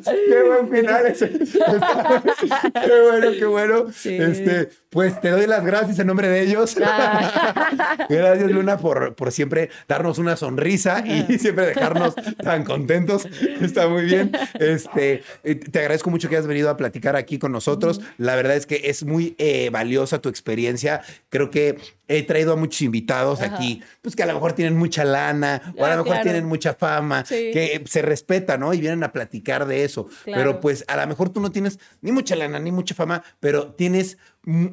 qué 0.02 0.42
buen 0.42 0.70
final 0.70 1.04
ese. 1.04 1.28
qué 1.38 3.02
bueno, 3.02 3.30
qué 3.38 3.44
bueno. 3.44 3.84
Este, 3.90 4.70
pues 4.88 5.20
te 5.20 5.28
doy 5.28 5.46
las 5.46 5.62
gracias 5.62 5.98
en 5.98 6.06
nombre 6.06 6.28
de 6.28 6.40
ellos. 6.40 6.76
Ah. 6.82 8.06
gracias, 8.08 8.50
Luna, 8.50 8.78
por, 8.78 9.14
por 9.16 9.32
siempre 9.32 9.68
darnos 9.86 10.16
una 10.16 10.34
sonrisa 10.36 11.04
y 11.06 11.38
siempre 11.38 11.66
dejarnos 11.66 12.14
tan 12.42 12.64
contentos. 12.64 13.28
Está 13.60 13.86
muy 13.86 14.06
bien. 14.06 14.32
Este, 14.58 15.24
eh, 15.42 15.56
te 15.56 15.78
agradezco 15.80 16.08
mucho 16.08 16.30
que 16.30 16.36
hayas 16.36 16.46
venido 16.46 16.70
a 16.70 16.78
platicar 16.78 17.16
aquí 17.16 17.38
con 17.38 17.52
nosotros. 17.52 18.00
La 18.16 18.34
verdad 18.34 18.56
es 18.56 18.64
que 18.64 18.80
es 18.84 19.04
muy 19.04 19.34
eh, 19.36 19.68
valiosa 19.70 20.22
tu 20.22 20.30
experiencia. 20.30 21.02
Creo 21.28 21.50
que 21.50 21.76
he 22.08 22.22
traído 22.22 22.54
a 22.54 22.56
muchos 22.56 22.80
invitados 22.82 23.40
aquí, 23.40 23.82
pues 24.00 24.14
que 24.14 24.22
a 24.22 24.26
lo 24.26 24.34
mejor 24.34 24.52
tienen 24.52 24.76
mucha 24.76 25.04
lana 25.04 25.33
o 25.42 25.84
a 25.84 25.88
lo 25.88 26.00
ah, 26.00 26.04
mejor 26.04 26.22
tienen 26.22 26.44
mucha 26.44 26.74
fama, 26.74 27.24
que 27.24 27.82
se 27.86 28.02
respeta, 28.02 28.58
¿no? 28.58 28.72
Y 28.74 28.80
vienen 28.80 29.02
a 29.04 29.12
platicar 29.12 29.66
de 29.66 29.84
eso. 29.84 30.08
Pero 30.24 30.60
pues 30.60 30.84
a 30.88 30.96
lo 30.96 31.06
mejor 31.06 31.30
tú 31.30 31.40
no 31.40 31.50
tienes 31.50 31.78
ni 32.00 32.12
mucha 32.12 32.36
lana 32.36 32.58
ni 32.58 32.72
mucha 32.72 32.94
fama, 32.94 33.22
pero 33.40 33.72
tienes 33.72 34.18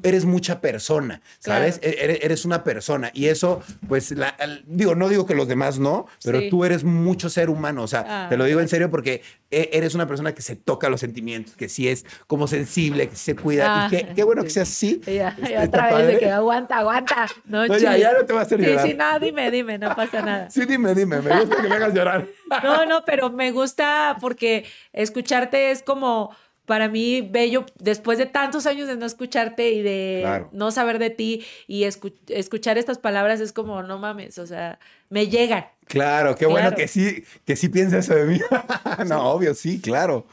eres 0.04 0.26
mucha 0.26 0.62
persona, 0.62 1.22
¿sabes? 1.40 1.80
E-, 1.82 2.20
eres, 2.22 2.46
una 2.46 2.64
persona 2.64 3.12
y 3.14 3.28
eso, 3.28 3.62
pues, 3.88 4.14
digo, 4.66 4.96
no 4.96 5.10
digo 5.10 5.26
que 5.26 5.36
los 5.36 5.48
demás 5.48 5.80
no, 5.80 6.08
pero 6.24 6.40
tú 6.50 6.66
eres 6.66 6.84
mucho 6.84 7.30
ser 7.30 7.50
humano, 7.50 7.84
o 7.84 7.88
sea, 7.88 8.06
ah, 8.08 8.30
te 8.30 8.38
lo 8.38 8.46
digo 8.46 8.60
en 8.60 8.68
serio 8.68 8.90
porque 8.90 9.22
e-, 9.50 9.70
eres 9.74 9.96
una 9.96 10.08
persona 10.08 10.34
que 10.34 10.42
se 10.42 10.56
toca 10.56 10.90
los 10.90 11.00
sentimientos, 11.00 11.56
que 11.56 11.70
sí 11.70 11.88
es 11.88 12.06
como 12.28 12.48
sensible, 12.48 13.10
que 13.10 13.16
se 13.16 13.36
cuida 13.36 13.88
y 13.92 14.14
qué, 14.14 14.24
bueno 14.24 14.44
que 14.44 14.50
seas 14.50 14.70
así. 14.70 15.02
Ya, 15.12 15.36
otra 15.64 15.94
vez 15.98 16.08
de 16.08 16.20
que 16.20 16.32
aguanta, 16.32 16.78
aguanta. 16.78 17.28
No, 17.46 17.66
ya, 17.66 17.98
ya 17.98 18.14
no 18.14 18.26
te 18.26 18.34
va 18.34 18.40
a 18.40 18.44
hacer 18.44 18.60
llorar. 18.60 18.86
Sí, 18.86 18.92
sí, 18.92 18.98
no, 18.98 19.20
dime, 19.20 19.52
dime, 19.52 19.78
no 19.78 19.94
pasa 19.94 20.22
nada. 20.22 20.50
Sí, 20.50 20.66
dime, 20.66 20.96
dime, 20.96 21.22
me 21.22 21.38
gusta 21.40 21.62
que 21.62 21.68
me 21.68 21.76
hagas 21.76 21.94
llorar. 21.94 22.28
No, 22.64 22.86
no, 22.86 23.06
pero 23.06 23.30
me 23.30 23.52
gusta 23.52 24.18
porque 24.20 24.66
escucharte 24.92 25.72
es 25.72 25.84
como 25.84 26.36
para 26.66 26.88
mí 26.88 27.22
bello, 27.22 27.66
después 27.80 28.18
de 28.18 28.26
tantos 28.26 28.66
años 28.66 28.88
de 28.88 28.96
no 28.96 29.06
escucharte 29.06 29.72
y 29.72 29.82
de 29.82 30.46
no 30.52 30.72
saber 30.72 31.00
de 31.00 31.10
ti 31.10 31.46
y 31.68 31.84
escuchar 31.84 32.78
estas 32.78 32.98
palabras 32.98 33.40
es 33.40 33.52
como, 33.52 33.84
no 33.84 34.00
mames, 34.00 34.38
o 34.38 34.48
sea, 34.48 34.80
me 35.10 35.28
llegan. 35.28 35.66
Claro, 35.86 36.36
qué 36.36 36.46
bueno 36.46 36.74
que 36.74 36.88
sí, 36.88 37.24
que 37.46 37.56
sí 37.56 37.70
piensas 37.70 38.06
eso 38.06 38.16
de 38.16 38.26
mí. 38.26 38.40
no, 39.08 39.32
obvio, 39.32 39.54
sí, 39.54 39.82
claro. 39.82 40.26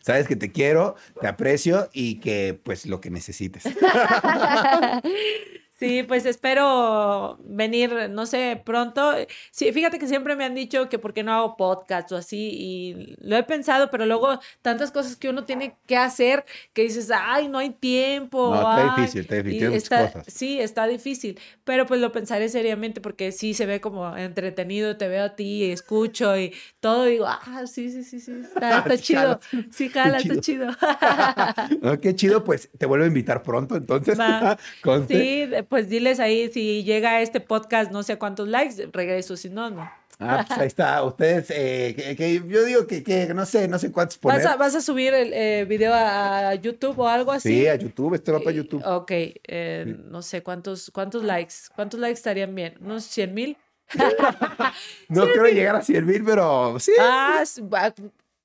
Sabes 0.00 0.28
que 0.28 0.36
te 0.36 0.52
quiero, 0.52 0.96
te 1.20 1.28
aprecio 1.28 1.88
y 1.92 2.20
que 2.20 2.58
pues 2.62 2.84
lo 2.84 3.00
que 3.00 3.10
necesites. 3.10 3.64
Sí, 5.76 6.04
pues 6.04 6.24
espero 6.24 7.36
venir, 7.44 8.08
no 8.10 8.26
sé, 8.26 8.60
pronto. 8.64 9.12
Sí, 9.50 9.72
fíjate 9.72 9.98
que 9.98 10.06
siempre 10.06 10.36
me 10.36 10.44
han 10.44 10.54
dicho 10.54 10.88
que 10.88 11.00
por 11.00 11.12
qué 11.12 11.24
no 11.24 11.32
hago 11.32 11.56
podcast 11.56 12.12
o 12.12 12.16
así, 12.16 12.50
y 12.52 13.16
lo 13.18 13.36
he 13.36 13.42
pensado, 13.42 13.90
pero 13.90 14.06
luego 14.06 14.38
tantas 14.62 14.92
cosas 14.92 15.16
que 15.16 15.28
uno 15.28 15.44
tiene 15.44 15.76
que 15.86 15.96
hacer 15.96 16.44
que 16.72 16.82
dices, 16.82 17.10
ay, 17.12 17.48
no 17.48 17.58
hay 17.58 17.70
tiempo. 17.70 18.54
No, 18.54 18.78
está 18.78 18.96
difícil, 18.96 19.20
está 19.22 19.42
difícil. 19.42 19.72
Está, 19.74 20.24
sí, 20.28 20.60
está 20.60 20.86
difícil, 20.86 21.40
pero 21.64 21.86
pues 21.86 22.00
lo 22.00 22.12
pensaré 22.12 22.48
seriamente 22.48 23.00
porque 23.00 23.32
sí 23.32 23.52
se 23.52 23.66
ve 23.66 23.80
como 23.80 24.16
entretenido, 24.16 24.96
te 24.96 25.08
veo 25.08 25.24
a 25.24 25.34
ti, 25.34 25.64
y 25.64 25.70
escucho 25.72 26.38
y 26.38 26.54
todo, 26.78 27.04
digo, 27.04 27.26
ah, 27.26 27.64
sí, 27.66 27.90
sí, 27.90 28.04
sí, 28.04 28.20
sí, 28.20 28.32
está, 28.54 28.96
chido. 28.96 29.40
Sí, 29.70 29.88
jala, 29.88 30.18
está 30.18 30.40
chido. 30.40 30.68
qué 32.00 32.14
chido, 32.14 32.44
pues 32.44 32.70
te 32.78 32.86
vuelvo 32.86 33.04
a 33.04 33.08
invitar 33.08 33.42
pronto, 33.42 33.76
entonces. 33.76 34.16
sí, 35.08 35.48
pues 35.74 35.88
diles 35.88 36.20
ahí 36.20 36.52
si 36.52 36.84
llega 36.84 37.16
a 37.16 37.20
este 37.20 37.40
podcast 37.40 37.90
no 37.90 38.04
sé 38.04 38.16
cuántos 38.16 38.46
likes, 38.46 38.90
regreso, 38.92 39.36
si 39.36 39.50
no, 39.50 39.70
no. 39.70 39.90
Ah, 40.20 40.44
pues 40.46 40.60
ahí 40.60 40.68
está. 40.68 41.02
Ustedes, 41.02 41.50
eh, 41.50 42.14
que, 42.16 42.40
yo 42.46 42.64
digo 42.64 42.86
que, 42.86 43.02
que, 43.02 43.34
no 43.34 43.44
sé, 43.44 43.66
no 43.66 43.80
sé 43.80 43.90
cuántos 43.90 44.16
poner. 44.18 44.40
¿Vas 44.40 44.52
a, 44.52 44.56
vas 44.56 44.76
a 44.76 44.80
subir 44.80 45.12
el 45.12 45.32
eh, 45.32 45.64
video 45.64 45.92
a 45.92 46.54
YouTube 46.54 46.96
o 47.00 47.08
algo 47.08 47.32
así? 47.32 47.48
Sí, 47.48 47.66
a 47.66 47.74
YouTube. 47.74 48.14
Este 48.14 48.30
va 48.30 48.38
para 48.38 48.52
YouTube. 48.52 48.86
Ok. 48.86 49.10
Eh, 49.10 49.96
no 50.04 50.22
sé 50.22 50.44
cuántos, 50.44 50.92
cuántos 50.92 51.24
likes. 51.24 51.54
¿Cuántos 51.74 51.98
likes 51.98 52.18
estarían 52.18 52.54
bien? 52.54 52.76
¿Unos 52.80 53.02
100 53.06 53.34
mil? 53.34 53.56
no 55.08 55.24
quiero 55.32 55.48
llegar 55.48 55.74
a 55.74 55.82
100 55.82 56.06
mil, 56.06 56.22
pero 56.24 56.78
sí. 56.78 56.92
Ah, 57.00 57.42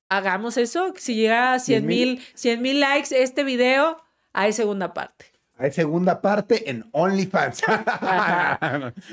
hagamos 0.08 0.56
eso. 0.56 0.92
Si 0.96 1.14
llega 1.14 1.54
a 1.54 1.60
100 1.60 1.86
mil 1.86 2.20
100 2.34 2.60
mil 2.60 2.80
likes 2.80 3.22
este 3.22 3.44
video, 3.44 4.02
hay 4.32 4.52
segunda 4.52 4.92
parte. 4.92 5.26
Hay 5.60 5.72
segunda 5.72 6.22
parte 6.22 6.70
en 6.70 6.86
OnlyFans. 6.92 7.60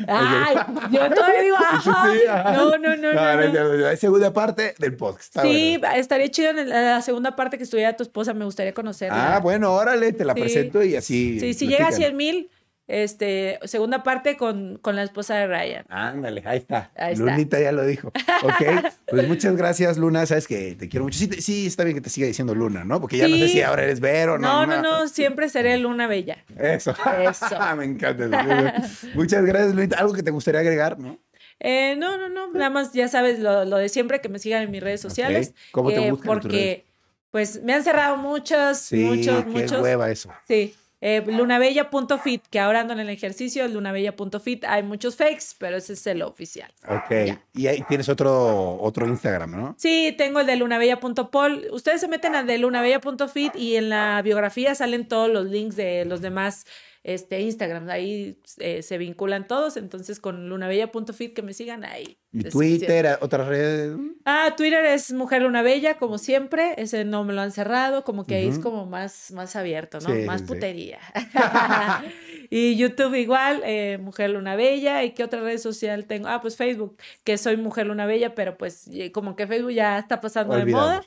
Ay, 0.08 0.56
yo 0.92 1.10
todavía 1.10 1.42
digo, 1.42 1.58
ajá. 1.58 2.54
No, 2.54 2.78
no, 2.78 2.96
no, 2.96 3.14
no, 3.14 3.88
Hay 3.88 3.98
segunda 3.98 4.32
parte 4.32 4.74
del 4.80 4.96
podcast. 4.96 5.38
sí, 5.42 5.78
estaría 5.96 6.30
chido 6.32 6.52
en 6.52 6.70
la 6.70 7.02
segunda 7.02 7.36
parte 7.36 7.58
que 7.58 7.66
estuviera 7.66 7.98
tu 7.98 8.04
esposa. 8.04 8.34
Me 8.34 8.46
gustaría 8.46 8.74
conocerla. 8.74 9.36
Ah, 9.36 9.40
bueno, 9.40 9.74
órale, 9.74 10.14
te 10.14 10.24
la 10.24 10.34
presento 10.34 10.82
y 10.84 10.96
así. 10.96 11.38
Sí, 11.42 11.54
si 11.54 11.68
llega 11.68 11.90
a 11.90 11.92
100 11.92 12.16
mil, 12.16 12.50
este, 12.88 13.60
segunda 13.66 14.02
parte 14.02 14.38
con, 14.38 14.78
con 14.78 14.96
la 14.96 15.04
esposa 15.04 15.36
de 15.36 15.48
Ryan. 15.48 15.86
Ándale, 15.90 16.42
ahí 16.46 16.60
está. 16.60 16.92
Lunita 17.18 17.60
ya 17.60 17.72
lo 17.74 17.86
dijo. 17.86 18.08
Ok, 18.44 18.64
pues 19.10 19.28
muchas 19.28 19.58
gracias, 19.58 19.98
Luna. 19.98 20.26
Sabes 20.26 20.48
que 20.48 20.76
te 20.76 20.88
quiero 20.88 21.04
mucho. 21.04 21.20
Sí, 21.20 21.30
sí, 21.42 21.68
está 21.68 21.84
bien 21.84 21.98
que 21.98 22.02
te 22.02 22.10
siga 22.10 22.28
diciendo 22.28 22.56
Luna, 22.56 22.86
¿no? 22.86 23.02
Porque 23.02 23.18
ya 23.18 23.28
no 23.28 23.36
sé 23.36 23.50
si 23.50 23.62
ahora 23.62 23.84
eres 23.84 24.00
Vero 24.00 24.36
o 24.36 24.38
no. 24.38 24.66
No, 24.66 24.78
no, 24.78 24.82
no, 24.82 25.08
siempre 25.10 25.50
seré 25.50 25.78
Luna 25.78 26.08
Bella. 26.08 26.46
Eso. 26.58 26.96
Eso. 27.22 27.46
Me 27.76 27.86
encanta. 27.86 28.90
muchas 29.14 29.44
gracias, 29.44 29.76
Lunita. 29.76 29.98
¿Algo 29.98 30.14
que 30.14 30.24
te 30.24 30.32
gustaría 30.32 30.62
agregar, 30.62 30.98
no? 30.98 31.20
Eh, 31.60 31.96
no, 31.98 32.18
no, 32.18 32.30
no. 32.30 32.52
Nada 32.54 32.70
más 32.70 32.94
ya 32.94 33.10
sabes 33.10 33.40
lo, 33.40 33.66
lo, 33.66 33.78
de 33.78 33.90
siempre 33.90 34.22
que 34.22 34.30
me 34.30 34.40
sigan 34.40 34.64
en 34.64 34.72
mis 34.72 34.82
redes 34.82 35.02
sociales. 35.02 35.54
¿Cómo 35.72 35.90
te 35.90 36.10
buscan 36.10 36.40
Porque, 36.40 36.86
pues, 37.32 37.62
me 37.64 37.74
han 37.74 37.84
cerrado 37.84 38.16
muchos, 38.16 38.78
sí, 38.78 39.04
muchos, 39.04 39.44
qué 39.44 39.50
muchos. 39.50 39.82
hueva 39.82 40.10
eso. 40.10 40.32
Sí. 40.48 40.74
Eh, 41.00 41.24
lunabella.fit, 41.28 42.44
que 42.50 42.60
ahora 42.60 42.80
ando 42.80 42.94
en 42.94 43.00
el 43.00 43.10
ejercicio, 43.10 43.68
lunabella.fit. 43.68 44.64
Hay 44.66 44.82
muchos 44.84 45.16
fakes, 45.16 45.56
pero 45.58 45.78
ese 45.78 45.94
es 45.94 46.08
el 46.08 46.24
oficial. 46.24 46.74
Ok. 46.88 47.38
Y 47.54 47.68
ahí 47.68 47.84
tienes 47.88 48.10
otro, 48.10 48.80
otro 48.82 49.08
Instagram, 49.08 49.52
¿no? 49.52 49.76
Sí, 49.78 50.16
tengo 50.18 50.40
el 50.40 50.48
de 50.48 50.56
lunabella.pol. 50.56 51.68
Ustedes 51.72 52.02
se 52.02 52.08
meten 52.08 52.36
al 52.36 52.48
de 52.48 52.58
lunabella.fit 52.58 53.56
y 53.56 53.76
en 53.76 53.90
la 53.90 54.22
biografía 54.24 54.74
salen 54.74 55.08
todos 55.08 55.30
los 55.30 55.46
links 55.46 55.76
de 55.76 56.06
los 56.06 56.22
demás 56.22 56.66
este, 57.08 57.40
Instagram, 57.40 57.88
ahí 57.90 58.38
eh, 58.58 58.82
se 58.82 58.98
vinculan 58.98 59.48
todos, 59.48 59.78
entonces 59.78 60.20
con 60.20 60.50
lunabella.fit 60.50 61.34
que 61.34 61.42
me 61.42 61.54
sigan 61.54 61.86
ahí. 61.86 62.20
¿Y 62.34 62.44
Twitter, 62.44 63.18
otras 63.22 63.48
redes? 63.48 63.98
Ah, 64.26 64.56
Twitter 64.58 64.84
es 64.84 65.14
Mujer 65.14 65.44
Luna 65.44 65.62
Bella, 65.62 65.98
como 65.98 66.18
siempre, 66.18 66.74
ese 66.76 67.06
no 67.06 67.24
me 67.24 67.32
lo 67.32 67.40
han 67.40 67.54
cerrado, 67.54 68.04
como 68.04 68.26
que 68.26 68.36
ahí 68.36 68.50
es 68.50 68.60
como 68.60 68.86
más, 68.86 69.32
más 69.32 69.56
abierto, 69.56 70.00
¿no? 70.02 70.14
más 70.26 70.42
putería. 70.42 71.00
y 72.50 72.76
YouTube 72.76 73.16
igual, 73.16 73.62
eh, 73.64 73.98
Mujer 74.02 74.32
Luna 74.32 74.58
Bella, 74.58 75.06
¿y 75.06 75.12
qué 75.12 75.24
otra 75.24 75.40
red 75.40 75.60
social 75.60 76.08
tengo? 76.08 76.28
Ah, 76.28 76.42
pues 76.42 76.58
Facebook, 76.58 76.98
que 77.24 77.38
soy 77.38 77.56
Mujer 77.56 77.88
Luna 77.88 78.06
Bella, 78.06 78.36
pero 78.36 78.58
pues 78.58 78.90
como 79.14 79.38
que 79.38 79.48
Facebook 79.48 79.72
ya 79.72 79.98
está 79.98 80.20
pasando 80.20 80.58
de 80.58 80.66
moda, 80.66 81.06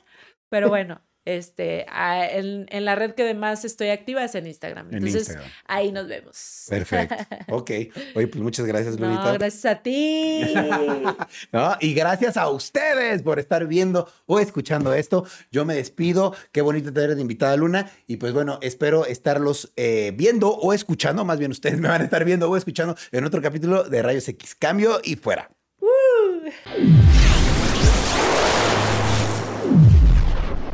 pero 0.49 0.67
bueno. 0.67 0.99
Este, 1.23 1.85
en, 1.87 2.65
en, 2.69 2.85
la 2.85 2.95
red 2.95 3.13
que 3.13 3.21
además 3.21 3.63
estoy 3.63 3.89
activa 3.89 4.23
es 4.23 4.33
en 4.33 4.47
Instagram. 4.47 4.87
Entonces, 4.91 5.37
ahí 5.67 5.91
nos 5.91 6.07
vemos. 6.07 6.65
Perfecto. 6.69 7.15
Ok. 7.49 7.71
Oye, 8.15 8.27
pues 8.27 8.41
muchas 8.41 8.65
gracias, 8.65 8.99
Lunita. 8.99 9.25
No, 9.25 9.33
gracias 9.33 9.65
a 9.65 9.81
ti. 9.81 10.53
no, 11.51 11.75
y 11.79 11.93
gracias 11.93 12.37
a 12.37 12.49
ustedes 12.49 13.21
por 13.23 13.39
estar 13.39 13.67
viendo 13.67 14.09
o 14.25 14.39
escuchando 14.39 14.93
esto. 14.93 15.25
Yo 15.51 15.65
me 15.65 15.75
despido. 15.75 16.33
Qué 16.51 16.61
bonito 16.61 16.93
tener 16.93 17.15
de 17.15 17.21
invitada, 17.21 17.55
Luna. 17.57 17.91
Y 18.07 18.17
pues 18.17 18.33
bueno, 18.33 18.57
espero 18.61 19.05
estarlos 19.05 19.71
eh, 19.75 20.13
viendo 20.15 20.49
o 20.49 20.73
escuchando. 20.73 21.25
Más 21.25 21.39
bien, 21.39 21.51
ustedes 21.51 21.77
me 21.79 21.89
van 21.89 22.01
a 22.01 22.05
estar 22.05 22.23
viendo 22.25 22.49
o 22.49 22.57
escuchando 22.57 22.95
en 23.11 23.25
otro 23.25 23.41
capítulo 23.41 23.83
de 23.83 24.01
Rayos 24.01 24.27
X. 24.27 24.55
Cambio 24.55 24.99
y 25.03 25.15
fuera. 25.15 25.49
Uh. 25.81 27.40